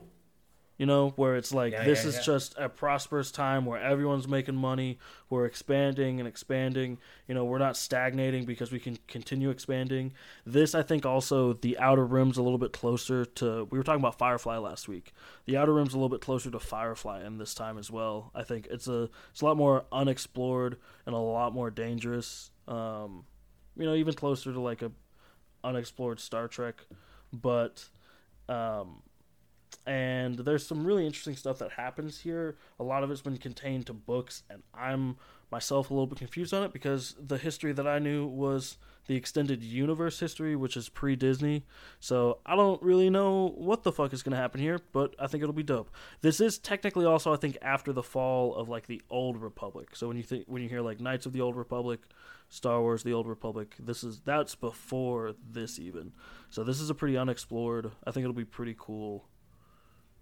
You 0.77 0.85
know, 0.85 1.09
where 1.15 1.35
it's 1.35 1.51
like 1.51 1.73
Yeah, 1.73 1.85
this 1.85 2.03
yeah, 2.03 2.09
is 2.09 2.15
yeah. 2.17 2.21
just 2.21 2.55
a 2.55 2.69
prosperous 2.69 3.31
time 3.31 3.65
where 3.65 3.81
everyone's 3.81 4.27
making 4.27 4.55
money, 4.55 4.99
we're 5.27 5.45
expanding 5.45 6.19
and 6.19 6.27
expanding. 6.27 6.99
You 7.27 7.33
know, 7.33 7.45
we're 7.45 7.57
not 7.57 7.75
stagnating 7.75 8.45
because 8.45 8.71
we 8.71 8.79
can 8.79 8.99
continue 9.07 9.49
expanding. 9.49 10.13
This, 10.45 10.75
I 10.75 10.83
think, 10.83 11.03
also 11.03 11.53
the 11.53 11.79
outer 11.79 12.05
rim's 12.05 12.37
a 12.37 12.43
little 12.43 12.59
bit 12.59 12.73
closer 12.73 13.25
to. 13.25 13.67
We 13.71 13.79
were 13.79 13.83
talking 13.83 14.01
about 14.01 14.19
Firefly 14.19 14.57
last 14.57 14.87
week. 14.87 15.13
The 15.45 15.57
outer 15.57 15.73
rim's 15.73 15.93
a 15.93 15.97
little 15.97 16.09
bit 16.09 16.21
closer 16.21 16.51
to 16.51 16.59
Firefly 16.59 17.25
in 17.25 17.39
this 17.39 17.55
time 17.55 17.79
as 17.79 17.89
well. 17.89 18.29
I 18.35 18.43
think 18.43 18.67
it's 18.69 18.87
a 18.87 19.09
it's 19.31 19.41
a 19.41 19.45
lot 19.45 19.57
more 19.57 19.85
unexplored 19.91 20.77
and 21.07 21.15
a 21.15 21.19
lot 21.19 21.53
more 21.53 21.71
dangerous. 21.71 22.51
Um, 22.67 23.25
you 23.75 23.85
know, 23.85 23.95
even 23.95 24.13
closer 24.13 24.53
to 24.53 24.59
like 24.59 24.83
a 24.83 24.91
unexplored 25.63 26.19
Star 26.19 26.47
Trek, 26.47 26.85
but 27.33 27.85
um, 28.49 29.01
and 29.85 30.37
there's 30.39 30.65
some 30.65 30.85
really 30.85 31.05
interesting 31.05 31.35
stuff 31.35 31.59
that 31.59 31.71
happens 31.71 32.19
here. 32.19 32.57
A 32.79 32.83
lot 32.83 33.03
of 33.03 33.11
it's 33.11 33.21
been 33.21 33.37
contained 33.37 33.85
to 33.87 33.93
books, 33.93 34.43
and 34.49 34.61
I'm 34.73 35.17
myself 35.49 35.89
a 35.89 35.93
little 35.93 36.07
bit 36.07 36.17
confused 36.17 36.53
on 36.53 36.63
it 36.63 36.73
because 36.73 37.15
the 37.19 37.37
history 37.37 37.71
that 37.71 37.87
I 37.87 37.99
knew 37.99 38.25
was 38.25 38.77
the 39.07 39.15
extended 39.15 39.63
universe 39.63 40.19
history, 40.19 40.55
which 40.55 40.75
is 40.75 40.89
pre 40.89 41.15
Disney. 41.15 41.65
So 41.99 42.39
I 42.45 42.55
don't 42.55 42.81
really 42.81 43.09
know 43.09 43.53
what 43.55 43.83
the 43.83 43.91
fuck 43.91 44.13
is 44.13 44.21
going 44.21 44.35
to 44.35 44.37
happen 44.41 44.59
here, 44.59 44.79
but 44.91 45.15
I 45.17 45.27
think 45.27 45.41
it'll 45.41 45.53
be 45.53 45.63
dope. 45.63 45.89
This 46.21 46.41
is 46.41 46.57
technically 46.57 47.05
also, 47.05 47.33
I 47.33 47.37
think, 47.37 47.57
after 47.61 47.93
the 47.93 48.03
fall 48.03 48.53
of 48.55 48.67
like 48.67 48.87
the 48.87 49.01
Old 49.09 49.41
Republic. 49.41 49.95
So 49.95 50.07
when 50.07 50.17
you 50.17 50.23
think 50.23 50.45
when 50.47 50.61
you 50.61 50.69
hear 50.69 50.81
like 50.81 50.99
Knights 50.99 51.25
of 51.25 51.33
the 51.33 51.41
Old 51.41 51.55
Republic, 51.55 52.01
Star 52.49 52.81
Wars: 52.81 53.03
The 53.03 53.13
Old 53.13 53.27
Republic, 53.27 53.75
this 53.79 54.03
is 54.03 54.19
that's 54.19 54.55
before 54.55 55.35
this 55.49 55.79
even. 55.79 56.11
So 56.49 56.63
this 56.63 56.81
is 56.81 56.89
a 56.89 56.95
pretty 56.95 57.17
unexplored. 57.17 57.91
I 58.05 58.11
think 58.11 58.25
it'll 58.25 58.33
be 58.33 58.45
pretty 58.45 58.75
cool. 58.77 59.25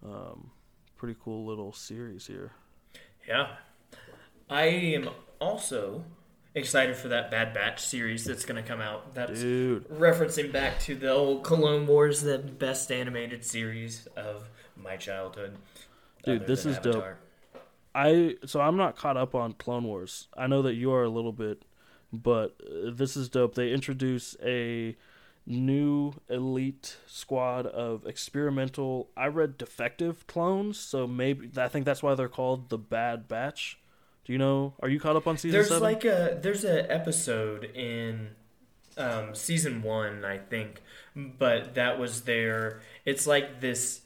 Um, 0.04 0.52
pretty 0.98 1.20
cool 1.24 1.46
little 1.46 1.74
series 1.74 2.28
here. 2.28 2.52
Yeah. 3.28 3.48
I 4.50 4.66
am 4.66 5.10
also 5.40 6.04
excited 6.54 6.96
for 6.96 7.10
that 7.10 7.30
Bad 7.30 7.54
Batch 7.54 7.84
series 7.84 8.24
that's 8.24 8.46
going 8.46 8.62
to 8.62 8.68
come 8.68 8.82
out. 8.82 9.14
That's 9.14 9.40
Dude, 9.40 9.88
referencing 9.90 10.52
back 10.52 10.80
to 10.82 10.96
the 10.96 11.12
old 11.12 11.44
Clone 11.44 11.86
Wars, 11.86 12.22
the 12.22 12.38
best 12.38 12.92
animated 12.92 13.44
series 13.44 14.08
of 14.16 14.50
my 14.76 14.96
childhood. 14.96 15.58
Dude, 16.24 16.48
this 16.48 16.66
is 16.66 16.78
dope. 16.80 17.04
I 17.94 18.36
so 18.46 18.60
I'm 18.60 18.76
not 18.78 18.98
caught 18.98 19.16
up 19.16 19.36
on 19.36 19.54
Clone 19.54 19.86
Wars. 19.86 20.28
I 20.36 20.48
know 20.48 20.62
that 20.64 20.74
you 20.74 20.92
are 20.92 21.04
a 21.04 21.10
little 21.10 21.32
bit, 21.32 21.64
but 22.12 22.56
uh, 22.62 22.92
this 22.92 23.16
is 23.16 23.30
dope. 23.30 23.56
They 23.56 23.72
introduce 23.72 24.36
a 24.44 24.98
new 25.46 26.14
elite 26.30 26.98
squad 27.06 27.66
of 27.68 28.06
experimental. 28.06 29.10
I 29.16 29.28
read 29.28 29.58
defective 29.58 30.26
clones, 30.28 30.80
so 30.80 31.08
maybe 31.08 31.50
I 31.58 31.68
think 31.68 31.86
that's 31.86 32.02
why 32.02 32.16
they're 32.16 32.28
called 32.30 32.70
the 32.70 32.78
Bad 32.78 33.28
Batch. 33.28 33.80
Do 34.26 34.34
you 34.34 34.40
know? 34.40 34.74
Are 34.82 34.90
you 34.90 35.00
caught 35.00 35.16
up 35.16 35.28
on 35.28 35.38
season 35.38 35.52
There's 35.52 35.68
seven? 35.68 35.84
like 35.84 36.04
a 36.04 36.40
there's 36.42 36.64
an 36.64 36.88
episode 36.90 37.64
in 37.64 38.30
um, 38.98 39.36
season 39.36 39.84
one, 39.84 40.26
I 40.26 40.40
think, 40.40 40.82
but 41.16 41.76
that 41.76 42.00
was 42.00 42.22
their. 42.22 42.82
It's 43.06 43.28
like 43.28 43.62
this. 43.62 44.02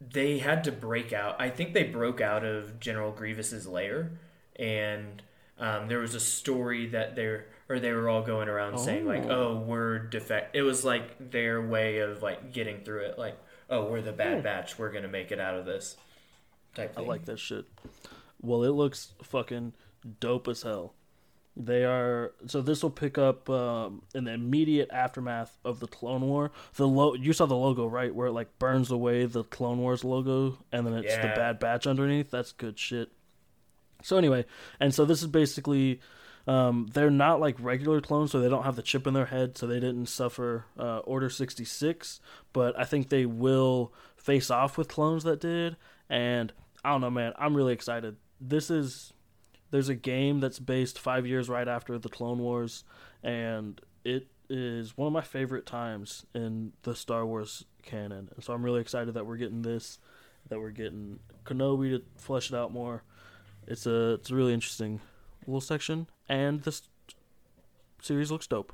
They 0.00 0.38
had 0.38 0.64
to 0.64 0.72
break 0.72 1.12
out. 1.12 1.40
I 1.40 1.50
think 1.50 1.72
they 1.74 1.84
broke 1.84 2.20
out 2.20 2.44
of 2.44 2.80
General 2.80 3.12
Grievous's 3.12 3.66
lair, 3.66 4.12
and 4.56 5.22
um, 5.58 5.88
there 5.88 5.98
was 5.98 6.14
a 6.14 6.20
story 6.20 6.86
that 6.88 7.16
they're 7.16 7.46
or 7.70 7.78
they 7.80 7.92
were 7.92 8.08
all 8.10 8.22
going 8.22 8.48
around 8.48 8.78
saying 8.78 9.06
like, 9.06 9.24
Oh. 9.24 9.30
"Oh, 9.30 9.56
we're 9.60 9.98
defect." 9.98 10.54
It 10.54 10.62
was 10.62 10.84
like 10.84 11.30
their 11.30 11.62
way 11.62 12.00
of 12.00 12.22
like 12.22 12.52
getting 12.52 12.80
through 12.84 13.04
it. 13.06 13.18
Like, 13.18 13.38
"Oh, 13.70 13.86
we're 13.86 14.02
the 14.02 14.12
bad 14.12 14.38
Hmm. 14.38 14.42
batch. 14.42 14.78
We're 14.78 14.92
gonna 14.92 15.08
make 15.08 15.32
it 15.32 15.40
out 15.40 15.54
of 15.54 15.64
this." 15.64 15.96
Type 16.74 16.92
I 16.98 17.00
like 17.00 17.24
that 17.24 17.38
shit. 17.38 17.64
Well, 18.42 18.62
it 18.64 18.70
looks 18.70 19.12
fucking 19.22 19.72
dope 20.20 20.48
as 20.48 20.62
hell. 20.62 20.94
They 21.56 21.84
are 21.84 22.32
so 22.46 22.62
this 22.62 22.82
will 22.82 22.90
pick 22.90 23.18
up 23.18 23.50
um, 23.50 24.02
in 24.14 24.24
the 24.24 24.32
immediate 24.32 24.88
aftermath 24.92 25.58
of 25.64 25.80
the 25.80 25.88
Clone 25.88 26.22
War. 26.22 26.52
The 26.76 26.86
lo- 26.88 27.14
you 27.14 27.32
saw 27.32 27.46
the 27.46 27.56
logo 27.56 27.86
right 27.86 28.14
where 28.14 28.28
it 28.28 28.32
like 28.32 28.58
burns 28.58 28.90
away 28.90 29.26
the 29.26 29.42
Clone 29.44 29.78
Wars 29.78 30.04
logo 30.04 30.58
and 30.72 30.86
then 30.86 30.94
it's 30.94 31.14
the 31.16 31.22
Bad 31.22 31.58
Batch 31.58 31.86
underneath. 31.88 32.30
That's 32.30 32.52
good 32.52 32.78
shit. 32.78 33.10
So 34.02 34.16
anyway, 34.16 34.46
and 34.78 34.94
so 34.94 35.04
this 35.04 35.20
is 35.22 35.26
basically 35.28 36.00
um, 36.46 36.88
they're 36.92 37.10
not 37.10 37.40
like 37.40 37.56
regular 37.58 38.00
clones, 38.00 38.32
so 38.32 38.40
they 38.40 38.48
don't 38.48 38.64
have 38.64 38.76
the 38.76 38.82
chip 38.82 39.06
in 39.06 39.14
their 39.14 39.26
head, 39.26 39.56
so 39.58 39.66
they 39.66 39.80
didn't 39.80 40.06
suffer 40.06 40.64
uh, 40.78 40.98
Order 40.98 41.30
sixty 41.30 41.64
six. 41.64 42.20
But 42.52 42.78
I 42.78 42.84
think 42.84 43.08
they 43.08 43.26
will 43.26 43.92
face 44.16 44.50
off 44.50 44.76
with 44.78 44.88
clones 44.88 45.24
that 45.24 45.40
did, 45.40 45.76
and 46.08 46.52
I 46.84 46.90
don't 46.90 47.00
know, 47.00 47.10
man. 47.10 47.32
I'm 47.38 47.56
really 47.56 47.72
excited. 47.72 48.16
This 48.40 48.70
is 48.70 49.12
there's 49.70 49.88
a 49.88 49.94
game 49.94 50.40
that's 50.40 50.58
based 50.58 50.98
five 50.98 51.26
years 51.26 51.48
right 51.48 51.68
after 51.68 51.98
the 51.98 52.08
Clone 52.08 52.38
Wars, 52.38 52.84
and 53.22 53.80
it 54.04 54.26
is 54.48 54.96
one 54.96 55.06
of 55.06 55.12
my 55.12 55.20
favorite 55.20 55.64
times 55.64 56.26
in 56.34 56.72
the 56.82 56.94
Star 56.94 57.24
Wars 57.24 57.64
canon. 57.82 58.28
And 58.34 58.42
so 58.42 58.52
I'm 58.52 58.64
really 58.64 58.80
excited 58.80 59.14
that 59.14 59.24
we're 59.24 59.36
getting 59.36 59.62
this, 59.62 59.98
that 60.48 60.58
we're 60.58 60.70
getting 60.70 61.20
Kenobi 61.44 61.90
to 61.90 62.02
flesh 62.16 62.50
it 62.50 62.56
out 62.56 62.72
more. 62.72 63.04
It's 63.66 63.86
a 63.86 64.14
it's 64.14 64.30
a 64.30 64.34
really 64.34 64.52
interesting 64.52 65.00
little 65.46 65.60
section, 65.60 66.08
and 66.30 66.62
this 66.62 66.82
series 68.00 68.30
looks 68.30 68.46
dope. 68.46 68.72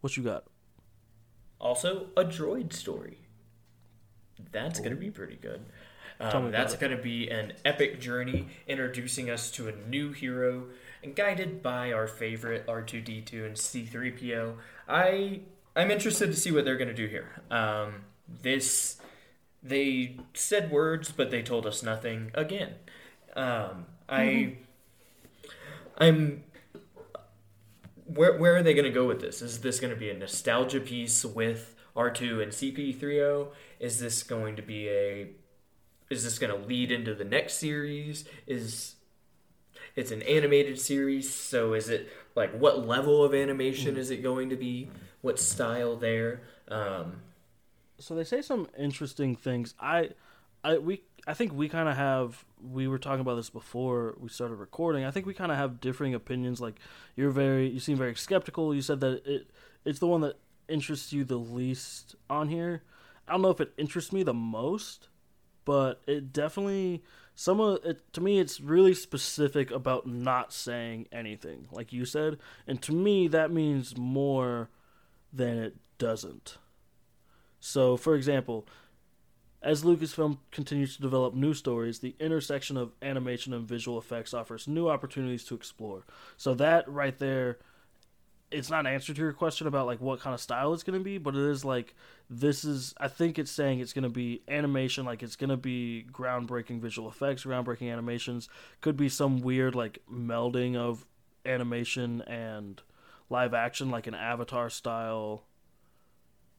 What 0.00 0.16
you 0.16 0.24
got? 0.24 0.44
Also, 1.60 2.08
a 2.16 2.24
droid 2.24 2.72
story. 2.72 3.18
That's 4.50 4.80
going 4.80 4.90
to 4.90 4.96
be 4.96 5.10
pretty 5.10 5.36
good. 5.36 5.64
Um, 6.18 6.50
that's 6.50 6.74
going 6.76 6.94
to 6.94 7.02
be 7.02 7.30
an 7.30 7.54
epic 7.64 8.00
journey 8.00 8.48
introducing 8.66 9.30
us 9.30 9.50
to 9.52 9.68
a 9.68 9.72
new 9.88 10.12
hero 10.12 10.66
and 11.02 11.14
guided 11.14 11.62
by 11.62 11.92
our 11.92 12.06
favorite 12.06 12.66
R2D2 12.66 13.46
and 13.46 13.54
C3PO. 13.54 14.56
I 14.88 15.40
I'm 15.76 15.90
interested 15.90 16.26
to 16.26 16.36
see 16.36 16.50
what 16.50 16.64
they're 16.64 16.76
going 16.76 16.88
to 16.88 16.94
do 16.94 17.06
here. 17.06 17.40
Um, 17.50 18.04
this 18.42 18.98
they 19.62 20.18
said 20.34 20.70
words, 20.70 21.12
but 21.12 21.30
they 21.30 21.42
told 21.42 21.66
us 21.66 21.82
nothing 21.82 22.32
again. 22.34 22.74
Um, 23.34 23.86
I 24.08 24.56
I'm 26.00 26.44
where 28.06 28.38
where 28.38 28.56
are 28.56 28.62
they 28.62 28.74
going 28.74 28.86
to 28.86 28.90
go 28.90 29.06
with 29.06 29.20
this? 29.20 29.42
Is 29.42 29.60
this 29.60 29.78
going 29.78 29.92
to 29.92 29.98
be 29.98 30.10
a 30.10 30.14
nostalgia 30.14 30.80
piece 30.80 31.24
with 31.24 31.76
R2 31.96 32.42
and 32.42 32.52
CP30? 32.52 33.48
Is 33.78 34.00
this 34.00 34.22
going 34.22 34.56
to 34.56 34.62
be 34.62 34.88
a 34.88 35.28
is 36.08 36.24
this 36.24 36.38
going 36.38 36.52
to 36.52 36.66
lead 36.66 36.90
into 36.90 37.14
the 37.14 37.24
next 37.24 37.54
series? 37.54 38.24
Is 38.46 38.96
it's 39.94 40.10
an 40.10 40.22
animated 40.22 40.78
series, 40.78 41.32
so 41.32 41.74
is 41.74 41.88
it 41.88 42.08
like 42.34 42.52
what 42.52 42.86
level 42.86 43.24
of 43.24 43.34
animation 43.34 43.96
is 43.96 44.10
it 44.10 44.22
going 44.22 44.50
to 44.50 44.56
be? 44.56 44.90
What 45.20 45.38
style 45.38 45.96
there? 45.96 46.42
Um, 46.68 47.22
so 47.98 48.14
they 48.14 48.24
say 48.24 48.40
some 48.40 48.68
interesting 48.78 49.36
things. 49.36 49.74
I, 49.78 50.10
I 50.62 50.78
we 50.78 51.02
I 51.26 51.34
think 51.34 51.52
we 51.52 51.68
kind 51.68 51.88
of 51.88 51.96
have. 51.96 52.44
We 52.62 52.88
were 52.88 52.98
talking 52.98 53.20
about 53.20 53.36
this 53.36 53.50
before 53.50 54.16
we 54.18 54.28
started 54.28 54.56
recording. 54.56 55.04
I 55.04 55.10
think 55.10 55.26
we 55.26 55.34
kind 55.34 55.52
of 55.52 55.58
have 55.58 55.80
differing 55.80 56.14
opinions. 56.14 56.60
Like 56.60 56.76
you're 57.16 57.30
very, 57.30 57.68
you 57.68 57.80
seem 57.80 57.96
very 57.96 58.14
skeptical. 58.14 58.74
You 58.74 58.82
said 58.82 59.00
that 59.00 59.26
it 59.26 59.50
it's 59.84 59.98
the 59.98 60.06
one 60.06 60.20
that 60.22 60.38
interests 60.68 61.12
you 61.12 61.24
the 61.24 61.36
least 61.36 62.14
on 62.28 62.48
here. 62.48 62.82
I 63.26 63.32
don't 63.32 63.42
know 63.42 63.50
if 63.50 63.60
it 63.60 63.72
interests 63.76 64.12
me 64.12 64.22
the 64.22 64.34
most, 64.34 65.08
but 65.64 66.00
it 66.06 66.32
definitely 66.32 67.02
some 67.34 67.60
of 67.60 67.84
it 67.84 68.12
to 68.12 68.20
me 68.20 68.38
it's 68.38 68.60
really 68.60 68.92
specific 68.92 69.70
about 69.70 70.06
not 70.06 70.52
saying 70.52 71.06
anything 71.10 71.66
like 71.70 71.92
you 71.92 72.04
said 72.04 72.36
and 72.66 72.82
to 72.82 72.92
me 72.92 73.28
that 73.28 73.50
means 73.50 73.96
more 73.96 74.68
than 75.32 75.56
it 75.58 75.76
doesn't 75.96 76.58
so 77.58 77.96
for 77.96 78.14
example 78.14 78.66
As 79.62 79.82
Lucasfilm 79.82 80.38
continues 80.50 80.96
to 80.96 81.02
develop 81.02 81.34
new 81.34 81.52
stories, 81.52 81.98
the 81.98 82.14
intersection 82.18 82.78
of 82.78 82.92
animation 83.02 83.52
and 83.52 83.68
visual 83.68 83.98
effects 83.98 84.32
offers 84.32 84.66
new 84.66 84.88
opportunities 84.88 85.44
to 85.44 85.54
explore. 85.54 86.04
So 86.38 86.54
that 86.54 86.88
right 86.88 87.18
there, 87.18 87.58
it's 88.50 88.70
not 88.70 88.80
an 88.80 88.86
answer 88.86 89.12
to 89.12 89.20
your 89.20 89.34
question 89.34 89.66
about 89.66 89.86
like 89.86 90.00
what 90.00 90.20
kind 90.20 90.32
of 90.32 90.40
style 90.40 90.72
it's 90.72 90.82
going 90.82 90.98
to 90.98 91.04
be, 91.04 91.18
but 91.18 91.36
it 91.36 91.42
is 91.42 91.62
like 91.62 91.94
this 92.30 92.64
is. 92.64 92.94
I 92.98 93.08
think 93.08 93.38
it's 93.38 93.50
saying 93.50 93.80
it's 93.80 93.92
going 93.92 94.04
to 94.04 94.08
be 94.08 94.42
animation, 94.48 95.04
like 95.04 95.22
it's 95.22 95.36
going 95.36 95.50
to 95.50 95.58
be 95.58 96.06
groundbreaking 96.10 96.80
visual 96.80 97.08
effects, 97.08 97.44
groundbreaking 97.44 97.92
animations. 97.92 98.48
Could 98.80 98.96
be 98.96 99.10
some 99.10 99.40
weird 99.40 99.74
like 99.74 99.98
melding 100.10 100.74
of 100.74 101.04
animation 101.44 102.22
and 102.22 102.80
live 103.28 103.52
action, 103.52 103.90
like 103.90 104.06
an 104.06 104.14
Avatar 104.14 104.70
style. 104.70 105.44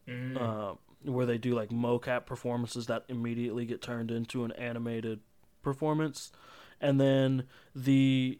Mm. 0.07 0.39
Uh, 0.39 0.75
where 1.03 1.25
they 1.25 1.37
do 1.37 1.53
like 1.53 1.69
mocap 1.69 2.25
performances 2.25 2.87
that 2.87 3.05
immediately 3.07 3.65
get 3.65 3.81
turned 3.81 4.11
into 4.11 4.43
an 4.43 4.51
animated 4.53 5.19
performance. 5.61 6.31
And 6.79 6.99
then 6.99 7.43
the 7.75 8.39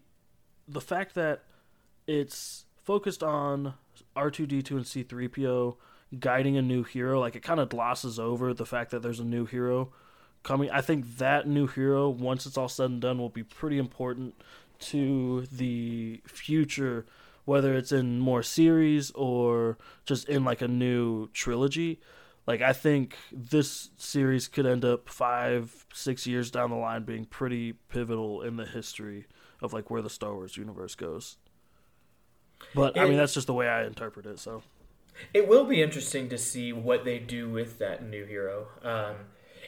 the 0.68 0.82
fact 0.82 1.16
that 1.16 1.44
it's 2.08 2.66
focused 2.84 3.24
on 3.24 3.74
R2D2 4.16 4.72
and 4.72 4.86
C3PO 4.86 5.76
guiding 6.20 6.58
a 6.58 6.62
new 6.62 6.84
hero 6.84 7.20
like 7.20 7.36
it 7.36 7.44
kind 7.44 7.60
of 7.60 7.70
glosses 7.70 8.20
over 8.20 8.54
the 8.54 8.66
fact 8.66 8.92
that 8.92 9.02
there's 9.02 9.20
a 9.20 9.26
new 9.26 9.46
hero 9.46 9.92
coming. 10.44 10.70
I 10.70 10.82
think 10.82 11.18
that 11.18 11.48
new 11.48 11.68
hero 11.68 12.10
once 12.10 12.46
it's 12.46 12.58
all 12.58 12.70
said 12.70 12.90
and 12.90 13.02
done 13.02 13.18
will 13.18 13.30
be 13.30 13.44
pretty 13.44 13.78
important 13.78 14.36
to 14.80 15.46
the 15.52 16.22
future 16.26 17.06
whether 17.46 17.74
it's 17.74 17.92
in 17.92 18.20
more 18.20 18.44
series 18.44 19.12
or 19.12 19.78
just 20.06 20.28
in 20.30 20.44
like 20.44 20.62
a 20.62 20.68
new 20.68 21.28
trilogy 21.34 22.00
like 22.48 22.62
I 22.62 22.74
think 22.74 23.16
this 23.32 23.90
series 23.98 24.48
could 24.48 24.66
end 24.66 24.84
up 24.86 25.10
five, 25.10 25.86
six 25.94 26.26
years 26.28 26.52
down 26.52 26.70
the 26.72 26.76
line 26.76 27.04
being 27.04 27.26
pretty 27.26 27.74
pivotal 27.74 28.42
in 28.42 28.58
the 28.58 28.66
history 28.66 29.28
of 29.62 29.74
like 29.74 29.90
where 29.90 30.02
the 30.02 30.10
Star 30.10 30.34
Wars 30.34 30.58
universe 30.58 30.96
goes. 30.96 31.38
But 32.74 32.98
I 32.98 33.06
mean 33.06 33.18
that's 33.18 33.34
just 33.34 33.48
the 33.48 33.54
way 33.54 33.68
I 33.68 33.86
interpret 33.86 34.26
it. 34.26 34.40
So 34.40 34.64
It 35.34 35.48
will 35.48 35.66
be 35.66 35.82
interesting 35.82 36.30
to 36.30 36.38
see 36.38 36.74
what 36.74 37.06
they 37.06 37.20
do 37.20 37.50
with 37.50 37.80
that 37.80 38.04
new 38.08 38.26
hero. 38.26 38.68
Um, 38.84 39.16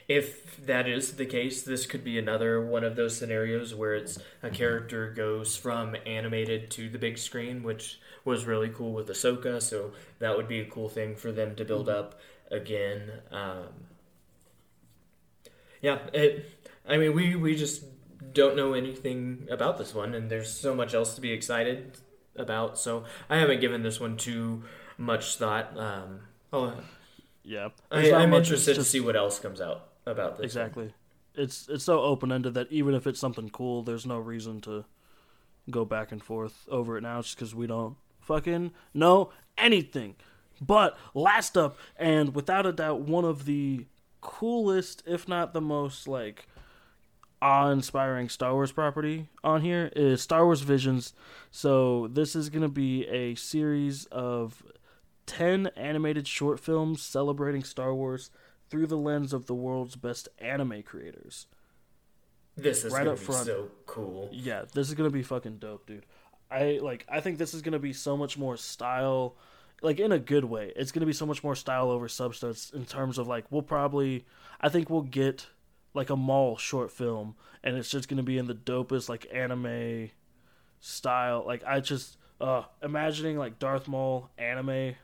if 0.07 0.57
that 0.65 0.87
is 0.87 1.13
the 1.13 1.25
case, 1.25 1.61
this 1.63 1.85
could 1.85 2.03
be 2.03 2.17
another 2.17 2.65
one 2.65 2.83
of 2.83 2.95
those 2.95 3.17
scenarios 3.17 3.73
where 3.73 3.95
it's 3.95 4.19
a 4.41 4.49
character 4.49 5.11
goes 5.11 5.55
from 5.55 5.95
animated 6.05 6.69
to 6.71 6.89
the 6.89 6.97
big 6.99 7.17
screen, 7.17 7.63
which 7.63 7.99
was 8.25 8.45
really 8.45 8.69
cool 8.69 8.93
with 8.93 9.07
Ahsoka. 9.07 9.61
So 9.61 9.93
that 10.19 10.35
would 10.35 10.47
be 10.47 10.59
a 10.59 10.65
cool 10.65 10.89
thing 10.89 11.15
for 11.15 11.31
them 11.31 11.55
to 11.55 11.65
build 11.65 11.87
up 11.89 12.19
again. 12.53 13.11
Um, 13.31 13.67
yeah, 15.81 15.99
it. 16.13 16.45
I 16.87 16.97
mean, 16.97 17.13
we 17.13 17.35
we 17.35 17.55
just 17.55 17.83
don't 18.33 18.55
know 18.55 18.73
anything 18.73 19.47
about 19.49 19.77
this 19.77 19.93
one, 19.93 20.13
and 20.13 20.29
there's 20.29 20.51
so 20.51 20.73
much 20.73 20.93
else 20.93 21.15
to 21.15 21.21
be 21.21 21.31
excited 21.31 21.97
about. 22.35 22.77
So 22.77 23.03
I 23.29 23.37
haven't 23.37 23.59
given 23.59 23.83
this 23.83 23.99
one 23.99 24.17
too 24.17 24.63
much 24.97 25.35
thought. 25.35 25.77
Um, 25.77 26.21
oh, 26.51 26.75
yeah, 27.43 27.69
I, 27.91 28.13
I'm 28.13 28.29
much, 28.29 28.41
it's 28.41 28.49
interested 28.49 28.75
to 28.75 28.83
see 28.83 28.99
what 28.99 29.15
else 29.15 29.39
comes 29.39 29.59
out 29.59 29.89
about 30.05 30.37
this. 30.37 30.39
one. 30.39 30.45
exactly. 30.65 30.93
It's 31.35 31.67
it's 31.67 31.83
so 31.83 32.01
open 32.01 32.31
ended 32.31 32.53
that 32.53 32.71
even 32.71 32.93
if 32.93 33.07
it's 33.07 33.19
something 33.19 33.49
cool, 33.49 33.81
there's 33.81 34.05
no 34.05 34.19
reason 34.19 34.61
to 34.61 34.85
go 35.69 35.85
back 35.85 36.11
and 36.11 36.23
forth 36.23 36.65
over 36.69 36.97
it 36.97 37.01
now, 37.01 37.21
just 37.21 37.35
because 37.35 37.55
we 37.55 37.67
don't 37.67 37.95
fucking 38.21 38.71
know 38.93 39.31
anything. 39.57 40.15
But 40.65 40.97
last 41.13 41.57
up, 41.57 41.77
and 41.97 42.35
without 42.35 42.65
a 42.65 42.71
doubt, 42.71 43.01
one 43.01 43.25
of 43.25 43.45
the 43.45 43.85
coolest, 44.21 45.03
if 45.05 45.27
not 45.27 45.53
the 45.53 45.61
most 45.61 46.07
like 46.07 46.47
awe-inspiring 47.41 48.29
Star 48.29 48.53
Wars 48.53 48.71
property 48.71 49.27
on 49.43 49.61
here 49.61 49.91
is 49.95 50.21
Star 50.21 50.45
Wars 50.45 50.61
Visions. 50.61 51.13
So 51.51 52.07
this 52.07 52.35
is 52.35 52.49
gonna 52.49 52.69
be 52.69 53.05
a 53.07 53.35
series 53.35 54.05
of 54.05 54.63
ten 55.25 55.67
animated 55.75 56.27
short 56.27 56.59
films 56.59 57.01
celebrating 57.01 57.63
Star 57.63 57.93
Wars 57.93 58.29
through 58.69 58.87
the 58.87 58.97
lens 58.97 59.33
of 59.33 59.45
the 59.47 59.53
world's 59.53 59.95
best 59.95 60.29
anime 60.39 60.83
creators. 60.83 61.47
This 62.55 62.85
is 62.85 62.93
Right 62.93 63.07
up 63.07 63.17
be 63.17 63.25
front. 63.25 63.45
so 63.45 63.69
cool. 63.87 64.29
Yeah, 64.31 64.63
this 64.73 64.87
is 64.87 64.93
gonna 64.93 65.09
be 65.09 65.23
fucking 65.23 65.57
dope, 65.57 65.85
dude. 65.85 66.05
I 66.49 66.79
like. 66.81 67.05
I 67.09 67.19
think 67.19 67.39
this 67.39 67.53
is 67.53 67.61
gonna 67.61 67.79
be 67.79 67.93
so 67.93 68.15
much 68.15 68.37
more 68.37 68.55
style, 68.57 69.35
like 69.81 69.99
in 69.99 70.11
a 70.11 70.19
good 70.19 70.45
way. 70.45 70.71
It's 70.75 70.91
gonna 70.91 71.05
be 71.05 71.13
so 71.13 71.25
much 71.25 71.43
more 71.43 71.55
style 71.55 71.89
over 71.89 72.07
substance 72.07 72.71
in 72.73 72.85
terms 72.85 73.17
of 73.17 73.27
like 73.27 73.45
we'll 73.49 73.61
probably. 73.61 74.25
I 74.61 74.69
think 74.69 74.89
we'll 74.89 75.01
get 75.01 75.47
like 75.93 76.09
a 76.09 76.15
Maul 76.15 76.57
short 76.57 76.91
film, 76.91 77.35
and 77.63 77.75
it's 77.75 77.89
just 77.89 78.07
gonna 78.07 78.23
be 78.23 78.37
in 78.37 78.47
the 78.47 78.55
dopest 78.55 79.09
like 79.09 79.27
anime 79.33 80.09
style. 80.79 81.43
Like 81.45 81.63
I 81.65 81.79
just 81.79 82.17
uh 82.39 82.63
imagining 82.81 83.37
like 83.37 83.59
Darth 83.59 83.87
Maul 83.87 84.29
anime, 84.37 84.95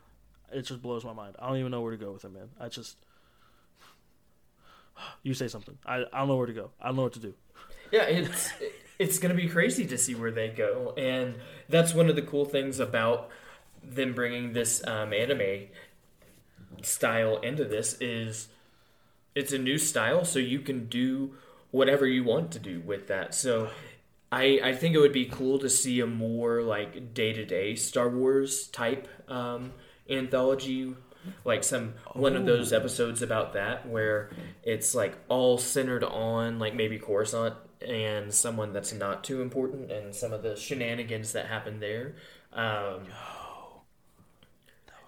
it 0.51 0.61
just 0.63 0.82
blows 0.82 1.03
my 1.03 1.13
mind. 1.13 1.36
I 1.39 1.47
don't 1.47 1.57
even 1.57 1.72
know 1.72 1.82
where 1.82 1.91
to 1.91 1.97
go 1.97 2.11
with 2.11 2.26
it, 2.26 2.34
man. 2.34 2.49
I 2.59 2.70
just. 2.70 2.97
You 5.24 5.34
say 5.34 5.47
something. 5.47 5.78
I, 5.86 6.03
I 6.11 6.20
don't 6.20 6.28
know 6.28 6.36
where 6.36 6.45
to 6.45 6.51
go. 6.51 6.72
I 6.82 6.88
don't 6.88 6.97
know 6.97 7.03
what 7.03 7.13
to 7.13 7.20
do. 7.20 7.34
Yeah, 7.89 8.03
it's 8.03 8.51
it's 8.99 9.17
gonna 9.17 9.34
be 9.34 9.47
crazy 9.47 9.86
to 9.88 9.97
see 9.97 10.13
where 10.13 10.32
they 10.32 10.49
go, 10.49 10.93
and 10.97 11.36
that's 11.70 11.93
one 11.93 12.09
of 12.09 12.15
the 12.17 12.22
cool 12.22 12.43
things 12.45 12.80
about 12.80 13.30
them 13.84 14.14
bringing 14.14 14.54
this 14.54 14.86
um, 14.86 15.14
anime 15.14 15.68
style 16.82 17.38
into 17.38 17.66
this 17.66 17.98
is 18.00 18.48
it's 19.36 19.54
a 19.54 19.58
new 19.58 19.78
style, 19.78 20.26
so 20.26 20.40
you 20.40 20.60
can 20.60 20.88
do 20.88 21.36
whatever 21.72 22.08
you 22.08 22.24
want 22.24 22.52
to 22.52 22.60
do 22.60 22.82
with 22.82 23.08
that. 23.08 23.34
So. 23.34 23.70
I, 24.32 24.60
I 24.64 24.74
think 24.76 24.94
it 24.94 25.00
would 25.00 25.12
be 25.12 25.26
cool 25.26 25.58
to 25.58 25.70
see 25.72 26.02
a 26.02 26.06
more 26.06 26.62
like 26.62 27.16
day 27.16 27.34
to 27.34 27.46
day 27.46 27.74
Star 27.74 28.08
Wars 28.08 28.68
type 28.68 29.08
um, 29.28 29.72
anthology, 30.08 30.96
like 31.46 31.64
some 31.64 31.96
one 32.14 32.36
of 32.36 32.46
those 32.46 32.72
episodes 32.72 33.22
about 33.22 33.54
that 33.54 33.88
where 33.88 34.30
it's 34.64 34.94
like 34.96 35.18
all 35.28 35.58
centered 35.58 36.04
on 36.04 36.60
like 36.60 36.76
maybe 36.76 36.98
Coruscant 37.00 37.56
and 37.82 38.34
someone 38.34 38.74
that's 38.74 38.94
not 38.94 39.24
too 39.24 39.42
important 39.42 39.92
and 39.92 40.14
some 40.14 40.34
of 40.34 40.44
the 40.44 40.56
shenanigans 40.56 41.34
that 41.34 41.48
happen 41.48 41.80
there. 41.80 42.16
Um, 42.54 43.06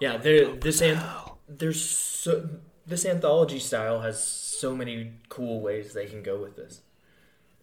yeah, 0.02 0.18
there 0.18 0.56
this 0.56 0.82
an, 0.82 1.00
there's 1.48 1.80
so 1.80 2.50
this 2.88 3.06
anthology 3.06 3.60
style 3.60 4.02
has 4.02 4.22
so 4.22 4.76
many 4.76 5.14
cool 5.30 5.62
ways 5.62 5.94
they 5.94 6.08
can 6.08 6.24
go 6.24 6.42
with 6.42 6.56
this. 6.56 6.82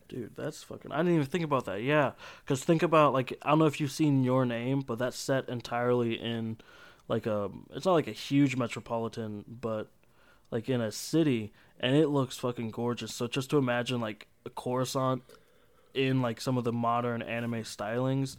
Dude, 0.09 0.37
that's 0.37 0.63
fucking. 0.63 0.93
I 0.93 0.99
didn't 0.99 1.15
even 1.15 1.27
think 1.27 1.45
about 1.45 1.65
that. 1.67 1.83
Yeah, 1.83 2.13
because 2.45 2.63
think 2.63 2.85
about 2.85 3.13
like 3.13 3.37
I 3.43 3.51
don't 3.51 3.59
know 3.59 3.67
if 3.67 3.81
you've 3.81 3.91
seen 3.91 4.23
Your 4.23 4.47
Name, 4.47 4.81
but 4.81 5.01
that's 5.01 5.19
set 5.19 5.49
entirely 5.49 6.15
in 6.15 6.59
like 7.09 7.27
a. 7.27 7.51
It's 7.73 7.85
not 7.85 7.95
like 7.95 8.07
a 8.07 8.13
huge 8.13 8.57
metropolitan, 8.57 9.45
but 9.49 9.91
like 10.53 10.69
in 10.69 10.81
a 10.81 10.93
city, 10.93 11.53
and 11.81 11.97
it 11.97 12.07
looks 12.07 12.39
fucking 12.39 12.71
gorgeous. 12.71 13.13
So 13.13 13.27
just 13.27 13.51
to 13.51 13.59
imagine 13.59 14.01
like 14.01 14.29
a 14.47 14.51
Coruscant 14.51 15.25
in 15.93 16.23
like 16.23 16.41
some 16.41 16.57
of 16.57 16.63
the 16.63 16.73
modern 16.73 17.21
anime 17.21 17.65
stylings. 17.65 18.37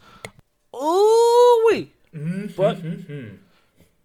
Oh 0.72 1.68
wait, 1.70 1.94
mm-hmm, 2.14 2.46
but 2.56 2.78
mm-hmm, 2.78 3.12
mm-hmm. 3.12 3.36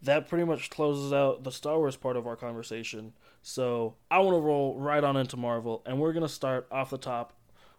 That 0.06 0.28
pretty 0.28 0.46
much 0.46 0.70
closes 0.70 1.12
out 1.12 1.44
the 1.44 1.52
Star 1.52 1.78
Wars 1.78 1.96
part 1.96 2.16
of 2.16 2.26
our 2.26 2.36
conversation. 2.36 3.14
So 3.42 3.96
I 4.10 4.20
want 4.20 4.36
to 4.36 4.40
roll 4.40 4.80
right 4.80 5.04
on 5.04 5.18
into 5.18 5.38
Marvel, 5.38 5.84
and 5.86 6.00
we're 6.00 6.14
gonna 6.14 6.30
start 6.30 6.68
off 6.72 6.90
the 6.90 6.98
top 6.98 7.34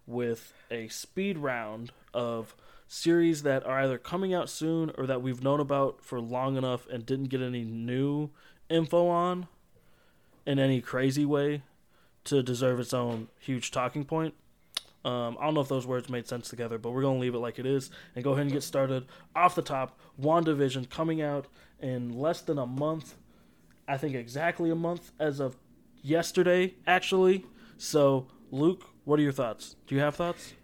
with 0.07 0.53
a 0.71 0.89
speed 0.89 1.39
round 1.39 1.91
of 2.15 2.55
series 2.89 3.43
that 3.43 3.67
are 3.67 3.81
either 3.81 3.99
coming 3.99 4.33
out 4.33 4.49
soon 4.49 4.93
or 4.97 5.07
that 5.07 5.23
we've 5.23 5.43
known 5.43 5.59
about 5.59 6.05
for 6.05 6.21
long 6.21 6.57
enough 6.57 6.87
and 6.89 7.05
didn't 7.05 7.27
get 7.27 7.41
any 7.43 7.65
new 7.65 8.31
info 8.69 9.09
on 9.09 9.49
in 10.45 10.59
any 10.59 10.81
crazy 10.81 11.25
way 11.25 11.63
to 12.25 12.43
deserve 12.43 12.79
its 12.79 12.95
own 12.95 13.29
huge 13.39 13.71
talking 13.71 14.05
point. 14.05 14.35
Um, 15.07 15.39
I 15.41 15.45
don't 15.45 15.55
know 15.55 15.61
if 15.61 15.69
those 15.69 15.87
words 15.87 16.09
made 16.09 16.27
sense 16.27 16.49
together, 16.49 16.79
but 16.79 16.91
we're 16.91 17.03
going 17.03 17.19
to 17.19 17.21
leave 17.21 17.37
it 17.37 17.39
like 17.39 17.61
it 17.61 17.67
is 17.67 17.91
and 18.17 18.25
go 18.25 18.33
ahead 18.33 18.43
and 18.43 18.53
get 18.53 18.65
started. 18.65 19.07
Off 19.37 19.55
the 19.55 19.63
top, 19.63 20.01
WandaVision 20.21 20.91
coming 20.91 21.23
out 21.23 21.47
in 21.81 22.19
less 22.19 22.41
than 22.41 22.59
a 22.59 22.67
month. 22.67 23.15
I 23.87 23.99
think 23.99 24.17
exactly 24.17 24.69
a 24.69 24.75
month 24.75 25.13
as 25.21 25.39
of 25.39 25.57
yesterday, 26.03 26.75
actually. 26.89 27.47
So, 27.79 28.27
Luke, 28.51 28.83
what 29.05 29.21
are 29.21 29.23
your 29.23 29.31
thoughts? 29.31 29.77
Do 29.87 29.95
you 29.95 30.01
have 30.01 30.17
thoughts? 30.17 30.55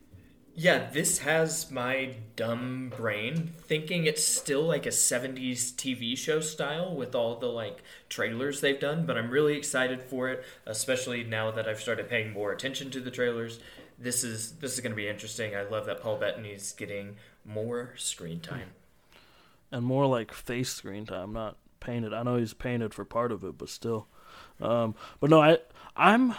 Yeah, 0.55 0.91
this 0.91 1.21
has 1.21 1.71
my 1.71 2.17
dumb 2.37 2.93
brain 2.95 3.55
thinking 3.57 4.05
it's 4.05 4.23
still 4.25 4.63
like 4.63 4.85
a 4.85 4.91
70s 4.91 5.73
TV 5.73 6.19
show 6.19 6.41
style 6.41 6.95
with 6.95 7.15
all 7.15 7.37
the 7.37 7.47
like 7.47 7.83
trailers 8.11 8.61
they've 8.61 8.79
done, 8.79 9.07
but 9.07 9.17
I'm 9.17 9.31
really 9.31 9.57
excited 9.57 10.03
for 10.03 10.29
it, 10.29 10.45
especially 10.67 11.25
now 11.25 11.51
that 11.53 11.67
I've 11.67 11.81
started 11.81 12.11
paying 12.11 12.33
more 12.33 12.53
attention 12.53 12.91
to 12.91 13.01
the 13.01 13.11
trailers. 13.11 13.61
This 14.03 14.25
is 14.25 14.53
this 14.53 14.75
is 14.75 14.81
going 14.81 14.93
to 14.93 14.97
be 14.97 15.09
interesting. 15.09 15.55
I 15.55 15.63
love 15.63 15.87
that 15.87 16.01
Paul 16.01 16.19
Bettany's 16.19 16.73
getting 16.73 17.17
more 17.45 17.95
screen 17.97 18.41
time. 18.41 18.71
And 19.71 19.85
more 19.85 20.07
like 20.07 20.33
face 20.33 20.71
screen 20.71 21.07
time, 21.07 21.33
not 21.33 21.57
painted. 21.81 22.13
I 22.13 22.23
know 22.23 22.37
he's 22.37 22.55
painted 22.55 22.95
for 22.95 23.05
part 23.05 23.33
of 23.33 23.45
it, 23.45 23.57
but 23.57 23.69
still. 23.69 24.09
Um, 24.61 24.95
but 25.21 25.31
no, 25.31 25.41
I 25.41 25.59
I'm 25.97 26.35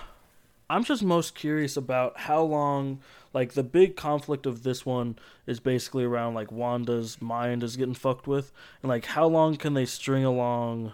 I'm 0.69 0.83
just 0.83 1.03
most 1.03 1.35
curious 1.35 1.77
about 1.77 2.21
how 2.21 2.41
long 2.41 2.99
like 3.33 3.53
the 3.53 3.63
big 3.63 3.95
conflict 3.95 4.45
of 4.45 4.63
this 4.63 4.85
one 4.85 5.17
is 5.45 5.59
basically 5.59 6.03
around 6.03 6.33
like 6.33 6.51
Wanda's 6.51 7.21
mind 7.21 7.63
is 7.63 7.77
getting 7.77 7.93
fucked 7.93 8.27
with 8.27 8.51
and 8.81 8.89
like 8.89 9.05
how 9.05 9.27
long 9.27 9.55
can 9.55 9.73
they 9.73 9.85
string 9.85 10.23
along 10.25 10.93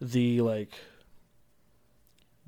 the 0.00 0.40
like 0.40 0.72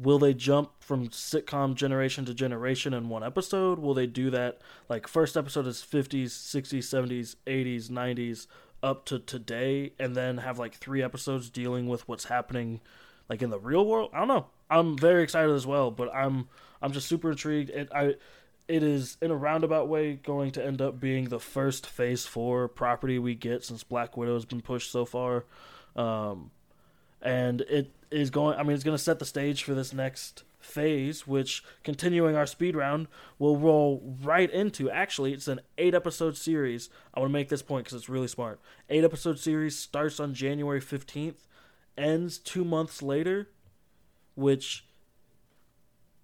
will 0.01 0.19
they 0.19 0.33
jump 0.33 0.71
from 0.81 1.09
sitcom 1.09 1.75
generation 1.75 2.25
to 2.25 2.35
generation 2.35 2.95
in 2.95 3.09
one 3.09 3.23
episode? 3.23 3.79
Will 3.79 3.95
they 3.95 4.07
do 4.07 4.31
that? 4.31 4.61
Like 4.89 5.07
first 5.07 5.37
episode 5.37 5.67
is 5.67 5.79
50s 5.79 6.29
60s 6.29 6.79
70s 6.79 7.37
80s 7.47 7.91
90s 7.91 8.47
up 8.83 9.05
to 9.07 9.19
today 9.19 9.93
and 9.99 10.17
then 10.17 10.39
have 10.39 10.59
like 10.59 10.75
three 10.75 11.03
episodes 11.03 11.51
dealing 11.51 11.87
with 11.87 12.09
what's 12.09 12.25
happening 12.25 12.81
like 13.29 13.43
in 13.43 13.51
the 13.51 13.59
real 13.59 13.85
world? 13.85 14.11
I 14.15 14.21
don't 14.21 14.29
know. 14.29 14.47
I'm 14.71 14.97
very 14.97 15.23
excited 15.23 15.55
as 15.55 15.67
well 15.67 15.91
but 15.91 16.15
i'm 16.15 16.49
i'm 16.81 16.93
just 16.93 17.09
super 17.09 17.31
intrigued. 17.31 17.71
And 17.71 17.89
i 17.95 18.15
it 18.69 18.83
is 18.85 19.19
in 19.21 19.33
a 19.33 19.37
roundabout 19.37 19.89
way 19.89 20.15
going 20.15 20.53
to 20.53 20.65
end 20.65 20.81
up 20.81 21.01
being 21.01 21.29
the 21.29 21.41
first 21.41 21.87
phase 21.87 22.25
four 22.25 22.69
property 22.69 23.19
we 23.19 23.35
get 23.35 23.65
since 23.65 23.83
black 23.83 24.17
widow 24.17 24.35
has 24.35 24.45
been 24.45 24.63
pushed 24.63 24.91
so 24.91 25.05
far. 25.05 25.45
Um 25.95 26.53
and 27.21 27.61
it 27.63 27.93
is 28.11 28.31
going. 28.31 28.59
I 28.59 28.63
mean, 28.63 28.73
it's 28.73 28.85
going 28.85 28.97
to 28.97 29.03
set 29.03 29.19
the 29.19 29.25
stage 29.25 29.63
for 29.63 29.75
this 29.75 29.93
next 29.93 30.45
phase, 30.59 31.27
which 31.27 31.65
continuing 31.85 32.37
our 32.37 32.47
speed 32.47 32.77
round 32.77 33.09
will 33.39 33.57
roll 33.57 34.17
right 34.23 34.51
into. 34.51 34.91
Actually, 34.91 35.33
it's 35.33 35.49
an 35.49 35.61
eight 35.79 35.95
episode 35.95 36.37
series. 36.37 36.91
I 37.15 37.21
want 37.21 37.31
to 37.31 37.33
make 37.33 37.49
this 37.49 37.63
point 37.63 37.85
because 37.85 37.97
it's 37.97 38.09
really 38.09 38.29
smart. 38.29 38.61
Eight 38.89 39.05
episode 39.05 39.39
series 39.39 39.77
starts 39.79 40.21
on 40.21 40.35
January 40.35 40.81
fifteenth, 40.81 41.47
ends 41.97 42.39
two 42.39 42.65
months 42.65 43.03
later, 43.03 43.49
which 44.35 44.87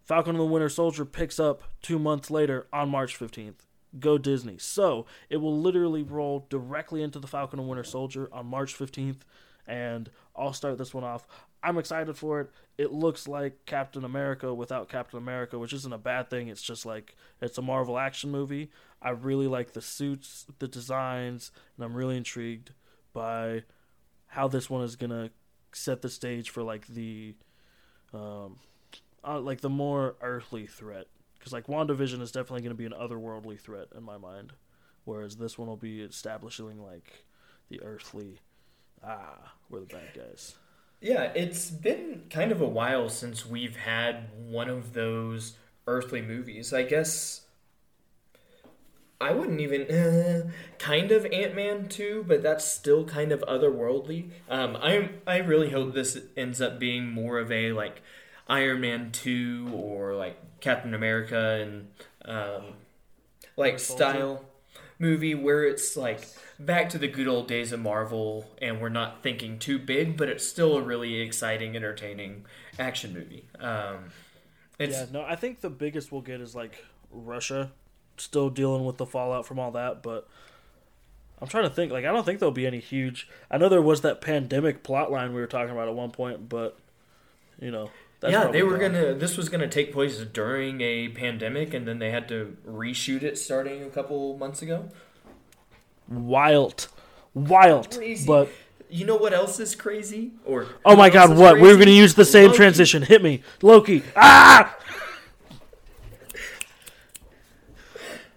Falcon 0.04 0.36
and 0.36 0.40
the 0.40 0.44
Winter 0.44 0.68
Soldier 0.68 1.04
picks 1.04 1.40
up 1.40 1.62
two 1.82 1.98
months 1.98 2.30
later 2.30 2.66
on 2.72 2.88
March 2.88 3.16
fifteenth. 3.16 3.66
Go 3.98 4.18
Disney. 4.18 4.58
So 4.58 5.06
it 5.30 5.38
will 5.38 5.58
literally 5.58 6.02
roll 6.02 6.46
directly 6.50 7.02
into 7.02 7.18
the 7.18 7.26
Falcon 7.26 7.58
and 7.58 7.68
Winter 7.68 7.84
Soldier 7.84 8.28
on 8.32 8.46
March 8.46 8.74
fifteenth 8.74 9.24
and 9.66 10.10
I'll 10.36 10.52
start 10.52 10.78
this 10.78 10.94
one 10.94 11.02
off. 11.02 11.26
I'm 11.66 11.78
excited 11.78 12.16
for 12.16 12.42
it. 12.42 12.50
It 12.78 12.92
looks 12.92 13.26
like 13.26 13.66
Captain 13.66 14.04
America 14.04 14.54
without 14.54 14.88
Captain 14.88 15.18
America, 15.18 15.58
which 15.58 15.72
isn't 15.72 15.92
a 15.92 15.98
bad 15.98 16.30
thing. 16.30 16.46
It's 16.46 16.62
just 16.62 16.86
like 16.86 17.16
it's 17.42 17.58
a 17.58 17.62
Marvel 17.62 17.98
action 17.98 18.30
movie. 18.30 18.70
I 19.02 19.10
really 19.10 19.48
like 19.48 19.72
the 19.72 19.82
suits, 19.82 20.46
the 20.60 20.68
designs, 20.68 21.50
and 21.76 21.84
I'm 21.84 21.94
really 21.94 22.16
intrigued 22.16 22.70
by 23.12 23.64
how 24.28 24.46
this 24.46 24.70
one 24.70 24.84
is 24.84 24.94
gonna 24.94 25.30
set 25.72 26.02
the 26.02 26.08
stage 26.08 26.50
for 26.50 26.62
like 26.62 26.86
the, 26.86 27.34
um, 28.14 28.60
uh, 29.24 29.40
like 29.40 29.60
the 29.60 29.68
more 29.68 30.14
earthly 30.20 30.68
threat. 30.68 31.08
Because 31.36 31.52
like 31.52 31.66
WandaVision 31.66 32.20
is 32.20 32.30
definitely 32.30 32.62
gonna 32.62 32.76
be 32.76 32.86
an 32.86 32.94
otherworldly 32.96 33.58
threat 33.58 33.88
in 33.96 34.04
my 34.04 34.18
mind, 34.18 34.52
whereas 35.04 35.34
this 35.34 35.58
one 35.58 35.66
will 35.66 35.76
be 35.76 36.00
establishing 36.00 36.80
like 36.80 37.24
the 37.70 37.82
earthly 37.82 38.38
ah, 39.04 39.54
we're 39.68 39.80
the 39.80 39.86
bad 39.86 40.14
guys. 40.14 40.54
Yeah, 41.00 41.32
it's 41.34 41.70
been 41.70 42.22
kind 42.30 42.52
of 42.52 42.60
a 42.60 42.68
while 42.68 43.08
since 43.08 43.46
we've 43.46 43.76
had 43.76 44.28
one 44.34 44.68
of 44.68 44.94
those 44.94 45.56
earthly 45.86 46.22
movies. 46.22 46.72
I 46.72 46.82
guess 46.82 47.42
I 49.20 49.32
wouldn't 49.32 49.60
even 49.60 49.82
uh, 49.90 50.50
kind 50.78 51.12
of 51.12 51.26
Ant 51.26 51.54
Man 51.54 51.88
two, 51.88 52.24
but 52.26 52.42
that's 52.42 52.64
still 52.64 53.04
kind 53.04 53.32
of 53.32 53.40
otherworldly. 53.42 54.30
Um, 54.48 54.76
I 54.76 55.10
I 55.26 55.38
really 55.38 55.70
hope 55.70 55.94
this 55.94 56.18
ends 56.36 56.60
up 56.60 56.78
being 56.78 57.10
more 57.10 57.38
of 57.38 57.50
a 57.52 57.72
like 57.72 58.02
Iron 58.48 58.80
Man 58.80 59.10
two 59.12 59.70
or 59.72 60.14
like 60.14 60.60
Captain 60.60 60.94
America 60.94 61.60
and 61.60 61.88
um, 62.24 62.74
like 63.56 63.78
style 63.78 64.44
movie 64.98 65.34
where 65.34 65.64
it's 65.64 65.96
like 65.96 66.26
back 66.58 66.88
to 66.90 66.98
the 66.98 67.08
good 67.08 67.28
old 67.28 67.48
days 67.48 67.72
of 67.72 67.80
Marvel, 67.80 68.50
and 68.60 68.80
we're 68.80 68.88
not 68.88 69.22
thinking 69.22 69.58
too 69.58 69.78
big, 69.78 70.16
but 70.16 70.28
it's 70.28 70.46
still 70.46 70.76
a 70.76 70.82
really 70.82 71.20
exciting, 71.20 71.76
entertaining 71.76 72.44
action 72.78 73.12
movie. 73.12 73.44
Um, 73.58 74.10
yeah, 74.78 75.06
no, 75.12 75.22
I 75.22 75.36
think 75.36 75.60
the 75.60 75.70
biggest 75.70 76.12
we'll 76.12 76.22
get 76.22 76.40
is 76.40 76.54
like 76.54 76.84
Russia, 77.10 77.72
still 78.16 78.50
dealing 78.50 78.84
with 78.84 78.96
the 78.96 79.06
fallout 79.06 79.46
from 79.46 79.58
all 79.58 79.72
that, 79.72 80.02
but. 80.02 80.28
I'm 81.38 81.48
trying 81.48 81.64
to 81.64 81.70
think. 81.70 81.92
Like, 81.92 82.06
I 82.06 82.12
don't 82.12 82.24
think 82.24 82.38
there'll 82.38 82.50
be 82.50 82.66
any 82.66 82.80
huge. 82.80 83.28
I 83.50 83.58
know 83.58 83.68
there 83.68 83.82
was 83.82 84.00
that 84.00 84.22
pandemic 84.22 84.82
plot 84.82 85.12
line 85.12 85.34
we 85.34 85.40
were 85.42 85.46
talking 85.46 85.70
about 85.70 85.86
at 85.86 85.94
one 85.94 86.10
point, 86.10 86.48
but 86.48 86.78
you 87.60 87.70
know, 87.70 87.90
yeah, 88.22 88.48
they 88.48 88.62
were 88.62 88.78
gonna. 88.78 89.14
This 89.14 89.36
was 89.36 89.48
gonna 89.48 89.68
take 89.68 89.92
place 89.92 90.18
during 90.18 90.80
a 90.80 91.08
pandemic, 91.08 91.74
and 91.74 91.86
then 91.86 91.98
they 91.98 92.10
had 92.10 92.28
to 92.28 92.56
reshoot 92.66 93.22
it 93.22 93.38
starting 93.38 93.82
a 93.82 93.90
couple 93.90 94.36
months 94.38 94.62
ago 94.62 94.88
wild, 96.08 96.88
wild. 97.34 97.94
Crazy. 97.94 98.26
But 98.26 98.48
you 98.88 99.04
know 99.04 99.16
what 99.16 99.32
else 99.32 99.60
is 99.60 99.74
crazy? 99.74 100.32
Or 100.44 100.66
oh 100.84 100.96
my 100.96 101.10
god, 101.10 101.36
what? 101.36 101.52
Crazy? 101.52 101.62
We 101.62 101.70
are 101.70 101.74
going 101.74 101.86
to 101.86 101.92
use 101.92 102.14
the 102.14 102.24
same 102.24 102.46
Loki. 102.48 102.56
transition. 102.56 103.02
Hit 103.02 103.22
me, 103.22 103.42
Loki. 103.62 104.02
Ah! 104.14 104.76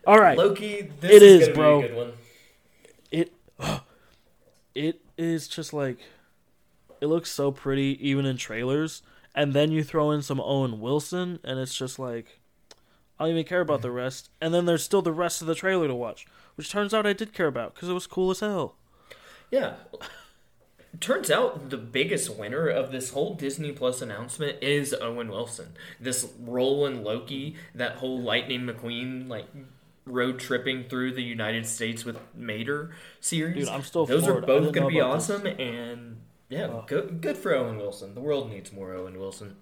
All 0.06 0.20
right, 0.20 0.38
Loki. 0.38 0.90
This 1.00 1.12
it 1.12 1.24
is, 1.24 1.48
is 1.48 1.56
bro. 1.56 2.14
It 3.12 3.34
it 4.76 5.02
is 5.18 5.48
just 5.48 5.74
like 5.74 6.00
it 7.02 7.08
looks 7.08 7.32
so 7.32 7.52
pretty 7.52 7.98
even 8.02 8.26
in 8.26 8.38
trailers, 8.38 9.04
and 9.36 9.54
then 9.54 9.72
you 9.72 9.84
throw 9.84 10.12
in 10.12 10.22
some 10.22 10.40
Owen 10.40 10.80
Wilson, 10.80 11.40
and 11.44 11.60
it's 11.60 11.76
just 11.76 12.00
like 12.00 12.40
I 13.20 13.24
don't 13.26 13.32
even 13.32 13.46
care 13.46 13.62
about 13.62 13.82
the 13.82 13.92
rest. 13.92 14.30
And 14.40 14.54
then 14.54 14.66
there's 14.66 14.84
still 14.84 15.02
the 15.02 15.12
rest 15.12 15.42
of 15.42 15.48
the 15.48 15.56
trailer 15.56 15.88
to 15.88 15.96
watch 15.96 16.26
which 16.60 16.70
turns 16.70 16.94
out 16.94 17.08
I 17.08 17.14
did 17.14 17.34
care 17.34 17.48
about 17.48 17.74
because 17.74 17.88
it 17.88 17.94
was 17.94 18.06
cool 18.06 18.32
as 18.32 18.42
hell. 18.42 18.76
Yeah. 19.50 19.76
Turns 21.00 21.32
out 21.32 21.70
the 21.70 21.78
biggest 21.78 22.36
winner 22.36 22.68
of 22.68 22.92
this 22.92 23.12
whole 23.12 23.34
Disney 23.34 23.72
Plus 23.72 24.02
announcement 24.02 24.62
is 24.62 24.94
Owen 24.94 25.30
Wilson. 25.30 25.70
This 26.02 26.34
role 26.38 26.86
in 26.86 27.02
Loki, 27.02 27.56
that 27.74 27.96
whole 28.00 28.20
Lightning 28.22 28.64
McQueen 28.66 29.30
like 29.30 29.46
road 30.06 30.38
tripping 30.38 30.84
through 30.84 31.14
the 31.14 31.24
United 31.24 31.66
States 31.66 32.04
with 32.04 32.18
Mater 32.36 32.92
series. 33.22 33.68
Dude, 33.68 33.74
I'm 33.74 33.84
still. 33.84 34.06
Those 34.06 34.28
are 34.28 34.42
both 34.42 34.74
going 34.74 34.86
to 34.86 34.94
be 34.94 35.00
awesome, 35.00 35.44
this. 35.44 35.56
and 35.60 36.18
yeah, 36.50 36.68
oh. 36.68 36.84
good, 36.88 37.22
good 37.22 37.38
for 37.38 37.54
Owen 37.54 37.78
Wilson. 37.78 38.16
The 38.16 38.22
world 38.22 38.50
needs 38.50 38.74
more 38.74 38.94
Owen 38.94 39.20
Wilson. 39.20 39.56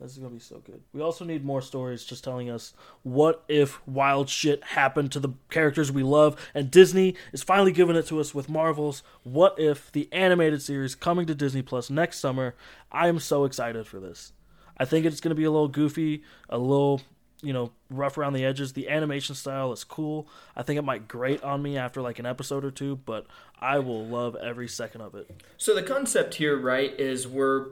This 0.00 0.12
is 0.12 0.18
gonna 0.18 0.30
be 0.30 0.40
so 0.40 0.62
good. 0.64 0.80
We 0.94 1.02
also 1.02 1.26
need 1.26 1.44
more 1.44 1.60
stories 1.60 2.04
just 2.04 2.24
telling 2.24 2.48
us 2.48 2.72
what 3.02 3.44
if 3.48 3.86
wild 3.86 4.30
shit 4.30 4.64
happened 4.64 5.12
to 5.12 5.20
the 5.20 5.34
characters 5.50 5.92
we 5.92 6.02
love, 6.02 6.40
and 6.54 6.70
Disney 6.70 7.14
is 7.34 7.42
finally 7.42 7.70
giving 7.70 7.96
it 7.96 8.06
to 8.06 8.18
us 8.18 8.34
with 8.34 8.48
Marvel's 8.48 9.02
What 9.24 9.56
If, 9.58 9.92
the 9.92 10.08
animated 10.10 10.62
series 10.62 10.94
coming 10.94 11.26
to 11.26 11.34
Disney 11.34 11.60
Plus 11.60 11.90
next 11.90 12.18
summer. 12.18 12.54
I 12.90 13.08
am 13.08 13.18
so 13.18 13.44
excited 13.44 13.86
for 13.86 14.00
this. 14.00 14.32
I 14.78 14.86
think 14.86 15.04
it's 15.04 15.20
gonna 15.20 15.34
be 15.34 15.44
a 15.44 15.50
little 15.50 15.68
goofy, 15.68 16.22
a 16.48 16.56
little 16.56 17.02
you 17.42 17.52
know 17.52 17.72
rough 17.88 18.18
around 18.18 18.34
the 18.34 18.44
edges. 18.44 18.72
The 18.72 18.88
animation 18.88 19.34
style 19.34 19.72
is 19.72 19.84
cool. 19.84 20.28
I 20.56 20.62
think 20.62 20.78
it 20.78 20.82
might 20.82 21.08
grate 21.08 21.42
on 21.42 21.62
me 21.62 21.76
after 21.76 22.02
like 22.02 22.18
an 22.18 22.26
episode 22.26 22.64
or 22.64 22.70
two, 22.70 22.96
but 22.96 23.26
I 23.60 23.78
will 23.78 24.04
love 24.04 24.36
every 24.36 24.68
second 24.68 25.00
of 25.00 25.14
it. 25.14 25.30
So 25.56 25.74
the 25.74 25.82
concept 25.82 26.34
here, 26.34 26.56
right, 26.56 26.98
is 26.98 27.26
we're 27.26 27.66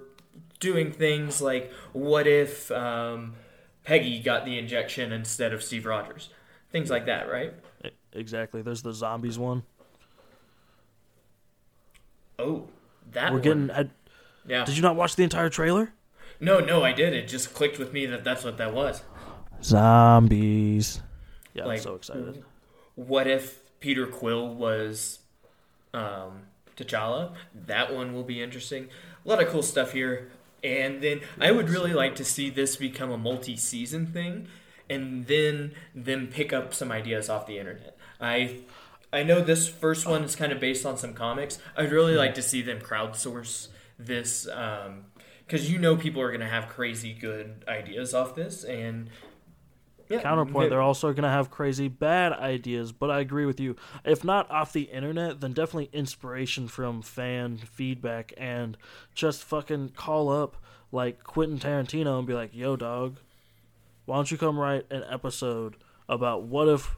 doing 0.61 0.93
things 0.93 1.41
like 1.41 1.73
what 1.93 2.27
if 2.27 2.71
um, 2.71 3.35
Peggy 3.85 4.21
got 4.21 4.45
the 4.45 4.59
injection 4.59 5.13
instead 5.13 5.53
of 5.53 5.63
Steve 5.63 5.87
Rogers, 5.87 6.31
things 6.71 6.91
like 6.91 7.07
that, 7.07 7.31
right? 7.31 7.55
Exactly. 8.13 8.63
There's 8.63 8.83
the 8.83 8.93
zombies 8.93 9.39
one. 9.39 9.63
Oh, 12.39 12.69
that 13.13 13.31
we're 13.31 13.39
one. 13.39 13.43
getting. 13.43 13.69
Had, 13.69 13.91
yeah. 14.47 14.65
Did 14.65 14.77
you 14.77 14.83
not 14.83 14.97
watch 14.97 15.17
the 15.17 15.25
entire 15.25 15.51
trailer? 15.51 15.93
No, 16.41 16.61
no, 16.61 16.85
I 16.85 16.93
did. 16.93 17.15
It 17.15 17.29
just 17.29 17.53
clicked 17.53 17.79
with 17.79 17.93
me 17.93 18.07
that 18.07 18.25
that's 18.25 18.45
what 18.45 18.59
that 18.59 18.73
was. 18.73 19.03
Zombies. 19.63 21.01
Yeah, 21.55 21.67
like, 21.67 21.79
I'm 21.79 21.83
so 21.83 21.95
excited. 21.95 22.45
What 22.95 23.27
if 23.27 23.61
Peter 23.81 24.07
Quill 24.07 24.55
was 24.55 25.21
um, 25.95 26.43
T'Challa? 26.77 27.35
That 27.67 27.95
one 27.95 28.15
will 28.15 28.25
be 28.25 28.43
interesting. 28.43 28.89
A 29.25 29.29
lot 29.29 29.43
of 29.43 29.49
cool 29.49 29.63
stuff 29.63 29.93
here. 29.93 30.31
And 30.63 31.01
then 31.01 31.21
I 31.41 31.53
would 31.53 31.69
really 31.69 31.93
like 31.93 32.17
to 32.17 32.25
see 32.25 32.51
this 32.51 32.75
become 32.77 33.11
a 33.11 33.19
multi-season 33.19 34.07
thing, 34.07 34.49
and 34.91 35.27
then 35.27 35.73
them 35.95 36.27
pick 36.27 36.53
up 36.53 36.75
some 36.75 36.91
ideas 36.91 37.29
off 37.29 37.47
the 37.47 37.59
internet. 37.59 37.97
I 38.21 38.61
I 39.13 39.23
know 39.23 39.41
this 39.41 39.69
first 39.69 40.07
one 40.07 40.25
is 40.25 40.35
kind 40.35 40.53
of 40.53 40.59
based 40.61 40.85
on 40.85 40.99
some 40.99 41.15
comics. 41.15 41.59
I'd 41.77 41.93
really 41.93 42.17
like 42.17 42.35
to 42.35 42.43
see 42.43 42.61
them 42.61 42.81
crowdsource 42.81 43.69
this 43.99 44.45
because 44.47 45.67
um, 45.69 45.73
you 45.73 45.79
know 45.79 45.97
people 45.97 46.21
are 46.21 46.29
going 46.29 46.41
to 46.41 46.49
have 46.49 46.69
crazy 46.69 47.13
good 47.13 47.65
ideas 47.69 48.13
off 48.13 48.35
this, 48.35 48.65
and 48.65 49.11
Yeah, 50.09 50.21
counterpoint, 50.23 50.67
they- 50.67 50.69
they're 50.71 50.81
also 50.81 51.13
going 51.13 51.25
to 51.25 51.29
have 51.29 51.51
crazy 51.51 51.89
bad 51.89 52.33
ideas. 52.33 52.93
But 52.93 53.11
I 53.11 53.21
agree 53.21 53.45
with 53.47 53.61
you. 53.61 53.77
If 54.05 54.25
not 54.25 54.51
off 54.51 54.73
the 54.73 54.83
internet, 54.85 55.41
then 55.41 55.53
definitely 55.53 55.91
inspiration 55.93 56.69
from 56.69 57.03
fan 57.03 57.59
feedback 57.59 58.33
and 58.37 58.77
just 59.15 59.45
fucking 59.45 59.91
call 59.91 60.31
up 60.31 60.57
like 60.91 61.23
Quentin 61.25 61.59
Tarantino 61.59 62.19
and 62.19 62.27
be 62.27 62.33
like, 62.35 62.55
"Yo, 62.55 62.75
dog, 62.77 63.19
why 64.07 64.17
don't 64.17 64.31
you 64.31 64.39
come 64.39 64.59
write 64.59 64.87
an 64.91 65.05
episode 65.11 65.77
about 66.09 66.45
what 66.45 66.67
if 66.69 66.97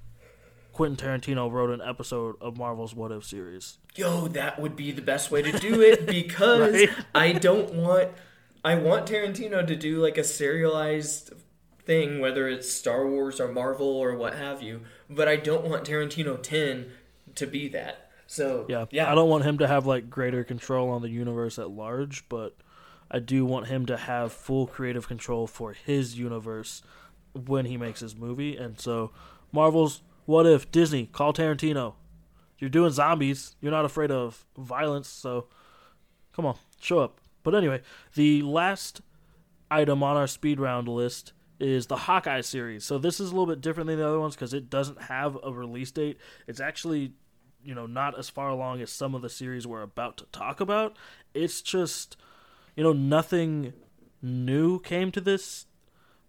Quentin 0.72 0.96
Tarantino 0.96 1.50
wrote 1.50 1.70
an 1.70 1.80
episode 1.84 2.36
of 2.40 2.56
Marvel's 2.56 2.94
What 2.94 3.10
If 3.10 3.24
series?" 3.24 3.78
yo, 3.96 4.28
that 4.28 4.60
would 4.60 4.76
be 4.76 4.92
the 4.92 5.02
best 5.02 5.32
way 5.32 5.42
to 5.42 5.50
do 5.58 5.80
it 5.80 6.06
because 6.18 6.72
Right? 6.74 6.90
I 7.12 7.32
don't 7.32 7.74
want 7.74 8.10
I 8.64 8.76
want 8.76 9.06
Tarantino 9.08 9.66
to 9.66 9.74
do 9.74 10.00
like 10.00 10.16
a 10.18 10.22
serialized 10.24 11.32
thing, 11.90 12.20
whether 12.20 12.46
it's 12.46 12.70
Star 12.70 13.04
Wars 13.04 13.40
or 13.40 13.48
Marvel 13.48 13.88
or 13.88 14.14
what 14.14 14.36
have 14.36 14.62
you. 14.62 14.82
But 15.08 15.26
I 15.26 15.34
don't 15.34 15.64
want 15.64 15.84
Tarantino 15.84 16.40
ten 16.40 16.92
to 17.34 17.48
be 17.48 17.66
that. 17.70 18.12
So 18.28 18.64
Yeah, 18.68 18.84
yeah, 18.92 19.10
I 19.10 19.16
don't 19.16 19.28
want 19.28 19.42
him 19.42 19.58
to 19.58 19.66
have 19.66 19.86
like 19.86 20.08
greater 20.08 20.44
control 20.44 20.88
on 20.90 21.02
the 21.02 21.08
universe 21.08 21.58
at 21.58 21.68
large, 21.68 22.28
but 22.28 22.54
I 23.10 23.18
do 23.18 23.44
want 23.44 23.66
him 23.66 23.86
to 23.86 23.96
have 23.96 24.32
full 24.32 24.68
creative 24.68 25.08
control 25.08 25.48
for 25.48 25.72
his 25.72 26.16
universe 26.16 26.80
when 27.32 27.66
he 27.66 27.76
makes 27.76 27.98
his 27.98 28.14
movie. 28.14 28.56
And 28.56 28.78
so, 28.80 29.10
Marvel's 29.50 30.02
what 30.26 30.46
if 30.46 30.70
Disney 30.70 31.06
call 31.06 31.32
Tarantino? 31.32 31.94
You're 32.60 32.70
doing 32.70 32.92
zombies. 32.92 33.56
You're 33.60 33.72
not 33.72 33.84
afraid 33.84 34.12
of 34.12 34.44
violence, 34.56 35.08
so 35.08 35.48
come 36.32 36.46
on, 36.46 36.56
show 36.80 37.00
up. 37.00 37.20
But 37.42 37.56
anyway, 37.56 37.80
the 38.14 38.42
last 38.42 39.00
item 39.72 40.04
on 40.04 40.16
our 40.16 40.28
speed 40.28 40.60
round 40.60 40.86
list 40.86 41.32
is 41.60 41.86
the 41.86 41.96
Hawkeye 41.96 42.40
series. 42.40 42.84
So 42.84 42.98
this 42.98 43.20
is 43.20 43.28
a 43.28 43.32
little 43.32 43.46
bit 43.46 43.60
different 43.60 43.88
than 43.88 43.98
the 43.98 44.06
other 44.06 44.20
ones 44.20 44.34
because 44.34 44.54
it 44.54 44.70
doesn't 44.70 45.02
have 45.02 45.36
a 45.42 45.52
release 45.52 45.90
date. 45.90 46.18
It's 46.46 46.60
actually, 46.60 47.12
you 47.62 47.74
know, 47.74 47.86
not 47.86 48.18
as 48.18 48.28
far 48.28 48.48
along 48.48 48.80
as 48.80 48.90
some 48.90 49.14
of 49.14 49.22
the 49.22 49.28
series 49.28 49.66
we're 49.66 49.82
about 49.82 50.16
to 50.18 50.24
talk 50.32 50.60
about. 50.60 50.96
It's 51.34 51.60
just, 51.60 52.16
you 52.76 52.82
know, 52.82 52.92
nothing 52.92 53.74
new 54.22 54.80
came 54.80 55.10
to 55.12 55.20
this. 55.20 55.66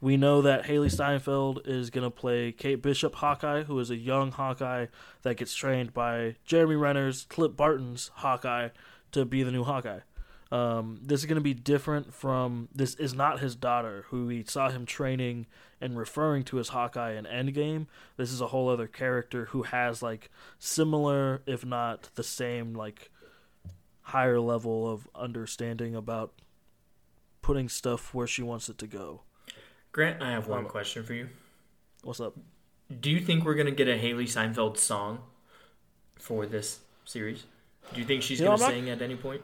We 0.01 0.17
know 0.17 0.41
that 0.41 0.63
Hailee 0.63 0.91
Steinfeld 0.91 1.61
is 1.65 1.91
going 1.91 2.03
to 2.03 2.09
play 2.09 2.51
Kate 2.51 2.81
Bishop 2.81 3.15
Hawkeye, 3.15 3.63
who 3.63 3.77
is 3.79 3.91
a 3.91 3.95
young 3.95 4.31
Hawkeye 4.31 4.87
that 5.21 5.37
gets 5.37 5.53
trained 5.53 5.93
by 5.93 6.37
Jeremy 6.43 6.75
Renner's 6.75 7.25
Clint 7.29 7.55
Barton's 7.55 8.09
Hawkeye 8.15 8.69
to 9.11 9.25
be 9.25 9.43
the 9.43 9.51
new 9.51 9.63
Hawkeye. 9.63 9.99
Um, 10.51 10.99
this 11.01 11.21
is 11.21 11.25
going 11.27 11.37
to 11.37 11.41
be 11.41 11.53
different 11.53 12.13
from 12.13 12.67
this 12.75 12.95
is 12.95 13.13
not 13.13 13.39
his 13.39 13.55
daughter 13.55 14.05
who 14.09 14.25
we 14.25 14.43
saw 14.43 14.69
him 14.69 14.85
training 14.85 15.45
and 15.79 15.97
referring 15.97 16.43
to 16.45 16.59
as 16.59 16.69
Hawkeye 16.69 17.13
in 17.13 17.23
Endgame. 17.25 17.87
This 18.17 18.31
is 18.33 18.41
a 18.41 18.47
whole 18.47 18.67
other 18.67 18.87
character 18.87 19.45
who 19.45 19.63
has 19.63 20.01
like 20.03 20.29
similar, 20.59 21.41
if 21.45 21.65
not 21.65 22.09
the 22.15 22.23
same, 22.23 22.73
like 22.73 23.09
higher 24.01 24.39
level 24.41 24.91
of 24.91 25.07
understanding 25.15 25.95
about 25.95 26.33
putting 27.41 27.69
stuff 27.69 28.13
where 28.13 28.27
she 28.27 28.43
wants 28.43 28.67
it 28.67 28.77
to 28.79 28.87
go. 28.87 29.21
Grant, 29.93 30.21
I 30.21 30.31
have 30.31 30.47
one 30.47 30.65
question 30.65 31.03
for 31.03 31.13
you. 31.13 31.29
What's 32.03 32.19
up? 32.19 32.35
Do 32.99 33.09
you 33.09 33.21
think 33.21 33.45
we're 33.45 33.55
gonna 33.55 33.71
get 33.71 33.87
a 33.87 33.97
Hailee 33.97 34.27
Steinfeld 34.27 34.77
song 34.77 35.19
for 36.15 36.45
this 36.45 36.79
series? 37.05 37.45
Do 37.93 38.01
you 38.01 38.05
think 38.05 38.21
she's 38.21 38.39
You 38.39 38.47
gonna 38.47 38.55
I'm 38.55 38.59
not- 38.61 38.71
sing 38.71 38.89
at 38.89 39.01
any 39.01 39.15
point? 39.15 39.41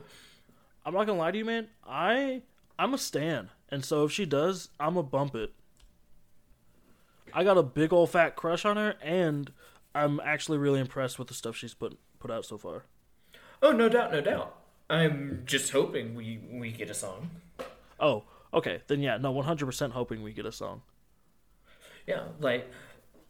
I'm 0.88 0.94
not 0.94 1.06
gonna 1.06 1.20
lie 1.20 1.32
to 1.32 1.38
you, 1.38 1.44
man. 1.44 1.68
I 1.86 2.44
I'm 2.80 2.94
a 2.94 2.98
stan, 2.98 3.50
and 3.68 3.84
so 3.84 4.06
if 4.06 4.14
she 4.14 4.26
does, 4.26 4.70
I'm 4.80 4.96
a 4.96 5.04
bump 5.04 5.36
it. 5.36 5.54
I 7.34 7.44
got 7.44 7.58
a 7.58 7.64
big 7.64 7.92
old 7.92 8.10
fat 8.12 8.38
crush 8.38 8.64
on 8.64 8.78
her, 8.78 8.96
and 9.04 9.52
I'm 9.94 10.22
actually 10.22 10.58
really 10.58 10.80
impressed 10.80 11.20
with 11.20 11.28
the 11.28 11.34
stuff 11.34 11.58
she's 11.58 11.74
put 11.74 12.00
put 12.20 12.32
out 12.32 12.46
so 12.46 12.58
far. 12.58 12.86
Oh, 13.62 13.74
no 13.74 13.90
doubt, 13.90 14.14
no 14.14 14.22
doubt. 14.22 14.56
I'm 14.90 15.44
just 15.46 15.74
hoping 15.74 16.16
we 16.16 16.40
we 16.50 16.72
get 16.72 16.90
a 16.90 16.94
song. 16.94 17.32
Oh, 18.00 18.24
okay, 18.54 18.82
then 18.88 19.02
yeah, 19.02 19.18
no, 19.18 19.34
100% 19.34 19.92
hoping 19.92 20.24
we 20.24 20.32
get 20.32 20.46
a 20.46 20.54
song. 20.54 20.84
Yeah, 22.06 22.28
like 22.40 22.72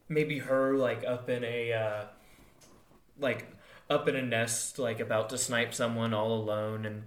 maybe 0.07 0.37
her 0.37 0.75
like 0.75 1.03
up 1.07 1.27
in 1.27 1.43
a 1.43 1.73
uh, 1.73 2.05
like 3.19 3.47
up 3.89 4.07
in 4.07 4.15
a 4.15 4.21
nest, 4.21 4.77
like 4.77 4.99
about 4.99 5.29
to 5.29 5.39
snipe 5.39 5.73
someone 5.73 6.13
all 6.13 6.33
alone, 6.33 6.85
and 6.85 7.05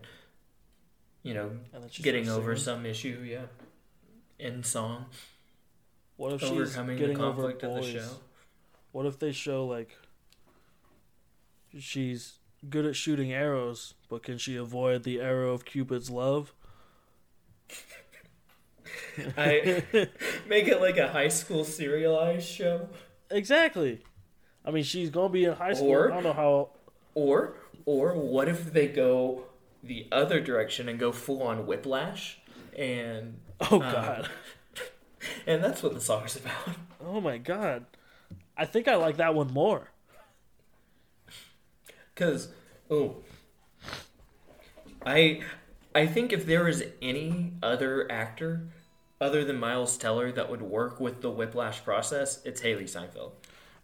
you 1.23 1.35
know 1.35 1.51
And 1.73 1.83
then 1.83 1.91
she 1.91 2.03
getting 2.03 2.29
over 2.29 2.57
singing. 2.57 2.79
some 2.79 2.87
issue. 2.87 3.23
Yeah, 3.25 3.47
in 4.39 4.63
song, 4.63 5.07
What 6.17 6.33
if 6.35 6.41
she's 6.41 6.51
overcoming 6.51 6.97
the 6.97 7.01
getting 7.01 7.21
over 7.21 7.43
conflict 7.43 7.63
of 7.63 7.75
the 7.75 7.81
boys? 7.81 7.93
show. 7.93 8.09
What 8.93 9.07
if 9.07 9.19
they 9.19 9.33
show 9.33 9.67
like 9.67 9.97
she's 11.79 12.39
good 12.69 12.85
at 12.87 12.97
shooting 12.97 13.33
arrows, 13.33 13.95
but 14.09 14.23
can 14.23 14.37
she 14.39 14.57
avoid 14.57 15.03
the 15.05 15.21
arrow 15.21 15.53
of 15.53 15.65
Cupid's 15.65 16.11
love? 16.11 16.53
I 19.37 19.83
make 20.49 20.67
it 20.69 20.81
like 20.81 20.97
a 20.97 21.09
high 21.09 21.29
school 21.29 21.65
serialized 21.65 22.49
show, 22.49 22.89
Exactly. 23.31 24.01
I 24.65 24.71
mean, 24.73 24.83
she's 24.83 25.09
gonna 25.11 25.29
be 25.29 25.45
in 25.45 25.53
high 25.53 25.73
school. 25.75 25.89
Or- 25.93 26.11
I 26.11 26.15
don't 26.15 26.25
know 26.25 26.33
how. 26.33 26.71
or 27.15 27.55
or 27.87 28.15
what 28.15 28.49
if 28.49 28.73
they 28.73 28.89
go 28.89 29.45
the 29.83 30.07
other 30.13 30.41
direction 30.41 30.89
and 30.89 30.99
go 30.99 31.13
full 31.13 31.43
on 31.43 31.67
whiplash 31.67 32.39
and 32.77 33.39
Oh 33.61 33.81
uh, 33.81 33.93
God. 33.93 34.31
and 35.47 35.63
that's 35.63 35.83
what 35.83 35.95
the 35.95 36.01
song's 36.01 36.37
about. 36.37 36.53
Oh 37.03 37.19
my 37.19 37.39
God. 37.39 37.87
I 38.59 38.67
think 38.67 38.87
I 38.87 38.95
like 38.97 39.17
that 39.17 39.35
one 39.35 39.51
more. 39.55 39.89
Cause 42.15 42.49
oh, 42.91 43.17
I 45.05 45.41
I 45.95 46.07
think 46.07 46.31
if 46.35 46.45
there 46.45 46.65
was 46.65 46.83
any 47.01 47.55
other 47.63 48.07
actor 48.13 48.69
other 49.19 49.47
than 49.47 49.59
Miles 49.59 49.97
Teller 49.97 50.31
that 50.31 50.51
would 50.51 50.61
work 50.61 51.01
with 51.01 51.23
the 51.23 51.31
whiplash 51.31 51.83
process, 51.83 52.45
it's 52.45 52.61
Hailee 52.61 52.87
Steinfeld. 52.87 53.33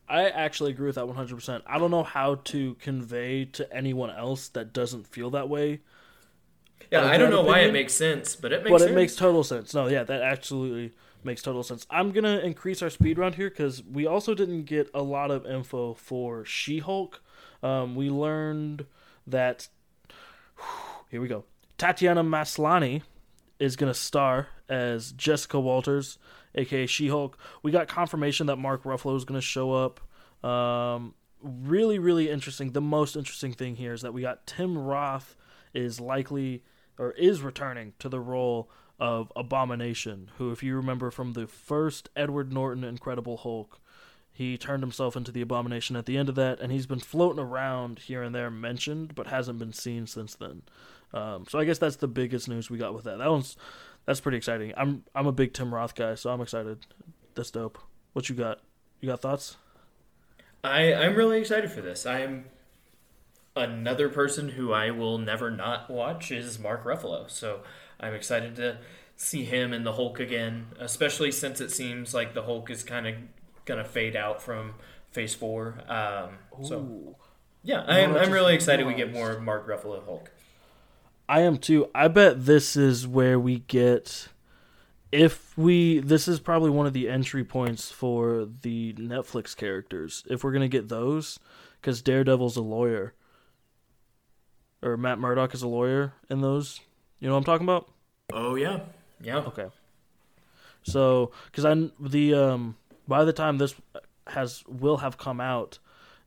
I 0.08 0.28
actually 0.28 0.70
agree 0.72 0.86
with 0.86 0.94
that 0.96 1.06
100%. 1.06 1.62
I 1.66 1.78
don't 1.78 1.90
know 1.90 2.04
how 2.04 2.36
to 2.36 2.74
convey 2.76 3.44
to 3.46 3.72
anyone 3.74 4.10
else 4.10 4.48
that 4.50 4.72
doesn't 4.72 5.06
feel 5.08 5.30
that 5.30 5.48
way, 5.48 5.80
Yeah, 6.90 7.04
I 7.04 7.16
don't 7.16 7.30
know 7.30 7.42
why 7.42 7.60
it 7.60 7.72
makes 7.72 7.94
sense, 7.94 8.36
but 8.36 8.52
it 8.52 8.62
makes 8.62 8.70
but 8.70 8.78
sense. 8.80 8.90
it 8.92 8.94
makes 8.94 9.16
total 9.16 9.42
sense. 9.42 9.74
No, 9.74 9.88
yeah, 9.88 10.04
that 10.04 10.22
absolutely 10.22 10.92
makes 11.24 11.42
total 11.42 11.64
sense. 11.64 11.86
I'm 11.90 12.12
going 12.12 12.24
to 12.24 12.44
increase 12.44 12.82
our 12.82 12.90
speed 12.90 13.18
round 13.18 13.34
here 13.34 13.50
because 13.50 13.82
we 13.82 14.06
also 14.06 14.34
didn't 14.34 14.64
get 14.64 14.88
a 14.94 15.02
lot 15.02 15.30
of 15.32 15.44
info 15.46 15.94
for 15.94 16.44
She 16.44 16.78
Hulk. 16.78 17.20
Um, 17.62 17.96
we 17.96 18.10
learned 18.10 18.86
that. 19.26 19.68
Here 21.10 21.20
we 21.20 21.28
go. 21.28 21.44
Tatiana 21.78 22.22
Maslany 22.24 23.02
is 23.58 23.76
going 23.76 23.92
to 23.92 23.98
star 23.98 24.48
as 24.68 25.12
Jessica 25.12 25.58
Walters, 25.60 26.18
aka 26.56 26.86
She 26.86 27.08
Hulk. 27.08 27.38
We 27.62 27.70
got 27.70 27.88
confirmation 27.88 28.46
that 28.46 28.56
Mark 28.56 28.84
Ruffalo 28.84 29.16
is 29.16 29.24
going 29.24 29.38
to 29.38 29.46
show 29.46 29.72
up. 29.72 30.00
Um, 30.48 31.14
really, 31.42 31.98
really 31.98 32.30
interesting. 32.30 32.72
The 32.72 32.80
most 32.80 33.16
interesting 33.16 33.52
thing 33.52 33.76
here 33.76 33.92
is 33.92 34.02
that 34.02 34.14
we 34.14 34.22
got 34.22 34.46
Tim 34.46 34.78
Roth 34.78 35.36
is 35.74 36.00
likely 36.00 36.62
or 36.98 37.12
is 37.12 37.42
returning 37.42 37.92
to 37.98 38.08
the 38.08 38.20
role 38.20 38.70
of 38.98 39.30
Abomination, 39.36 40.30
who, 40.38 40.50
if 40.50 40.62
you 40.62 40.74
remember 40.76 41.10
from 41.10 41.34
the 41.34 41.46
first 41.46 42.08
Edward 42.16 42.52
Norton 42.52 42.84
Incredible 42.84 43.36
Hulk, 43.36 43.78
he 44.32 44.56
turned 44.56 44.82
himself 44.82 45.16
into 45.16 45.32
the 45.32 45.42
Abomination 45.42 45.96
at 45.96 46.06
the 46.06 46.16
end 46.16 46.28
of 46.28 46.34
that, 46.34 46.60
and 46.60 46.72
he's 46.72 46.86
been 46.86 47.00
floating 47.00 47.42
around 47.42 48.00
here 48.00 48.22
and 48.22 48.34
there 48.34 48.50
mentioned, 48.50 49.14
but 49.14 49.26
hasn't 49.26 49.58
been 49.58 49.72
seen 49.72 50.06
since 50.06 50.34
then. 50.34 50.62
Um, 51.12 51.46
so 51.48 51.58
I 51.58 51.64
guess 51.64 51.78
that's 51.78 51.96
the 51.96 52.08
biggest 52.08 52.48
news 52.48 52.70
we 52.70 52.78
got 52.78 52.94
with 52.94 53.04
that. 53.04 53.18
That 53.18 53.30
one's 53.30 53.56
that's 54.06 54.20
pretty 54.20 54.38
exciting. 54.38 54.72
I'm 54.76 55.04
I'm 55.14 55.26
a 55.26 55.32
big 55.32 55.52
Tim 55.52 55.74
Roth 55.74 55.94
guy, 55.94 56.14
so 56.14 56.30
I'm 56.30 56.40
excited. 56.40 56.78
That's 57.34 57.50
dope. 57.50 57.78
What 58.12 58.28
you 58.28 58.34
got? 58.34 58.60
You 59.00 59.08
got 59.08 59.20
thoughts? 59.20 59.56
I 60.64 60.94
I'm 60.94 61.14
really 61.14 61.40
excited 61.40 61.70
for 61.70 61.80
this. 61.80 62.06
I'm 62.06 62.46
another 63.54 64.08
person 64.08 64.50
who 64.50 64.72
I 64.72 64.90
will 64.90 65.18
never 65.18 65.50
not 65.50 65.90
watch 65.90 66.30
is 66.30 66.58
Mark 66.58 66.84
Ruffalo. 66.84 67.30
So 67.30 67.60
I'm 67.98 68.14
excited 68.14 68.56
to 68.56 68.78
see 69.16 69.44
him 69.44 69.72
in 69.72 69.82
the 69.82 69.94
Hulk 69.94 70.20
again, 70.20 70.66
especially 70.78 71.32
since 71.32 71.60
it 71.60 71.70
seems 71.70 72.14
like 72.14 72.34
the 72.34 72.42
Hulk 72.42 72.70
is 72.70 72.84
kind 72.84 73.06
of 73.06 73.14
gonna 73.64 73.84
fade 73.84 74.14
out 74.14 74.40
from 74.40 74.74
Phase 75.10 75.34
Four. 75.34 75.80
Um, 75.88 76.38
so 76.62 77.16
yeah, 77.64 77.82
I'm 77.86 78.16
I'm 78.16 78.30
really 78.30 78.54
excited 78.54 78.86
we 78.86 78.94
get 78.94 79.12
more 79.12 79.40
Mark 79.40 79.66
Ruffalo 79.66 80.04
Hulk. 80.04 80.30
I 81.28 81.40
am 81.40 81.58
too. 81.58 81.88
I 81.94 82.08
bet 82.08 82.46
this 82.46 82.76
is 82.76 83.06
where 83.06 83.38
we 83.38 83.60
get 83.60 84.28
if 85.12 85.56
we 85.56 85.98
this 86.00 86.28
is 86.28 86.40
probably 86.40 86.70
one 86.70 86.86
of 86.86 86.92
the 86.92 87.08
entry 87.08 87.44
points 87.44 87.90
for 87.90 88.48
the 88.62 88.92
Netflix 88.94 89.56
characters. 89.56 90.24
If 90.28 90.44
we're 90.44 90.52
going 90.52 90.62
to 90.62 90.68
get 90.68 90.88
those 90.88 91.38
cuz 91.82 92.02
Daredevil's 92.02 92.56
a 92.56 92.62
lawyer 92.62 93.14
or 94.82 94.96
Matt 94.96 95.18
Murdock 95.18 95.54
is 95.54 95.62
a 95.62 95.68
lawyer 95.68 96.12
in 96.28 96.40
those. 96.40 96.80
You 97.18 97.28
know 97.28 97.34
what 97.34 97.38
I'm 97.38 97.44
talking 97.44 97.66
about? 97.66 97.88
Oh 98.32 98.54
yeah, 98.54 98.80
yeah. 99.20 99.38
Okay. 99.38 99.68
So, 100.82 101.32
cuz 101.52 101.64
I 101.64 101.90
the 101.98 102.34
um 102.34 102.76
by 103.08 103.24
the 103.24 103.32
time 103.32 103.58
this 103.58 103.74
has 104.28 104.64
will 104.66 104.98
have 104.98 105.18
come 105.18 105.40
out, 105.40 105.78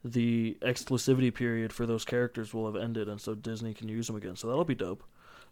the 0.04 0.58
exclusivity 0.62 1.34
period 1.34 1.74
for 1.74 1.86
those 1.86 2.06
characters 2.06 2.54
will 2.54 2.66
have 2.72 2.82
ended, 2.82 3.10
and 3.10 3.20
so 3.20 3.36
Disney 3.36 3.74
can 3.74 3.90
use 3.90 4.08
them 4.08 4.16
again. 4.16 4.36
So 4.36 4.48
that'll 4.48 4.66
be 4.66 4.76
dope. 4.76 5.04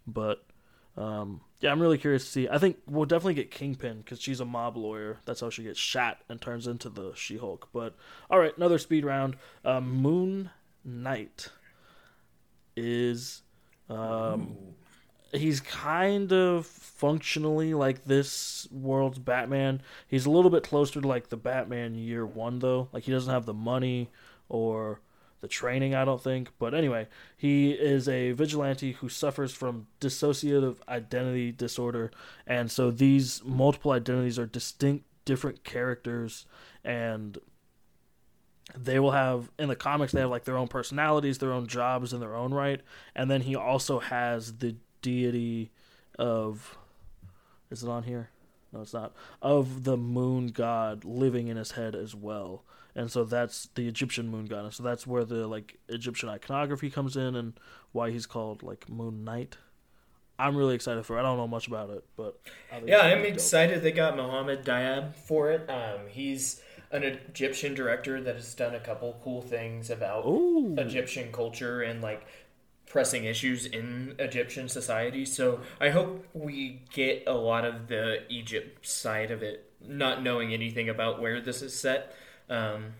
But 0.06 0.44
um, 0.96 1.42
yeah, 1.60 1.70
I'm 1.70 1.80
really 1.80 1.98
curious 1.98 2.24
to 2.24 2.30
see. 2.30 2.48
I 2.48 2.58
think 2.58 2.78
we'll 2.86 3.04
definitely 3.04 3.34
get 3.34 3.50
Kingpin 3.50 3.98
because 3.98 4.20
she's 4.20 4.40
a 4.40 4.44
mob 4.44 4.76
lawyer. 4.76 5.18
That's 5.26 5.40
how 5.40 5.50
she 5.50 5.62
gets 5.62 5.78
shot 5.78 6.18
and 6.28 6.40
turns 6.40 6.66
into 6.66 6.88
the 6.88 7.12
She-Hulk. 7.14 7.68
But 7.72 7.94
all 8.30 8.38
right, 8.38 8.56
another 8.56 8.78
speed 8.78 9.04
round. 9.04 9.36
Uh, 9.64 9.80
Moon 9.80 10.50
Knight 10.84 11.50
is 12.76 13.42
um, 13.90 14.56
he's 15.32 15.60
kind 15.60 16.32
of 16.32 16.66
functionally 16.66 17.74
like 17.74 18.04
this 18.04 18.66
world's 18.70 19.18
Batman. 19.18 19.82
He's 20.06 20.26
a 20.26 20.30
little 20.30 20.50
bit 20.50 20.62
closer 20.62 21.00
to 21.00 21.06
like 21.06 21.28
the 21.28 21.36
Batman 21.36 21.94
Year 21.94 22.24
One 22.26 22.58
though. 22.58 22.88
Like 22.92 23.04
he 23.04 23.12
doesn't 23.12 23.32
have 23.32 23.46
the 23.46 23.54
money 23.54 24.08
or 24.48 25.00
the 25.40 25.48
training, 25.48 25.94
I 25.94 26.04
don't 26.04 26.22
think. 26.22 26.50
But 26.58 26.74
anyway, 26.74 27.06
he 27.36 27.70
is 27.70 28.08
a 28.08 28.32
vigilante 28.32 28.92
who 28.92 29.08
suffers 29.08 29.52
from 29.52 29.86
dissociative 30.00 30.76
identity 30.88 31.52
disorder. 31.52 32.10
And 32.46 32.70
so 32.70 32.90
these 32.90 33.42
multiple 33.44 33.92
identities 33.92 34.38
are 34.38 34.46
distinct, 34.46 35.04
different 35.24 35.64
characters. 35.64 36.46
And 36.84 37.38
they 38.76 38.98
will 38.98 39.12
have, 39.12 39.50
in 39.58 39.68
the 39.68 39.76
comics, 39.76 40.12
they 40.12 40.20
have 40.20 40.30
like 40.30 40.44
their 40.44 40.58
own 40.58 40.68
personalities, 40.68 41.38
their 41.38 41.52
own 41.52 41.66
jobs 41.66 42.12
in 42.12 42.20
their 42.20 42.34
own 42.34 42.52
right. 42.52 42.80
And 43.14 43.30
then 43.30 43.42
he 43.42 43.54
also 43.54 44.00
has 44.00 44.58
the 44.58 44.76
deity 45.02 45.70
of. 46.18 46.76
Is 47.70 47.82
it 47.82 47.88
on 47.88 48.04
here? 48.04 48.30
No, 48.72 48.80
it's 48.80 48.94
not. 48.94 49.14
Of 49.40 49.84
the 49.84 49.96
moon 49.96 50.48
god 50.48 51.04
living 51.04 51.48
in 51.48 51.56
his 51.56 51.72
head 51.72 51.94
as 51.94 52.14
well 52.14 52.64
and 52.98 53.12
so 53.12 53.22
that's 53.22 53.68
the 53.76 53.86
Egyptian 53.86 54.28
moon 54.28 54.46
god. 54.46 54.64
And 54.64 54.74
so 54.74 54.82
that's 54.82 55.06
where 55.06 55.24
the 55.24 55.46
like 55.46 55.78
Egyptian 55.88 56.28
iconography 56.28 56.90
comes 56.90 57.16
in, 57.16 57.36
and 57.36 57.52
why 57.92 58.10
he's 58.10 58.26
called 58.26 58.64
like 58.64 58.88
Moon 58.88 59.22
Knight. 59.22 59.56
I'm 60.36 60.56
really 60.56 60.74
excited 60.74 61.06
for. 61.06 61.16
it. 61.16 61.20
I 61.20 61.22
don't 61.22 61.36
know 61.36 61.46
much 61.46 61.68
about 61.68 61.90
it, 61.90 62.04
but 62.16 62.40
yeah, 62.84 63.02
I'm 63.02 63.24
excited 63.24 63.82
they 63.82 63.92
got 63.92 64.16
Mohammed 64.16 64.64
Diab 64.64 65.14
for 65.14 65.52
it. 65.52 65.70
Um, 65.70 66.08
he's 66.08 66.60
an 66.90 67.04
Egyptian 67.04 67.72
director 67.72 68.20
that 68.20 68.34
has 68.34 68.52
done 68.54 68.74
a 68.74 68.80
couple 68.80 69.16
cool 69.22 69.42
things 69.42 69.90
about 69.90 70.26
Ooh. 70.26 70.74
Egyptian 70.76 71.30
culture 71.30 71.82
and 71.82 72.02
like 72.02 72.26
pressing 72.86 73.26
issues 73.26 73.64
in 73.64 74.16
Egyptian 74.18 74.68
society. 74.68 75.24
So 75.24 75.60
I 75.80 75.90
hope 75.90 76.26
we 76.32 76.82
get 76.92 77.24
a 77.28 77.34
lot 77.34 77.64
of 77.64 77.86
the 77.86 78.24
Egypt 78.28 78.84
side 78.84 79.30
of 79.30 79.40
it, 79.40 79.70
not 79.86 80.20
knowing 80.20 80.52
anything 80.52 80.88
about 80.88 81.20
where 81.20 81.40
this 81.40 81.62
is 81.62 81.78
set. 81.78 82.12
Um, 82.48 82.94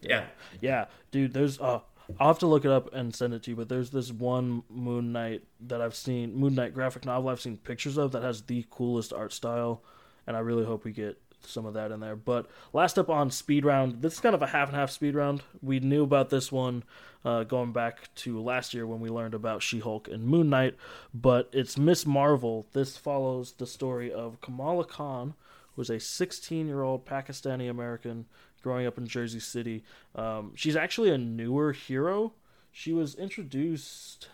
yeah, 0.00 0.24
yeah, 0.60 0.86
dude. 1.10 1.32
There's 1.32 1.60
uh, 1.60 1.80
I'll 2.18 2.28
have 2.28 2.38
to 2.40 2.46
look 2.46 2.64
it 2.64 2.70
up 2.70 2.92
and 2.94 3.14
send 3.14 3.34
it 3.34 3.42
to 3.44 3.50
you. 3.50 3.56
But 3.56 3.68
there's 3.68 3.90
this 3.90 4.10
one 4.10 4.62
Moon 4.70 5.12
Knight 5.12 5.42
that 5.60 5.80
I've 5.80 5.94
seen, 5.94 6.34
Moon 6.34 6.54
Knight 6.54 6.74
graphic 6.74 7.04
novel 7.04 7.30
I've 7.30 7.40
seen 7.40 7.58
pictures 7.58 7.98
of 7.98 8.12
that 8.12 8.22
has 8.22 8.42
the 8.42 8.64
coolest 8.70 9.12
art 9.12 9.32
style, 9.32 9.82
and 10.26 10.36
I 10.36 10.40
really 10.40 10.64
hope 10.64 10.84
we 10.84 10.92
get 10.92 11.20
some 11.44 11.66
of 11.66 11.74
that 11.74 11.92
in 11.92 12.00
there. 12.00 12.16
But 12.16 12.46
last 12.72 12.98
up 12.98 13.08
on 13.08 13.30
speed 13.30 13.64
round, 13.64 14.02
this 14.02 14.14
is 14.14 14.20
kind 14.20 14.34
of 14.34 14.42
a 14.42 14.48
half 14.48 14.68
and 14.68 14.76
half 14.76 14.90
speed 14.90 15.14
round. 15.14 15.42
We 15.62 15.80
knew 15.80 16.02
about 16.02 16.30
this 16.30 16.50
one 16.50 16.84
uh, 17.24 17.44
going 17.44 17.72
back 17.72 18.12
to 18.16 18.40
last 18.40 18.74
year 18.74 18.86
when 18.86 19.00
we 19.00 19.10
learned 19.10 19.34
about 19.34 19.62
She 19.62 19.80
Hulk 19.80 20.08
and 20.08 20.26
Moon 20.26 20.50
Knight, 20.50 20.76
but 21.12 21.48
it's 21.52 21.76
Miss 21.76 22.06
Marvel. 22.06 22.66
This 22.72 22.96
follows 22.96 23.52
the 23.58 23.66
story 23.66 24.12
of 24.12 24.40
Kamala 24.40 24.84
Khan, 24.84 25.34
was 25.78 25.88
a 25.88 26.00
16 26.00 26.66
year 26.66 26.82
old 26.82 27.06
Pakistani 27.06 27.70
American 27.70 28.26
growing 28.62 28.86
up 28.86 28.98
in 28.98 29.06
Jersey 29.06 29.40
City. 29.40 29.84
Um, 30.14 30.52
she's 30.56 30.76
actually 30.76 31.10
a 31.10 31.16
newer 31.16 31.72
hero. 31.72 32.34
She 32.72 32.92
was 32.92 33.14
introduced, 33.14 34.28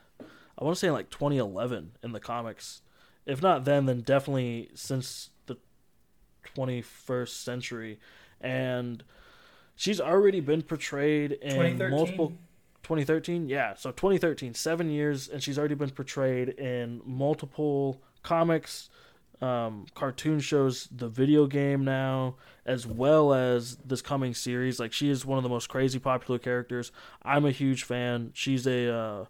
I 0.59 0.65
want 0.65 0.75
to 0.75 0.81
say, 0.81 0.89
in 0.89 0.95
like 0.95 1.11
2011 1.11 1.93
in 2.03 2.13
the 2.13 2.21
comics. 2.21 2.81
If 3.27 3.43
not 3.43 3.65
then, 3.65 3.87
then 3.87 4.01
definitely 4.01 4.71
since 4.75 5.31
the 5.47 5.57
21st 6.57 7.29
century. 7.29 8.01
And 8.41 9.05
she's 9.77 10.01
already 10.01 10.41
been 10.41 10.63
portrayed 10.63 11.33
in 11.33 11.79
multiple 11.91 12.33
2013 12.85 13.49
yeah 13.49 13.73
so 13.75 13.91
2013 13.91 14.53
seven 14.53 14.91
years 14.91 15.27
and 15.29 15.43
she's 15.43 15.59
already 15.59 15.75
been 15.75 15.89
portrayed 15.89 16.51
in 16.51 17.01
multiple 17.07 18.03
comics 18.23 18.91
um, 19.41 19.87
cartoon 19.95 20.41
shows, 20.41 20.89
the 20.91 21.09
video 21.09 21.47
game 21.47 21.85
now, 21.85 22.37
as 22.65 22.87
well 22.87 23.35
as 23.35 23.77
this 23.77 24.03
coming 24.03 24.35
series. 24.35 24.79
Like 24.79 24.93
she 24.93 25.11
is 25.11 25.25
one 25.27 25.39
of 25.39 25.43
the 25.43 25.49
most 25.49 25.69
crazy 25.69 25.99
popular 25.99 26.39
characters. 26.39 26.93
I'm 27.23 27.45
a 27.45 27.51
huge 27.51 27.85
fan. 27.85 28.31
She's 28.35 28.67
a 28.67 28.93
uh, 28.93 29.25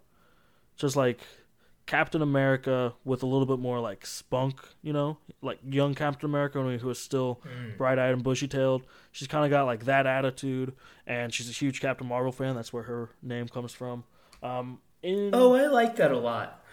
just 0.75 0.95
like 0.95 1.21
Captain 1.85 2.21
America 2.21 2.93
with 3.03 3.23
a 3.23 3.25
little 3.25 3.45
bit 3.45 3.59
more 3.59 3.79
like 3.79 4.05
spunk, 4.05 4.59
you 4.81 4.93
know, 4.93 5.17
like 5.41 5.59
young 5.67 5.93
Captain 5.95 6.29
America 6.29 6.61
who 6.61 6.89
is 6.89 6.99
still 6.99 7.41
mm. 7.45 7.77
bright 7.77 7.99
eyed 7.99 8.13
and 8.13 8.23
bushy 8.23 8.47
tailed. 8.47 8.83
She's 9.11 9.27
kind 9.27 9.45
of 9.45 9.51
got 9.51 9.65
like 9.65 9.85
that 9.85 10.07
attitude, 10.07 10.73
and 11.05 11.33
she's 11.33 11.49
a 11.49 11.53
huge 11.53 11.81
Captain 11.81 12.07
Marvel 12.07 12.31
fan. 12.31 12.55
That's 12.55 12.71
where 12.71 12.83
her 12.83 13.09
name 13.21 13.47
comes 13.47 13.73
from. 13.73 14.03
Um, 14.43 14.79
in, 15.01 15.31
oh, 15.33 15.53
I 15.53 15.67
like 15.67 15.95
that 15.97 16.11
a 16.11 16.17
lot. 16.17 16.63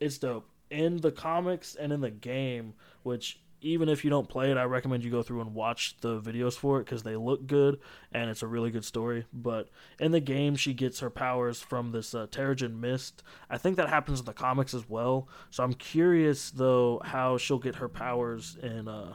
It's 0.00 0.18
dope 0.18 0.48
in 0.70 0.98
the 0.98 1.12
comics 1.12 1.74
and 1.74 1.92
in 1.92 2.00
the 2.00 2.10
game, 2.10 2.74
which 3.02 3.40
even 3.60 3.88
if 3.88 4.04
you 4.04 4.10
don't 4.10 4.28
play 4.28 4.50
it, 4.50 4.56
I 4.56 4.64
recommend 4.64 5.02
you 5.02 5.10
go 5.10 5.22
through 5.22 5.40
and 5.40 5.54
watch 5.54 5.96
the 6.00 6.20
videos 6.20 6.54
for 6.54 6.78
it 6.78 6.84
because 6.84 7.02
they 7.02 7.16
look 7.16 7.46
good 7.46 7.80
and 8.12 8.30
it's 8.30 8.42
a 8.42 8.46
really 8.46 8.70
good 8.70 8.84
story. 8.84 9.26
But 9.32 9.68
in 9.98 10.12
the 10.12 10.20
game, 10.20 10.54
she 10.54 10.74
gets 10.74 11.00
her 11.00 11.10
powers 11.10 11.60
from 11.60 11.90
this 11.90 12.14
uh, 12.14 12.28
Terrigen 12.28 12.78
mist. 12.78 13.22
I 13.50 13.58
think 13.58 13.76
that 13.76 13.88
happens 13.88 14.20
in 14.20 14.26
the 14.26 14.32
comics 14.32 14.74
as 14.74 14.88
well. 14.88 15.28
So 15.50 15.64
I'm 15.64 15.74
curious 15.74 16.50
though 16.50 17.00
how 17.04 17.36
she'll 17.36 17.58
get 17.58 17.76
her 17.76 17.88
powers 17.88 18.56
in 18.62 18.86
uh 18.86 19.14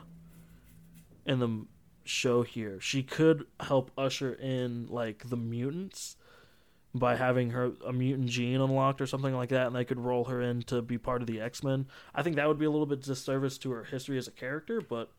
in 1.26 1.40
the 1.40 1.66
show 2.04 2.42
here. 2.42 2.82
She 2.82 3.02
could 3.02 3.46
help 3.62 3.92
usher 3.98 4.34
in 4.34 4.88
like 4.90 5.30
the 5.30 5.38
mutants 5.38 6.18
by 6.96 7.16
having 7.16 7.52
her 7.52 7.72
a 7.86 7.92
mutant 7.92 8.30
gene 8.30 8.62
unlocked 8.62 9.02
or 9.02 9.08
something 9.08 9.36
like 9.36 9.50
that, 9.50 9.68
and 9.68 9.76
they 9.76 9.86
could 9.86 10.00
roll 10.00 10.26
her 10.26 10.42
in 10.42 10.62
to 10.64 10.82
be 10.82 10.98
part 10.98 11.22
of 11.22 11.28
the 11.28 11.42
X 11.42 11.64
Men. 11.64 11.88
I 12.14 12.22
think 12.24 12.36
that 12.36 12.48
would 12.48 12.60
be 12.60 12.66
a 12.66 12.72
little 12.72 12.86
bit 12.86 13.02
disservice 13.02 13.58
to 13.60 13.72
her 13.72 13.84
history 13.86 14.18
as 14.18 14.28
a 14.28 14.32
character, 14.32 14.82
but 14.82 15.10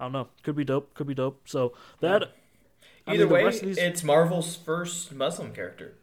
I 0.00 0.04
don't 0.04 0.12
know. 0.12 0.28
Could 0.42 0.56
be 0.56 0.64
dope. 0.64 0.94
Could 0.94 1.06
be 1.06 1.14
dope. 1.14 1.42
So 1.48 1.74
that. 2.00 2.32
Either 3.06 3.22
I 3.22 3.26
mean, 3.26 3.46
way, 3.46 3.58
these... 3.58 3.78
it's 3.78 4.02
Marvel's 4.02 4.56
first 4.56 5.14
Muslim 5.14 5.52
character. 5.52 5.94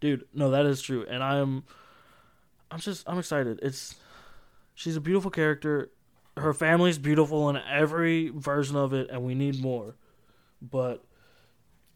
Dude, 0.00 0.24
no, 0.32 0.50
that 0.50 0.64
is 0.64 0.80
true, 0.80 1.04
and 1.08 1.22
I'm, 1.22 1.64
I'm 2.70 2.78
just, 2.78 3.06
I'm 3.06 3.18
excited. 3.18 3.58
It's, 3.62 3.96
she's 4.74 4.96
a 4.96 5.00
beautiful 5.00 5.30
character. 5.30 5.90
Her 6.36 6.54
family's 6.54 6.98
beautiful 6.98 7.50
in 7.50 7.56
every 7.56 8.28
version 8.30 8.76
of 8.76 8.94
it, 8.94 9.10
and 9.10 9.24
we 9.24 9.34
need 9.34 9.60
more. 9.60 9.96
But 10.62 11.04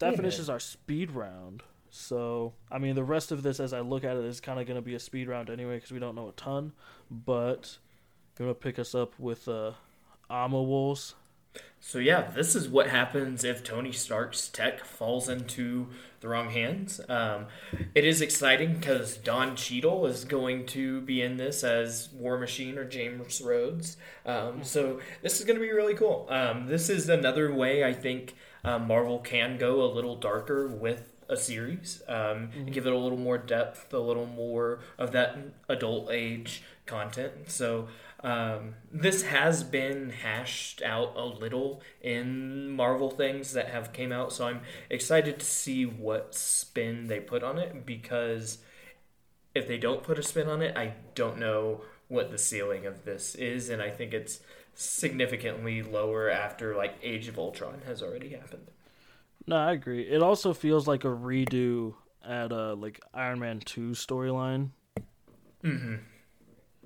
that 0.00 0.16
finishes 0.16 0.50
our 0.50 0.60
speed 0.60 1.12
round. 1.12 1.62
So, 1.94 2.54
I 2.70 2.78
mean, 2.78 2.94
the 2.94 3.04
rest 3.04 3.32
of 3.32 3.42
this, 3.42 3.60
as 3.60 3.74
I 3.74 3.80
look 3.80 4.02
at 4.02 4.16
it, 4.16 4.24
is 4.24 4.40
kind 4.40 4.58
of 4.58 4.66
going 4.66 4.78
to 4.78 4.82
be 4.82 4.94
a 4.94 4.98
speed 4.98 5.28
round 5.28 5.50
anyway 5.50 5.74
because 5.76 5.92
we 5.92 5.98
don't 5.98 6.14
know 6.14 6.30
a 6.30 6.32
ton. 6.32 6.72
But 7.10 7.76
you 8.38 8.46
going 8.46 8.54
to 8.54 8.58
pick 8.58 8.78
us 8.78 8.94
up 8.94 9.12
with 9.18 9.46
uh, 9.46 9.72
Wolves. 10.30 11.14
So 11.80 11.98
yeah, 11.98 12.30
this 12.30 12.56
is 12.56 12.66
what 12.66 12.88
happens 12.88 13.44
if 13.44 13.62
Tony 13.62 13.92
Stark's 13.92 14.48
tech 14.48 14.84
falls 14.86 15.28
into 15.28 15.88
the 16.20 16.28
wrong 16.28 16.48
hands. 16.48 16.98
Um, 17.10 17.48
it 17.94 18.06
is 18.06 18.22
exciting 18.22 18.76
because 18.76 19.18
Don 19.18 19.54
Cheadle 19.54 20.06
is 20.06 20.24
going 20.24 20.64
to 20.68 21.02
be 21.02 21.20
in 21.20 21.36
this 21.36 21.62
as 21.62 22.08
War 22.14 22.38
Machine 22.38 22.78
or 22.78 22.86
James 22.86 23.42
Rhodes. 23.42 23.98
Um, 24.24 24.64
so 24.64 25.00
this 25.20 25.40
is 25.40 25.44
going 25.44 25.58
to 25.58 25.62
be 25.62 25.72
really 25.72 25.94
cool. 25.94 26.26
Um, 26.30 26.68
this 26.68 26.88
is 26.88 27.10
another 27.10 27.52
way 27.52 27.84
I 27.84 27.92
think 27.92 28.34
uh, 28.64 28.78
Marvel 28.78 29.18
can 29.18 29.58
go 29.58 29.82
a 29.82 29.92
little 29.92 30.16
darker 30.16 30.68
with 30.68 31.11
a 31.28 31.36
series 31.36 32.02
um, 32.08 32.16
mm-hmm. 32.16 32.60
and 32.60 32.72
give 32.72 32.86
it 32.86 32.92
a 32.92 32.98
little 32.98 33.18
more 33.18 33.38
depth, 33.38 33.92
a 33.92 33.98
little 33.98 34.26
more 34.26 34.80
of 34.98 35.12
that 35.12 35.36
adult 35.68 36.10
age 36.10 36.62
content. 36.86 37.50
So 37.50 37.88
um, 38.20 38.74
this 38.92 39.22
has 39.22 39.64
been 39.64 40.10
hashed 40.10 40.82
out 40.82 41.14
a 41.16 41.24
little 41.24 41.82
in 42.00 42.70
Marvel 42.70 43.10
things 43.10 43.52
that 43.52 43.68
have 43.68 43.92
came 43.92 44.12
out. 44.12 44.32
So 44.32 44.46
I'm 44.46 44.60
excited 44.90 45.40
to 45.40 45.46
see 45.46 45.84
what 45.84 46.34
spin 46.34 47.08
they 47.08 47.20
put 47.20 47.42
on 47.42 47.58
it 47.58 47.84
because 47.84 48.58
if 49.54 49.66
they 49.66 49.78
don't 49.78 50.02
put 50.02 50.18
a 50.18 50.22
spin 50.22 50.48
on 50.48 50.62
it, 50.62 50.76
I 50.76 50.94
don't 51.14 51.38
know 51.38 51.82
what 52.08 52.30
the 52.30 52.38
ceiling 52.38 52.86
of 52.86 53.04
this 53.04 53.34
is, 53.34 53.70
and 53.70 53.80
I 53.80 53.90
think 53.90 54.12
it's 54.12 54.40
significantly 54.74 55.82
lower 55.82 56.30
after 56.30 56.76
like 56.76 56.94
Age 57.02 57.28
of 57.28 57.38
Ultron 57.38 57.82
has 57.86 58.02
already 58.02 58.30
happened. 58.30 58.70
No, 59.46 59.56
I 59.56 59.72
agree. 59.72 60.02
It 60.02 60.22
also 60.22 60.54
feels 60.54 60.86
like 60.86 61.04
a 61.04 61.08
redo 61.08 61.94
at 62.24 62.52
a 62.52 62.74
like 62.74 63.00
Iron 63.12 63.40
Man 63.40 63.60
two 63.60 63.90
storyline. 63.90 64.70
Mm-hmm. 65.64 65.96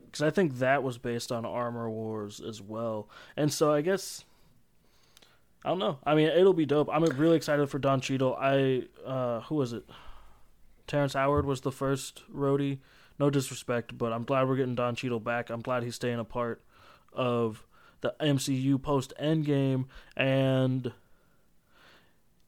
Because 0.04 0.22
I 0.22 0.30
think 0.30 0.58
that 0.58 0.82
was 0.82 0.98
based 0.98 1.30
on 1.30 1.44
Armor 1.44 1.90
Wars 1.90 2.40
as 2.40 2.62
well, 2.62 3.08
and 3.36 3.52
so 3.52 3.72
I 3.72 3.82
guess 3.82 4.24
I 5.64 5.70
don't 5.70 5.78
know. 5.78 5.98
I 6.04 6.14
mean, 6.14 6.28
it'll 6.28 6.52
be 6.52 6.64
dope. 6.64 6.88
I'm 6.92 7.04
really 7.04 7.36
excited 7.36 7.68
for 7.68 7.78
Don 7.78 8.00
Cheadle. 8.00 8.36
I 8.38 8.84
uh, 9.04 9.40
who 9.42 9.56
was 9.56 9.72
it? 9.72 9.84
Terrence 10.86 11.14
Howard 11.14 11.44
was 11.44 11.62
the 11.62 11.72
first 11.72 12.22
Rhodey. 12.32 12.78
No 13.18 13.30
disrespect, 13.30 13.98
but 13.98 14.12
I'm 14.12 14.22
glad 14.22 14.46
we're 14.46 14.56
getting 14.56 14.74
Don 14.76 14.94
Cheadle 14.94 15.20
back. 15.20 15.50
I'm 15.50 15.62
glad 15.62 15.82
he's 15.82 15.96
staying 15.96 16.20
a 16.20 16.24
part 16.24 16.62
of 17.12 17.66
the 18.00 18.14
MCU 18.20 18.80
post 18.80 19.12
Endgame, 19.20 19.86
and 20.16 20.92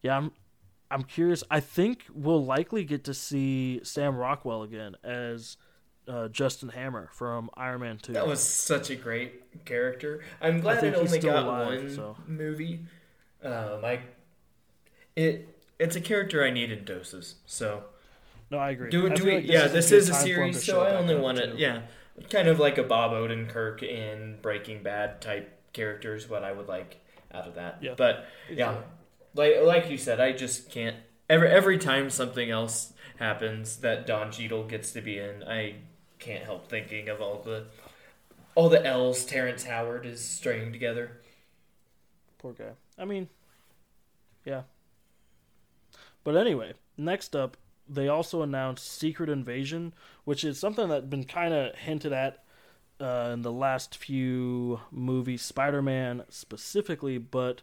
yeah, 0.02 0.16
I'm 0.16 0.32
I'm 0.90 1.02
curious. 1.02 1.44
I 1.50 1.60
think 1.60 2.04
we'll 2.12 2.44
likely 2.44 2.84
get 2.84 3.04
to 3.04 3.14
see 3.14 3.80
Sam 3.82 4.16
Rockwell 4.16 4.62
again 4.62 4.96
as 5.04 5.56
uh, 6.08 6.28
Justin 6.28 6.70
Hammer 6.70 7.10
from 7.12 7.50
Iron 7.54 7.80
Man 7.80 7.98
Two. 7.98 8.12
That 8.12 8.26
was 8.26 8.40
such 8.40 8.90
a 8.90 8.96
great 8.96 9.64
character. 9.64 10.24
I'm 10.40 10.60
glad 10.60 10.82
it 10.84 10.94
only 10.94 11.18
got 11.18 11.44
alive, 11.44 11.82
one 11.82 11.94
so. 11.94 12.16
movie. 12.26 12.80
Um, 13.42 13.84
I 13.84 14.00
it 15.14 15.48
it's 15.78 15.96
a 15.96 16.00
character 16.00 16.42
I 16.42 16.50
need 16.50 16.72
in 16.72 16.84
doses. 16.84 17.36
So 17.44 17.84
no, 18.50 18.58
I 18.58 18.70
agree. 18.70 18.90
do 18.90 19.08
do 19.10 19.24
we? 19.24 19.34
like 19.34 19.46
this 19.46 19.52
yeah, 19.52 19.66
a 19.66 19.68
this 19.68 19.92
is 19.92 20.08
a 20.08 20.12
time 20.12 20.22
for 20.22 20.28
him 20.28 20.52
series, 20.52 20.64
so 20.64 20.82
I 20.82 20.96
only 20.96 21.14
want 21.14 21.38
to 21.38 21.52
too. 21.52 21.58
yeah, 21.58 21.82
kind 22.30 22.48
of 22.48 22.58
like 22.58 22.78
a 22.78 22.82
Bob 22.82 23.12
Odenkirk 23.12 23.82
in 23.82 24.38
Breaking 24.40 24.82
Bad 24.82 25.20
type 25.20 25.72
characters. 25.72 26.28
What 26.28 26.44
I 26.44 26.52
would 26.52 26.68
like 26.68 26.96
out 27.32 27.46
of 27.46 27.54
that. 27.56 27.78
Yeah. 27.82 27.94
But 27.96 28.26
yeah. 28.50 28.78
Like 29.34 29.54
like 29.62 29.90
you 29.90 29.98
said, 29.98 30.20
I 30.20 30.32
just 30.32 30.70
can't. 30.70 30.96
Every 31.28 31.48
every 31.48 31.78
time 31.78 32.10
something 32.10 32.50
else 32.50 32.92
happens 33.18 33.78
that 33.78 34.06
Don 34.06 34.30
Cheadle 34.30 34.64
gets 34.64 34.92
to 34.92 35.00
be 35.00 35.18
in, 35.18 35.42
I 35.44 35.76
can't 36.18 36.44
help 36.44 36.68
thinking 36.68 37.08
of 37.08 37.20
all 37.20 37.42
the 37.42 37.66
all 38.54 38.68
the 38.68 38.84
L's 38.84 39.24
Terrence 39.24 39.64
Howard 39.64 40.06
is 40.06 40.20
stringing 40.20 40.72
together. 40.72 41.20
Poor 42.38 42.52
guy. 42.52 42.72
I 42.98 43.04
mean, 43.04 43.28
yeah. 44.44 44.62
But 46.24 46.36
anyway, 46.36 46.74
next 46.96 47.34
up, 47.36 47.56
they 47.88 48.08
also 48.08 48.42
announced 48.42 48.86
Secret 48.86 49.28
Invasion, 49.28 49.94
which 50.24 50.44
is 50.44 50.58
something 50.58 50.88
that's 50.88 51.06
been 51.06 51.24
kind 51.24 51.54
of 51.54 51.74
hinted 51.74 52.12
at 52.12 52.44
uh, 53.00 53.30
in 53.32 53.42
the 53.42 53.52
last 53.52 53.96
few 53.96 54.80
movies, 54.90 55.42
Spider 55.42 55.82
Man 55.82 56.24
specifically, 56.28 57.18
but 57.18 57.62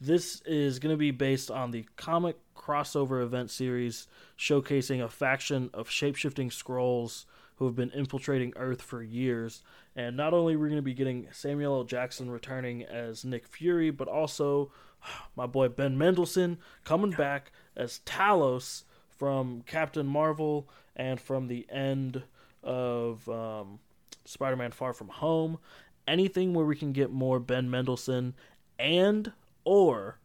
this 0.00 0.42
is 0.42 0.78
going 0.78 0.92
to 0.92 0.98
be 0.98 1.10
based 1.10 1.50
on 1.50 1.70
the 1.70 1.86
comic 1.96 2.36
crossover 2.54 3.22
event 3.22 3.50
series 3.50 4.08
showcasing 4.38 5.02
a 5.02 5.08
faction 5.08 5.70
of 5.72 5.88
shapeshifting 5.88 6.50
Skrulls 6.50 7.24
who 7.56 7.64
have 7.64 7.74
been 7.74 7.90
infiltrating 7.90 8.52
Earth 8.56 8.82
for 8.82 9.02
years. 9.02 9.62
And 9.94 10.16
not 10.16 10.34
only 10.34 10.54
are 10.54 10.58
we 10.58 10.68
going 10.68 10.76
to 10.76 10.82
be 10.82 10.94
getting 10.94 11.28
Samuel 11.32 11.76
L. 11.76 11.84
Jackson 11.84 12.30
returning 12.30 12.82
as 12.82 13.24
Nick 13.24 13.46
Fury, 13.46 13.90
but 13.90 14.08
also 14.08 14.70
my 15.36 15.46
boy 15.46 15.68
Ben 15.68 15.96
Mendelsohn 15.96 16.58
coming 16.84 17.12
back 17.12 17.52
as 17.76 18.00
Talos 18.04 18.84
from 19.08 19.62
Captain 19.62 20.06
Marvel 20.06 20.68
and 20.94 21.20
from 21.20 21.48
the 21.48 21.66
end 21.70 22.22
of 22.62 23.26
um, 23.28 23.78
Spider 24.26 24.56
Man 24.56 24.72
Far 24.72 24.92
From 24.92 25.08
Home. 25.08 25.58
Anything 26.06 26.52
where 26.52 26.66
we 26.66 26.76
can 26.76 26.92
get 26.92 27.10
more 27.10 27.40
Ben 27.40 27.70
Mendelsohn 27.70 28.34
and 28.78 29.32
or 29.66 30.18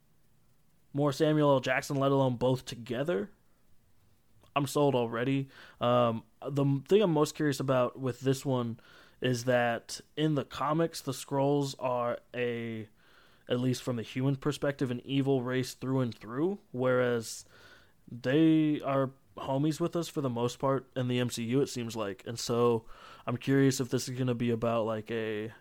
more 0.94 1.12
Samuel 1.12 1.52
L. 1.52 1.60
Jackson, 1.60 1.98
let 1.98 2.12
alone 2.12 2.36
both 2.36 2.64
together. 2.64 3.30
I'm 4.56 4.68
sold 4.68 4.96
already. 4.96 5.50
Um, 5.82 6.24
the 6.48 6.82
thing 6.88 7.02
I'm 7.02 7.12
most 7.12 7.36
curious 7.36 7.60
about 7.60 8.00
with 8.00 8.22
this 8.22 8.46
one 8.46 8.80
is 9.22 9.46
that 9.46 10.00
in 10.16 10.36
the 10.36 10.44
comics, 10.44 11.02
the 11.02 11.12
Skrulls 11.12 11.76
are 11.80 12.20
a, 12.36 12.88
at 13.50 13.60
least 13.60 13.84
from 13.84 13.96
the 13.96 14.04
human 14.04 14.36
perspective, 14.36 14.92
an 14.92 15.02
evil 15.06 15.42
race 15.42 15.74
through 15.74 16.02
and 16.02 16.14
through, 16.14 16.60
whereas 16.72 17.46
they 18.12 18.82
are 18.84 19.12
homies 19.38 19.80
with 19.80 19.96
us 19.96 20.08
for 20.08 20.22
the 20.22 20.30
most 20.30 20.60
part 20.60 20.86
in 20.96 21.08
the 21.08 21.20
MCU. 21.20 21.62
It 21.62 21.70
seems 21.70 21.96
like, 21.96 22.24
and 22.28 22.38
so 22.38 22.84
I'm 23.26 23.38
curious 23.38 23.80
if 23.80 23.90
this 23.90 24.10
is 24.10 24.16
going 24.16 24.28
to 24.28 24.36
be 24.36 24.52
about 24.52 24.86
like 24.86 25.10
a 25.10 25.52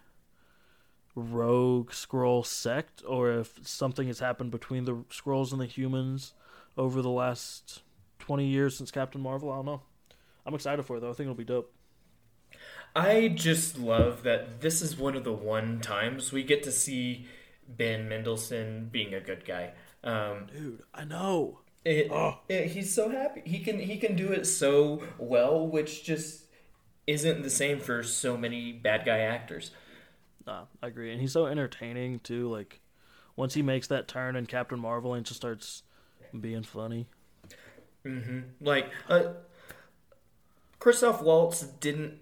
rogue 1.15 1.91
Skrull 1.91 2.45
sect 2.47 3.03
or 3.07 3.33
if 3.33 3.59
something 3.67 4.07
has 4.07 4.21
happened 4.21 4.51
between 4.51 4.85
the 4.85 4.97
Skrulls 5.11 5.53
and 5.53 5.61
the 5.61 5.67
humans 5.67 6.35
over 6.79 7.03
the 7.03 7.11
last 7.11 7.83
20 8.21 8.47
years 8.47 8.77
since 8.77 8.91
Captain 8.91 9.21
Marvel. 9.21 9.51
I 9.51 9.57
don't 9.57 9.67
know. 9.67 9.83
I'm 10.47 10.55
excited 10.55 10.85
for 10.85 10.97
it 10.97 11.01
though. 11.01 11.11
I 11.11 11.13
think 11.15 11.27
it'll 11.27 11.35
be 11.35 11.45
dope. 11.45 11.73
I 12.95 13.29
just 13.29 13.79
love 13.79 14.23
that 14.25 14.61
this 14.61 14.83
is 14.83 14.97
one 14.97 15.15
of 15.17 15.25
the 15.25 15.33
one 15.33 15.81
times 15.81 16.33
we 16.33 16.43
get 16.43 16.63
to 16.65 16.73
see 16.73 17.27
Ben 17.69 18.09
Mendelsohn 18.09 18.89
being 18.91 19.15
a 19.15 19.21
good 19.21 19.45
guy. 19.45 19.73
Um, 20.03 20.47
Dude, 20.53 20.83
I 20.93 21.05
know. 21.05 21.61
it, 21.85 22.11
Oh. 22.11 22.41
it- 22.49 22.69
he's 22.69 22.93
so 22.93 23.09
happy. 23.11 23.43
He 23.45 23.61
can 23.61 23.79
he 23.79 23.97
can 23.99 24.17
do 24.17 24.33
it 24.33 24.45
so 24.47 25.03
well, 25.19 25.67
which 25.67 26.03
just 26.05 26.45
isn't 27.07 27.43
the 27.43 27.51
same 27.51 27.79
for 27.81 28.03
so 28.03 28.37
many 28.37 28.73
bad 28.73 29.05
guy 29.05 29.21
actors. 29.21 29.71
Nah, 30.47 30.65
I 30.83 30.87
agree. 30.89 31.13
And 31.13 31.21
he's 31.21 31.33
so 31.33 31.47
entertaining 31.47 32.21
too. 32.21 32.49
Like 32.49 32.81
once 33.37 33.55
he 33.55 33.63
makes 33.63 33.87
that 33.89 34.09
turn 34.09 34.37
in 34.37 34.47
Captain 34.47 34.79
Marvel 34.81 35.15
and 35.15 35.25
just 35.27 35.41
starts 35.41 35.83
being 36.39 36.63
funny. 36.63 37.09
hmm 38.05 38.41
Like 38.61 38.91
uh, 39.09 39.33
Christoph 40.79 41.23
Waltz 41.23 41.63
didn't 41.63 42.19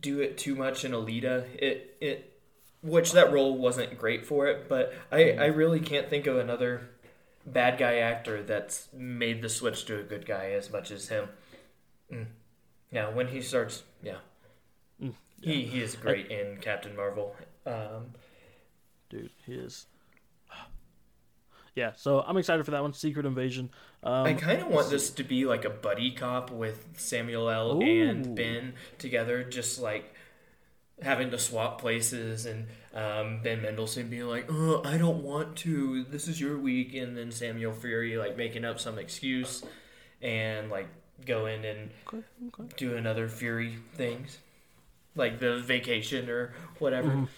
do 0.00 0.20
it 0.20 0.38
too 0.38 0.54
much 0.54 0.84
in 0.84 0.92
Alita. 0.92 1.44
It 1.54 1.96
it 2.00 2.40
which 2.82 3.12
that 3.12 3.32
role 3.32 3.58
wasn't 3.58 3.98
great 3.98 4.24
for 4.26 4.46
it, 4.46 4.68
but 4.68 4.94
I 5.12 5.32
I 5.32 5.46
really 5.46 5.80
can't 5.80 6.08
think 6.08 6.26
of 6.26 6.38
another 6.38 6.90
bad 7.46 7.78
guy 7.78 7.96
actor 7.98 8.42
that's 8.42 8.88
made 8.92 9.42
the 9.42 9.48
switch 9.48 9.84
to 9.86 9.98
a 9.98 10.02
good 10.02 10.26
guy 10.26 10.50
as 10.52 10.70
much 10.70 10.90
as 10.90 11.08
him. 11.08 11.28
Mm. 12.12 12.26
Yeah, 12.92 13.10
when 13.10 13.28
he 13.28 13.42
starts, 13.42 13.84
yeah. 14.02 14.18
Mm, 15.00 15.12
He 15.40 15.64
he 15.66 15.80
is 15.82 15.96
great 15.96 16.28
in 16.30 16.58
Captain 16.58 16.94
Marvel. 16.94 17.34
Um, 17.68 18.12
Dude, 19.10 19.30
he 19.46 19.54
is. 19.54 19.86
Yeah, 21.74 21.92
so 21.94 22.20
I'm 22.20 22.36
excited 22.36 22.64
for 22.64 22.72
that 22.72 22.82
one. 22.82 22.92
Secret 22.92 23.24
Invasion. 23.24 23.70
Um, 24.02 24.26
I 24.26 24.32
kind 24.34 24.60
of 24.60 24.66
want 24.66 24.90
this 24.90 25.10
to 25.10 25.22
be 25.22 25.44
like 25.44 25.64
a 25.64 25.70
buddy 25.70 26.10
cop 26.10 26.50
with 26.50 26.84
Samuel 26.96 27.48
L. 27.48 27.80
Ooh. 27.80 27.82
and 27.82 28.34
Ben 28.34 28.74
together, 28.98 29.44
just 29.44 29.78
like 29.80 30.12
having 31.00 31.30
to 31.30 31.38
swap 31.38 31.80
places, 31.80 32.46
and 32.46 32.66
um, 32.94 33.42
Ben 33.42 33.62
Mendelsohn 33.62 34.08
being 34.08 34.26
like, 34.26 34.46
"Oh, 34.48 34.82
I 34.84 34.98
don't 34.98 35.22
want 35.22 35.54
to. 35.58 36.02
This 36.02 36.26
is 36.26 36.40
your 36.40 36.58
week," 36.58 36.94
and 36.94 37.16
then 37.16 37.30
Samuel 37.30 37.72
Fury 37.72 38.16
like 38.16 38.36
making 38.36 38.64
up 38.64 38.80
some 38.80 38.98
excuse 38.98 39.62
and 40.20 40.70
like 40.70 40.88
going 41.26 41.64
and 41.64 41.90
okay, 42.08 42.24
okay. 42.48 42.74
doing 42.76 43.06
other 43.06 43.28
Fury 43.28 43.78
things, 43.94 44.38
like 45.14 45.38
the 45.38 45.58
vacation 45.60 46.28
or 46.28 46.54
whatever. 46.80 47.08
Mhm. 47.10 47.28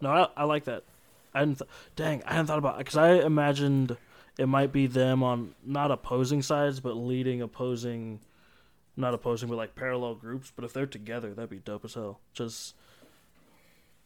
No, 0.00 0.10
I, 0.10 0.28
I 0.36 0.44
like 0.44 0.64
that. 0.64 0.84
I 1.32 1.40
hadn't. 1.40 1.58
Th- 1.58 1.70
dang, 1.96 2.22
I 2.24 2.32
hadn't 2.32 2.46
thought 2.46 2.58
about 2.58 2.78
because 2.78 2.96
I 2.96 3.14
imagined 3.14 3.96
it 4.38 4.46
might 4.46 4.72
be 4.72 4.86
them 4.86 5.22
on 5.22 5.54
not 5.64 5.90
opposing 5.90 6.42
sides, 6.42 6.80
but 6.80 6.94
leading 6.94 7.42
opposing, 7.42 8.20
not 8.96 9.14
opposing, 9.14 9.48
but 9.48 9.56
like 9.56 9.74
parallel 9.74 10.14
groups. 10.14 10.52
But 10.54 10.64
if 10.64 10.72
they're 10.72 10.86
together, 10.86 11.34
that'd 11.34 11.50
be 11.50 11.58
dope 11.58 11.84
as 11.84 11.94
hell. 11.94 12.20
Just 12.32 12.74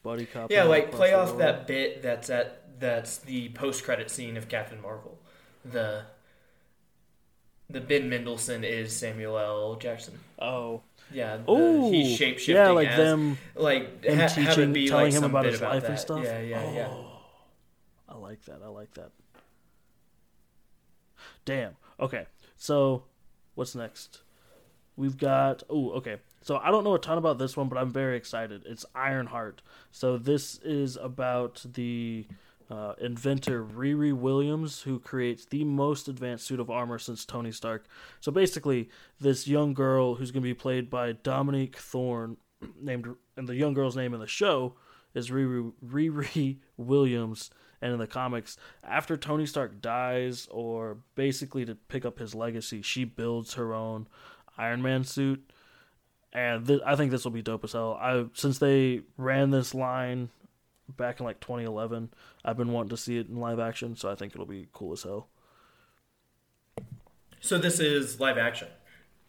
buddy 0.03 0.27
cop. 0.27 0.51
Yeah, 0.51 0.65
like 0.65 0.91
play 0.93 1.13
off 1.13 1.39
that 1.39 1.67
bit 1.67 2.03
that's 2.03 2.31
at 2.31 2.81
that's 2.81 3.19
the 3.19 3.51
post 3.51 3.85
credit 3.85 4.11
scene 4.11 4.37
of 4.37 4.49
Captain 4.49 4.81
Marvel. 4.81 5.19
The 5.65 6.05
the 7.71 7.81
Ben 7.81 8.09
Mendelsohn 8.09 8.65
is 8.65 8.97
Samuel 8.97 9.39
L. 9.39 9.77
Jackson. 9.77 10.19
Oh, 10.39 10.83
Yeah, 11.13 11.39
oh, 11.49 11.91
he's 11.91 12.17
shape 12.17 12.39
shifting. 12.39 12.57
yeah, 12.57 12.69
like 12.71 12.89
as, 12.89 12.97
them. 12.97 13.39
like 13.55 14.05
and 14.07 14.21
ha- 14.21 14.29
teaching- 14.29 14.73
be 14.73 14.89
telling 14.89 15.07
like 15.07 15.15
him 15.15 15.25
about 15.25 15.45
his 15.47 15.59
about 15.59 15.75
life 15.75 15.83
that. 15.83 15.91
and 15.91 15.99
stuff? 15.99 16.25
Yeah, 16.25 16.41
yeah, 16.41 16.73
yeah. 16.73 16.89
Oh, 16.91 17.21
I 18.09 18.17
like 18.17 18.45
that. 18.45 18.61
I 18.65 18.69
like 18.69 18.93
that. 18.95 19.13
Damn. 21.45 21.77
Okay. 21.99 22.27
So, 22.57 23.05
what's 23.55 23.75
next? 23.75 24.23
We've 24.97 25.17
got. 25.17 25.63
Oh, 25.71 25.93
okay. 25.93 26.17
So 26.43 26.57
I 26.57 26.71
don't 26.71 26.85
know 26.85 26.95
a 26.95 26.99
ton 26.99 27.19
about 27.19 27.39
this 27.39 27.57
one, 27.57 27.69
but 27.69 27.79
I'm 27.79 27.91
very 27.91 28.17
excited. 28.17 28.63
It's 28.67 28.85
Ironheart. 28.95 29.63
So 29.91 30.17
this 30.19 30.59
is 30.59 30.97
about 30.97 31.65
the 31.75 32.27
uh, 32.71 32.93
inventor 33.01 33.65
Riri 33.65 34.13
Williams, 34.13 34.83
who 34.83 34.99
creates 34.99 35.47
the 35.47 35.65
most 35.65 36.09
advanced 36.09 36.47
suit 36.47 36.61
of 36.61 36.71
armor 36.71 36.99
since 36.99 37.25
Tony 37.25 37.53
Stark. 37.53 37.87
So 38.21 38.31
basically, 38.31 38.91
this 39.21 39.49
young 39.49 39.75
girl 39.75 40.17
who's 40.17 40.31
going 40.31 40.43
to 40.43 40.49
be 40.49 40.55
played 40.55 40.91
by 40.91 41.13
Dominique 41.13 41.77
Thorne, 41.77 42.37
named, 42.81 43.09
and 43.37 43.49
the 43.49 43.57
young 43.57 43.73
girl's 43.73 43.97
name 43.97 44.13
in 44.13 44.21
the 44.21 44.27
show 44.27 44.75
is 45.15 45.31
Riri, 45.31 45.73
Riri 45.85 46.59
Williams. 46.77 47.51
And 47.81 47.93
in 47.93 47.99
the 48.01 48.09
comics, 48.09 48.57
after 48.83 49.17
Tony 49.17 49.47
Stark 49.47 49.81
dies, 49.81 50.49
or 50.51 50.99
basically 51.15 51.65
to 51.65 51.77
pick 51.77 52.05
up 52.05 52.19
his 52.19 52.35
legacy, 52.35 52.83
she 52.83 53.05
builds 53.05 53.55
her 53.55 53.73
own 53.73 54.09
Iron 54.59 54.83
Man 54.83 55.05
suit. 55.05 55.53
And 56.33 56.67
th- 56.67 56.83
I 56.85 56.97
think 56.97 57.13
this 57.13 57.25
will 57.25 57.31
be 57.31 57.41
dope 57.41 57.65
as 57.65 57.73
hell. 57.73 57.97
I 58.01 58.27
since 58.35 58.59
they 58.59 59.03
ran 59.17 59.51
this 59.51 59.75
line 59.75 60.29
back 60.97 61.21
in 61.21 61.27
like 61.27 61.41
2011. 61.41 62.11
I've 62.45 62.57
been 62.57 62.73
wanting 62.73 62.91
to 62.91 62.97
see 62.97 63.19
it 63.19 63.29
in 63.29 63.37
live 63.37 63.59
action, 63.59 63.97
so 63.97 64.11
I 64.11 64.15
think 64.15 64.35
it'll 64.35 64.47
be 64.47 64.69
cool 64.73 64.93
as 64.93 65.03
hell. 65.03 65.29
So 67.41 67.59
this 67.59 67.81
is 67.81 68.21
live 68.21 68.39
action. 68.39 68.69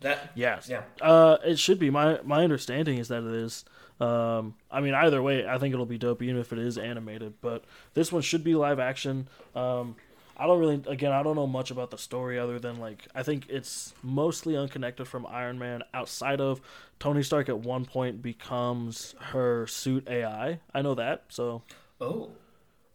That 0.01 0.31
Yes. 0.33 0.69
yeah. 0.69 0.83
Uh, 1.01 1.37
it 1.43 1.59
should 1.59 1.77
be. 1.79 1.89
My 1.89 2.19
my 2.23 2.43
understanding 2.43 2.97
is 2.99 3.09
that 3.09 3.23
it 3.23 3.33
is. 3.33 3.65
Um, 3.99 4.55
I 4.71 4.79
mean, 4.79 4.93
either 4.93 5.21
way, 5.21 5.45
I 5.45 5.57
think 5.57 5.73
it'll 5.73 5.85
be 5.85 5.97
dope, 5.97 6.21
even 6.21 6.37
if 6.37 6.53
it 6.53 6.59
is 6.59 6.77
animated. 6.77 7.33
But 7.41 7.65
this 7.95 8.11
one 8.11 8.21
should 8.21 8.43
be 8.43 8.55
live 8.55 8.79
action. 8.79 9.27
Um, 9.55 9.97
I 10.39 10.47
don't 10.47 10.59
really, 10.59 10.81
again, 10.87 11.11
I 11.11 11.21
don't 11.21 11.35
know 11.35 11.45
much 11.47 11.69
about 11.69 11.91
the 11.91 11.97
story 11.97 12.39
other 12.39 12.59
than 12.59 12.79
like 12.79 13.05
I 13.13 13.23
think 13.23 13.47
it's 13.49 13.93
mostly 14.01 14.55
unconnected 14.55 15.05
from 15.05 15.27
Iron 15.27 15.59
Man. 15.59 15.83
Outside 15.93 16.39
of 16.39 16.61
Tony 16.97 17.23
Stark, 17.23 17.49
at 17.49 17.59
one 17.59 17.83
point 17.83 18.21
becomes 18.21 19.15
her 19.19 19.67
suit 19.67 20.07
AI. 20.07 20.61
I 20.73 20.81
know 20.81 20.95
that, 20.95 21.25
so 21.27 21.63
Oh, 21.99 22.29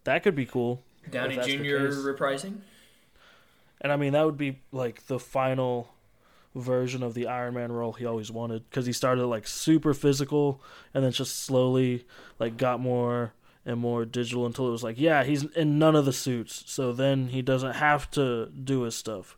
that 0.05 0.23
could 0.23 0.35
be 0.35 0.47
cool. 0.47 0.81
Downey 1.11 1.35
If 1.35 1.41
that's 1.41 1.47
the 1.47 1.57
Jr. 1.57 2.11
reprising. 2.11 2.57
And 3.79 3.91
I 3.91 3.95
mean, 3.95 4.13
that 4.13 4.25
would 4.25 4.37
be 4.37 4.59
like 4.71 5.05
the 5.05 5.19
final 5.19 5.93
version 6.55 7.03
of 7.03 7.13
the 7.13 7.27
Iron 7.27 7.53
Man 7.53 7.71
role 7.71 7.93
he 7.93 8.05
always 8.05 8.31
wanted 8.31 8.67
because 8.69 8.87
he 8.87 8.93
started 8.93 9.27
like 9.27 9.45
super 9.45 9.93
physical 9.93 10.63
and 10.93 11.03
then 11.03 11.11
just 11.11 11.43
slowly 11.43 12.07
like 12.39 12.57
got 12.57 12.79
more 12.79 13.33
and 13.65 13.79
more 13.79 14.05
digital 14.05 14.45
until 14.45 14.67
it 14.67 14.71
was 14.71 14.83
like, 14.83 14.99
yeah, 14.99 15.23
he's 15.23 15.43
in 15.43 15.79
none 15.79 15.95
of 15.95 16.05
the 16.05 16.13
suits, 16.13 16.63
so 16.67 16.93
then 16.93 17.29
he 17.29 17.41
doesn't 17.41 17.73
have 17.73 18.09
to 18.11 18.47
do 18.47 18.81
his 18.81 18.95
stuff. 18.95 19.37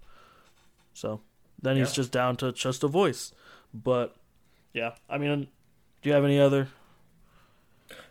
So 0.94 1.22
then 1.62 1.78
he's 1.78 1.94
just 1.94 2.12
down 2.12 2.36
to 2.38 2.52
just 2.52 2.84
a 2.84 2.88
voice. 2.88 3.32
But 3.74 4.16
yeah, 4.74 4.96
I 5.10 5.18
mean, 5.18 5.48
do 6.02 6.10
you 6.10 6.14
have 6.14 6.26
any 6.26 6.40
other 6.40 6.68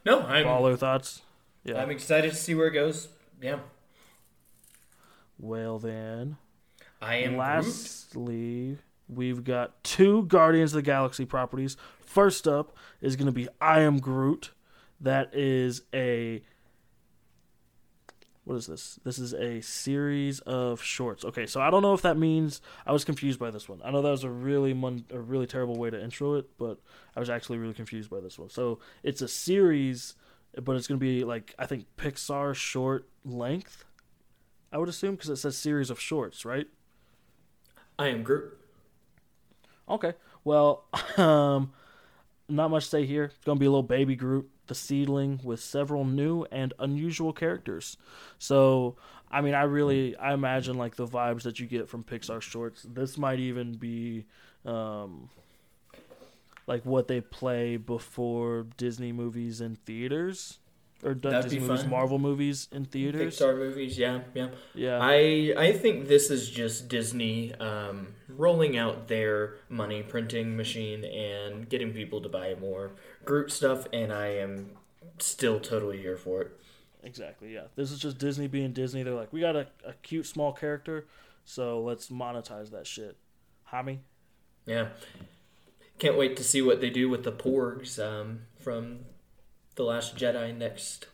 No, 0.04 0.22
I'm 0.22 0.46
baller 0.46 0.78
thoughts? 0.78 1.22
Yeah. 1.64 1.82
I'm 1.82 1.90
excited 1.90 2.30
to 2.30 2.36
see 2.36 2.54
where 2.54 2.68
it 2.68 2.72
goes. 2.72 3.08
Yeah, 3.42 3.58
well 5.38 5.78
then. 5.78 6.38
I 7.02 7.16
am 7.16 7.32
Groot. 7.32 7.38
Lastly, 7.38 8.78
we've 9.06 9.44
got 9.44 9.84
two 9.84 10.24
Guardians 10.24 10.72
of 10.72 10.76
the 10.76 10.82
Galaxy 10.82 11.26
properties. 11.26 11.76
First 12.00 12.48
up 12.48 12.74
is 13.02 13.16
going 13.16 13.26
to 13.26 13.32
be 13.32 13.46
I 13.60 13.80
Am 13.80 13.98
Groot. 13.98 14.52
That 15.00 15.34
is 15.34 15.82
a. 15.94 16.42
What 18.44 18.54
is 18.56 18.66
this? 18.66 19.00
This 19.04 19.18
is 19.18 19.34
a 19.34 19.60
series 19.60 20.38
of 20.40 20.80
shorts. 20.80 21.24
Okay, 21.24 21.46
so 21.46 21.60
I 21.60 21.68
don't 21.68 21.82
know 21.82 21.94
if 21.94 22.02
that 22.02 22.16
means 22.16 22.60
I 22.86 22.92
was 22.92 23.04
confused 23.04 23.40
by 23.40 23.50
this 23.50 23.68
one. 23.68 23.80
I 23.84 23.90
know 23.90 24.02
that 24.02 24.10
was 24.10 24.22
a 24.22 24.30
really 24.30 24.72
mon- 24.72 25.04
a 25.10 25.18
really 25.18 25.46
terrible 25.46 25.76
way 25.76 25.90
to 25.90 26.00
intro 26.00 26.34
it, 26.34 26.46
but 26.56 26.78
I 27.16 27.20
was 27.20 27.28
actually 27.28 27.58
really 27.58 27.74
confused 27.74 28.08
by 28.08 28.20
this 28.20 28.38
one. 28.38 28.48
So 28.48 28.78
it's 29.02 29.20
a 29.20 29.28
series, 29.28 30.14
but 30.62 30.76
it's 30.76 30.86
going 30.86 31.00
to 31.00 31.04
be 31.04 31.24
like 31.24 31.54
I 31.58 31.66
think 31.66 31.86
Pixar 31.96 32.54
short 32.54 33.08
length. 33.24 33.84
I 34.72 34.78
would 34.78 34.88
assume 34.88 35.16
because 35.16 35.30
it 35.30 35.36
says 35.36 35.56
series 35.56 35.90
of 35.90 36.00
shorts, 36.00 36.44
right? 36.44 36.68
I 37.98 38.08
am 38.08 38.22
Groot. 38.22 38.56
Okay. 39.88 40.14
Well, 40.44 40.84
um, 41.16 41.72
not 42.48 42.70
much 42.70 42.84
to 42.84 42.90
say 42.90 43.06
here. 43.06 43.24
It's 43.24 43.44
gonna 43.44 43.58
be 43.58 43.66
a 43.66 43.70
little 43.70 43.82
baby 43.82 44.16
Groot, 44.16 44.48
the 44.66 44.74
seedling, 44.74 45.40
with 45.42 45.60
several 45.60 46.04
new 46.04 46.44
and 46.50 46.72
unusual 46.78 47.32
characters. 47.32 47.96
So, 48.38 48.96
I 49.30 49.40
mean, 49.40 49.54
I 49.54 49.62
really, 49.62 50.16
I 50.16 50.32
imagine 50.34 50.76
like 50.76 50.96
the 50.96 51.06
vibes 51.06 51.42
that 51.42 51.58
you 51.60 51.66
get 51.66 51.88
from 51.88 52.04
Pixar 52.04 52.40
shorts. 52.40 52.86
This 52.88 53.16
might 53.18 53.40
even 53.40 53.72
be, 53.74 54.26
um, 54.64 55.30
like 56.66 56.84
what 56.84 57.06
they 57.06 57.20
play 57.20 57.76
before 57.76 58.66
Disney 58.76 59.12
movies 59.12 59.60
in 59.60 59.76
theaters, 59.76 60.58
or 61.04 61.14
That'd 61.14 61.42
Disney 61.44 61.60
movies, 61.60 61.82
fun. 61.82 61.90
Marvel 61.90 62.18
movies 62.18 62.68
in 62.72 62.86
theaters. 62.86 63.38
Pixar 63.38 63.56
movies, 63.56 63.98
yeah, 63.98 64.20
yeah. 64.34 64.48
Yeah. 64.74 64.98
I 65.00 65.54
I 65.56 65.72
think 65.72 66.08
this 66.08 66.30
is 66.30 66.50
just 66.50 66.88
Disney 66.88 67.54
um, 67.56 68.14
rolling 68.28 68.76
out 68.76 69.06
their 69.06 69.56
money 69.68 70.02
printing 70.02 70.56
machine 70.56 71.04
and 71.04 71.68
getting 71.68 71.92
people 71.92 72.20
to 72.22 72.28
buy 72.28 72.56
more 72.60 72.92
Groot 73.26 73.52
stuff, 73.52 73.86
and 73.92 74.12
I 74.12 74.28
am 74.28 74.70
still 75.18 75.60
totally 75.60 75.98
here 75.98 76.16
for 76.16 76.40
it. 76.40 76.52
Exactly, 77.02 77.52
yeah. 77.52 77.64
This 77.76 77.90
is 77.90 77.98
just 77.98 78.18
Disney 78.18 78.46
being 78.46 78.72
Disney. 78.72 79.02
They're 79.02 79.14
like, 79.14 79.32
we 79.32 79.40
got 79.40 79.56
a, 79.56 79.66
a 79.84 79.92
cute 80.02 80.26
small 80.26 80.52
character, 80.52 81.06
so 81.44 81.82
let's 81.82 82.08
monetize 82.08 82.70
that 82.70 82.86
shit. 82.86 83.16
Hami? 83.72 83.98
Yeah, 84.64 84.88
can't 85.98 86.16
wait 86.16 86.36
to 86.36 86.44
see 86.44 86.62
what 86.62 86.80
they 86.80 86.90
do 86.90 87.08
with 87.08 87.24
the 87.24 87.32
Porgs 87.32 87.98
um, 87.98 88.42
from 88.58 89.00
the 89.76 89.82
Last 89.82 90.16
Jedi 90.16 90.56
next 90.56 91.06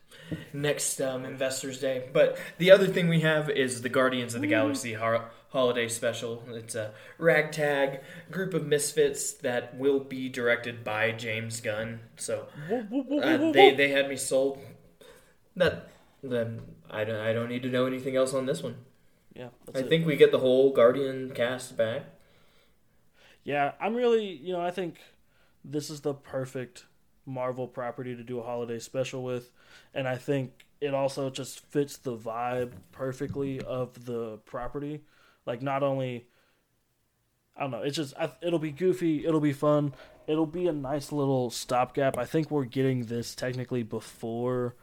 next 0.52 1.00
um, 1.00 1.24
Investors 1.24 1.80
Day. 1.80 2.08
But 2.12 2.38
the 2.58 2.70
other 2.70 2.86
thing 2.86 3.08
we 3.08 3.20
have 3.20 3.50
is 3.50 3.82
the 3.82 3.88
Guardians 3.88 4.34
of 4.34 4.40
the 4.40 4.46
Galaxy 4.46 4.94
ho- 4.94 5.26
holiday 5.52 5.86
special. 5.86 6.42
It's 6.48 6.74
a 6.74 6.92
ragtag 7.18 8.00
group 8.30 8.54
of 8.54 8.66
misfits 8.66 9.32
that 9.34 9.76
will 9.78 10.00
be 10.00 10.28
directed 10.28 10.82
by 10.82 11.12
James 11.12 11.60
Gunn. 11.60 12.00
So 12.16 12.46
uh, 12.70 13.52
they 13.52 13.74
they 13.74 13.88
had 13.90 14.08
me 14.08 14.16
sold. 14.16 14.58
That 15.54 15.88
then 16.22 16.62
I 16.90 17.04
don't 17.04 17.20
I 17.20 17.32
don't 17.32 17.48
need 17.48 17.62
to 17.62 17.68
know 17.68 17.86
anything 17.86 18.16
else 18.16 18.34
on 18.34 18.46
this 18.46 18.62
one. 18.62 18.76
Yeah, 19.34 19.48
I 19.74 19.78
it. 19.78 19.88
think 19.88 20.06
we 20.06 20.16
get 20.16 20.32
the 20.32 20.38
whole 20.38 20.72
Guardian 20.72 21.30
cast 21.34 21.76
back. 21.76 22.04
Yeah, 23.44 23.72
I'm 23.80 23.94
really, 23.94 24.26
you 24.26 24.52
know, 24.52 24.60
I 24.60 24.70
think 24.70 24.98
this 25.64 25.90
is 25.90 26.02
the 26.02 26.14
perfect 26.14 26.84
Marvel 27.26 27.66
property 27.66 28.14
to 28.14 28.22
do 28.22 28.38
a 28.38 28.42
holiday 28.42 28.78
special 28.78 29.24
with, 29.24 29.50
and 29.94 30.06
I 30.06 30.16
think 30.16 30.66
it 30.80 30.94
also 30.94 31.30
just 31.30 31.60
fits 31.60 31.96
the 31.96 32.16
vibe 32.16 32.72
perfectly 32.92 33.60
of 33.60 34.04
the 34.04 34.38
property. 34.44 35.02
Like, 35.46 35.62
not 35.62 35.82
only, 35.82 36.26
I 37.56 37.62
don't 37.62 37.70
know, 37.70 37.82
it's 37.82 37.96
just, 37.96 38.14
it'll 38.40 38.58
be 38.58 38.70
goofy, 38.70 39.26
it'll 39.26 39.40
be 39.40 39.52
fun, 39.52 39.92
it'll 40.26 40.46
be 40.46 40.68
a 40.68 40.72
nice 40.72 41.12
little 41.12 41.50
stopgap. 41.50 42.16
I 42.16 42.24
think 42.24 42.50
we're 42.50 42.64
getting 42.64 43.04
this 43.06 43.34
technically 43.34 43.82
before 43.82 44.76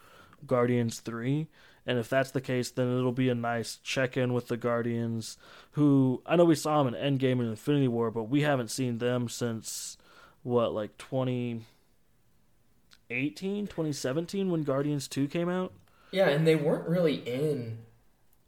Guardians 0.45 0.99
3. 0.99 1.47
And 1.85 1.97
if 1.97 2.09
that's 2.09 2.31
the 2.31 2.41
case, 2.41 2.69
then 2.69 2.95
it'll 2.95 3.13
be 3.13 3.29
a 3.29 3.35
nice 3.35 3.77
check 3.77 4.17
in 4.17 4.33
with 4.33 4.49
the 4.49 4.57
Guardians, 4.57 5.37
who 5.71 6.21
I 6.25 6.35
know 6.35 6.45
we 6.45 6.53
saw 6.53 6.83
them 6.83 6.93
in 6.93 7.17
Endgame 7.17 7.39
and 7.39 7.49
Infinity 7.49 7.87
War, 7.87 8.11
but 8.11 8.25
we 8.25 8.41
haven't 8.41 8.69
seen 8.69 8.99
them 8.99 9.27
since 9.27 9.97
what, 10.43 10.73
like 10.73 10.99
2018, 10.99 13.67
2017 13.67 14.51
when 14.51 14.63
Guardians 14.63 15.07
2 15.07 15.27
came 15.29 15.49
out? 15.49 15.73
Yeah, 16.11 16.29
and 16.29 16.45
they 16.45 16.55
weren't 16.55 16.87
really 16.87 17.15
in 17.15 17.79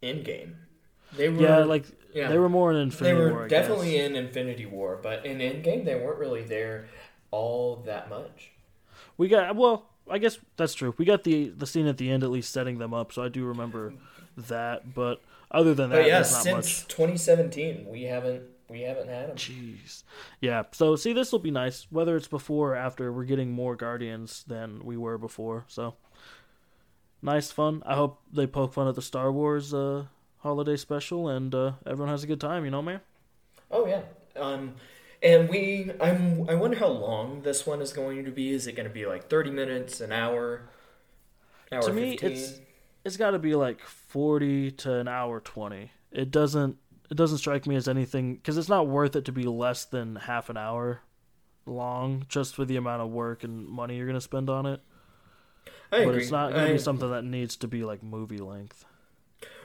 Endgame. 0.03 0.53
They 1.15 1.29
were 1.29 1.41
yeah, 1.41 1.57
like 1.59 1.85
yeah. 2.13 2.29
they 2.29 2.37
were 2.37 2.49
more 2.49 2.71
in 2.71 2.77
Infinity 2.77 3.15
War. 3.15 3.23
they 3.23 3.31
were 3.31 3.39
War. 3.39 3.47
Definitely 3.47 3.97
in 3.97 4.15
Infinity 4.15 4.65
War, 4.65 4.99
but 5.01 5.25
in 5.25 5.39
Endgame 5.39 5.85
they 5.85 5.95
weren't 5.95 6.19
really 6.19 6.43
there 6.43 6.87
all 7.31 7.77
that 7.85 8.09
much. 8.09 8.51
We 9.17 9.27
got 9.27 9.55
well, 9.55 9.89
I 10.09 10.17
guess 10.17 10.37
that's 10.57 10.73
true. 10.73 10.93
We 10.97 11.05
got 11.05 11.23
the 11.23 11.49
the 11.49 11.67
scene 11.67 11.87
at 11.87 11.97
the 11.97 12.09
end 12.09 12.23
at 12.23 12.29
least 12.29 12.51
setting 12.51 12.77
them 12.77 12.93
up, 12.93 13.11
so 13.11 13.23
I 13.23 13.29
do 13.29 13.45
remember 13.45 13.93
that. 14.37 14.93
But 14.93 15.21
other 15.49 15.73
than 15.73 15.89
that, 15.89 15.97
But 15.97 16.07
yeah, 16.07 16.19
not 16.19 16.27
since 16.27 16.81
much. 16.83 16.87
2017, 16.87 17.87
we 17.89 18.03
haven't 18.03 18.43
we 18.69 18.81
haven't 18.81 19.09
had 19.09 19.29
them. 19.29 19.35
Jeez. 19.35 20.03
Yeah. 20.39 20.63
So 20.71 20.95
see, 20.95 21.13
this 21.13 21.31
will 21.31 21.39
be 21.39 21.51
nice. 21.51 21.87
Whether 21.89 22.15
it's 22.15 22.27
before 22.27 22.71
or 22.71 22.75
after, 22.75 23.11
we're 23.11 23.25
getting 23.25 23.51
more 23.51 23.75
Guardians 23.75 24.43
than 24.47 24.83
we 24.83 24.97
were 24.97 25.17
before. 25.17 25.65
So 25.67 25.95
nice 27.21 27.51
fun. 27.51 27.83
I 27.85 27.95
hope 27.95 28.21
they 28.31 28.47
poke 28.47 28.73
fun 28.73 28.87
at 28.87 28.95
the 28.95 29.01
Star 29.01 29.31
Wars 29.31 29.73
uh, 29.73 30.05
holiday 30.41 30.75
special, 30.77 31.27
and 31.29 31.53
uh, 31.55 31.73
everyone 31.85 32.09
has 32.11 32.23
a 32.23 32.27
good 32.27 32.41
time. 32.41 32.65
You 32.65 32.71
know, 32.71 32.81
man. 32.81 33.01
Oh 33.69 33.85
yeah. 33.87 34.01
Um, 34.35 34.75
and 35.23 35.49
we 35.49 35.91
I'm 36.01 36.49
I 36.49 36.55
wonder 36.55 36.77
how 36.77 36.87
long 36.87 37.41
this 37.41 37.65
one 37.65 37.81
is 37.81 37.93
going 37.93 38.25
to 38.25 38.31
be. 38.31 38.51
Is 38.51 38.67
it 38.67 38.73
going 38.73 38.87
to 38.87 38.93
be 38.93 39.05
like 39.05 39.29
30 39.29 39.51
minutes, 39.51 40.01
an 40.01 40.11
hour, 40.11 40.69
hour 41.71 41.81
To 41.81 41.93
me, 41.93 42.11
15? 42.17 42.31
it's- 42.31 42.59
It's 43.03 43.17
got 43.17 43.31
to 43.31 43.39
be 43.39 43.55
like 43.55 43.81
forty 43.81 44.69
to 44.71 44.93
an 44.99 45.07
hour 45.07 45.39
twenty. 45.39 45.91
It 46.11 46.29
doesn't. 46.29 46.77
It 47.09 47.17
doesn't 47.17 47.39
strike 47.39 47.65
me 47.67 47.75
as 47.75 47.87
anything 47.87 48.35
because 48.35 48.57
it's 48.57 48.69
not 48.69 48.87
worth 48.87 49.15
it 49.15 49.25
to 49.25 49.31
be 49.31 49.43
less 49.43 49.85
than 49.85 50.15
half 50.17 50.49
an 50.49 50.55
hour 50.57 51.01
long 51.65 52.25
just 52.29 52.55
for 52.55 52.63
the 52.63 52.75
amount 52.77 53.01
of 53.01 53.09
work 53.09 53.43
and 53.43 53.67
money 53.67 53.97
you're 53.97 54.07
gonna 54.07 54.21
spend 54.21 54.49
on 54.49 54.65
it. 54.65 54.79
I 55.91 56.05
but 56.05 56.09
agree. 56.09 56.21
it's 56.21 56.31
not 56.31 56.53
gonna 56.53 56.71
be 56.71 56.77
something 56.77 57.09
that 57.11 57.23
needs 57.23 57.55
to 57.57 57.67
be 57.67 57.83
like 57.83 58.01
movie 58.01 58.37
length. 58.37 58.85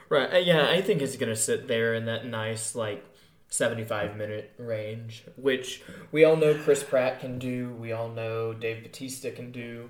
Right. 0.09 0.33
uh, 0.33 0.37
Yeah, 0.37 0.67
I 0.69 0.81
think 0.81 1.01
it's 1.01 1.15
going 1.17 1.29
to 1.29 1.35
sit 1.35 1.67
there 1.67 1.93
in 1.93 2.05
that 2.05 2.25
nice, 2.25 2.75
like, 2.75 3.03
75 3.49 4.17
minute 4.17 4.51
range, 4.57 5.23
which 5.37 5.81
we 6.11 6.23
all 6.25 6.35
know 6.35 6.53
Chris 6.53 6.83
Pratt 6.83 7.19
can 7.21 7.39
do. 7.39 7.69
We 7.79 7.91
all 7.93 8.09
know 8.09 8.53
Dave 8.53 8.83
Batista 8.83 9.31
can 9.31 9.51
do. 9.51 9.89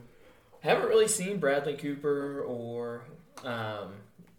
Haven't 0.61 0.87
really 0.89 1.07
seen 1.07 1.39
Bradley 1.39 1.75
Cooper 1.75 2.41
or 2.41 3.03
um, 3.43 3.93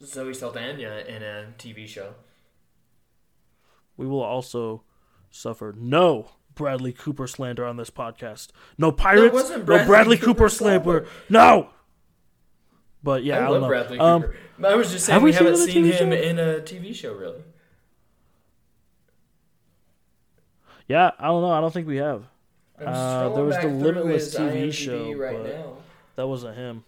Zoe 0.04 0.34
Saldana 0.34 1.02
in 1.08 1.22
a 1.22 1.46
TV 1.58 1.86
show. 1.88 2.14
We 3.96 4.06
will 4.06 4.22
also 4.22 4.82
suffer 5.30 5.74
no 5.76 6.30
Bradley 6.54 6.92
Cooper 6.92 7.26
slander 7.26 7.64
on 7.66 7.76
this 7.76 7.90
podcast. 7.90 8.48
No 8.78 8.92
pirates. 8.92 9.50
no 9.50 9.58
Bradley 9.60 9.86
Bradley 9.86 10.16
Cooper 10.16 10.26
Cooper 10.26 10.48
slander. 10.48 10.84
slander. 10.84 11.08
No. 11.28 11.70
But 13.02 13.24
yeah, 13.24 13.38
I, 13.40 13.44
I, 13.46 13.48
love. 13.48 13.68
Bradley 13.68 13.98
Um, 13.98 14.22
Cooper. 14.22 14.36
I 14.64 14.74
was 14.74 14.90
just 14.90 15.06
saying 15.06 15.14
have 15.14 15.22
we, 15.22 15.30
we 15.30 15.32
seen 15.36 15.44
haven't 15.46 15.60
him 15.60 15.66
seen 15.68 15.84
TV 15.84 15.92
him 15.92 16.10
show? 16.10 16.16
in 16.16 16.38
a 16.38 16.60
TV 16.60 16.94
show 16.94 17.12
really. 17.14 17.42
yeah, 20.88 21.10
I 21.18 21.26
don't 21.26 21.42
know. 21.42 21.50
I 21.50 21.60
don't 21.60 21.72
think 21.72 21.86
we 21.86 21.96
have. 21.98 22.24
I'm 22.80 22.88
Uh, 22.88 22.92
scrolling 22.92 23.34
there 23.34 23.44
was 23.44 23.54
back 23.56 23.62
the 23.64 23.68
through 23.70 23.78
Limitless 23.78 24.24
his 24.24 24.34
TV 24.36 24.68
IMDb 24.68 24.72
show, 24.72 25.12
right 25.14 25.36
but- 25.36 25.46
now. 25.52 25.76
That 26.16 26.26
wasn't 26.26 26.56
him. 26.56 26.84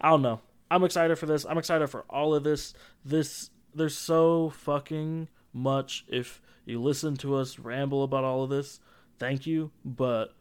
I 0.00 0.10
don't 0.10 0.22
know. 0.22 0.40
I'm 0.70 0.82
excited 0.84 1.16
for 1.18 1.26
this. 1.26 1.44
I'm 1.44 1.58
excited 1.58 1.88
for 1.88 2.00
all 2.10 2.34
of 2.34 2.42
this. 2.42 2.74
This 3.04 3.50
there's 3.74 3.96
so 3.96 4.50
fucking 4.50 5.28
much. 5.52 6.04
If 6.08 6.40
you 6.64 6.80
listen 6.80 7.16
to 7.18 7.36
us 7.36 7.58
ramble 7.58 8.02
about 8.02 8.24
all 8.24 8.42
of 8.42 8.50
this, 8.50 8.80
thank 9.18 9.46
you. 9.46 9.70
But 9.84 10.34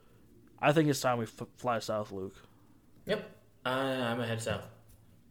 I 0.60 0.72
think 0.72 0.90
it's 0.90 1.02
time 1.02 1.20
we 1.20 1.26
f- 1.26 1.44
fly 1.58 1.78
south, 1.80 2.12
Luke. 2.12 2.36
Yep, 3.06 3.30
I, 3.66 3.72
I'm 3.80 4.20
head 4.22 4.42
south. 4.42 4.66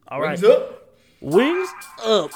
All 0.08 0.20
right, 0.20 0.40
Wings 0.40 0.44
up. 0.44 0.88
wings 1.20 1.68
up. 2.04 2.30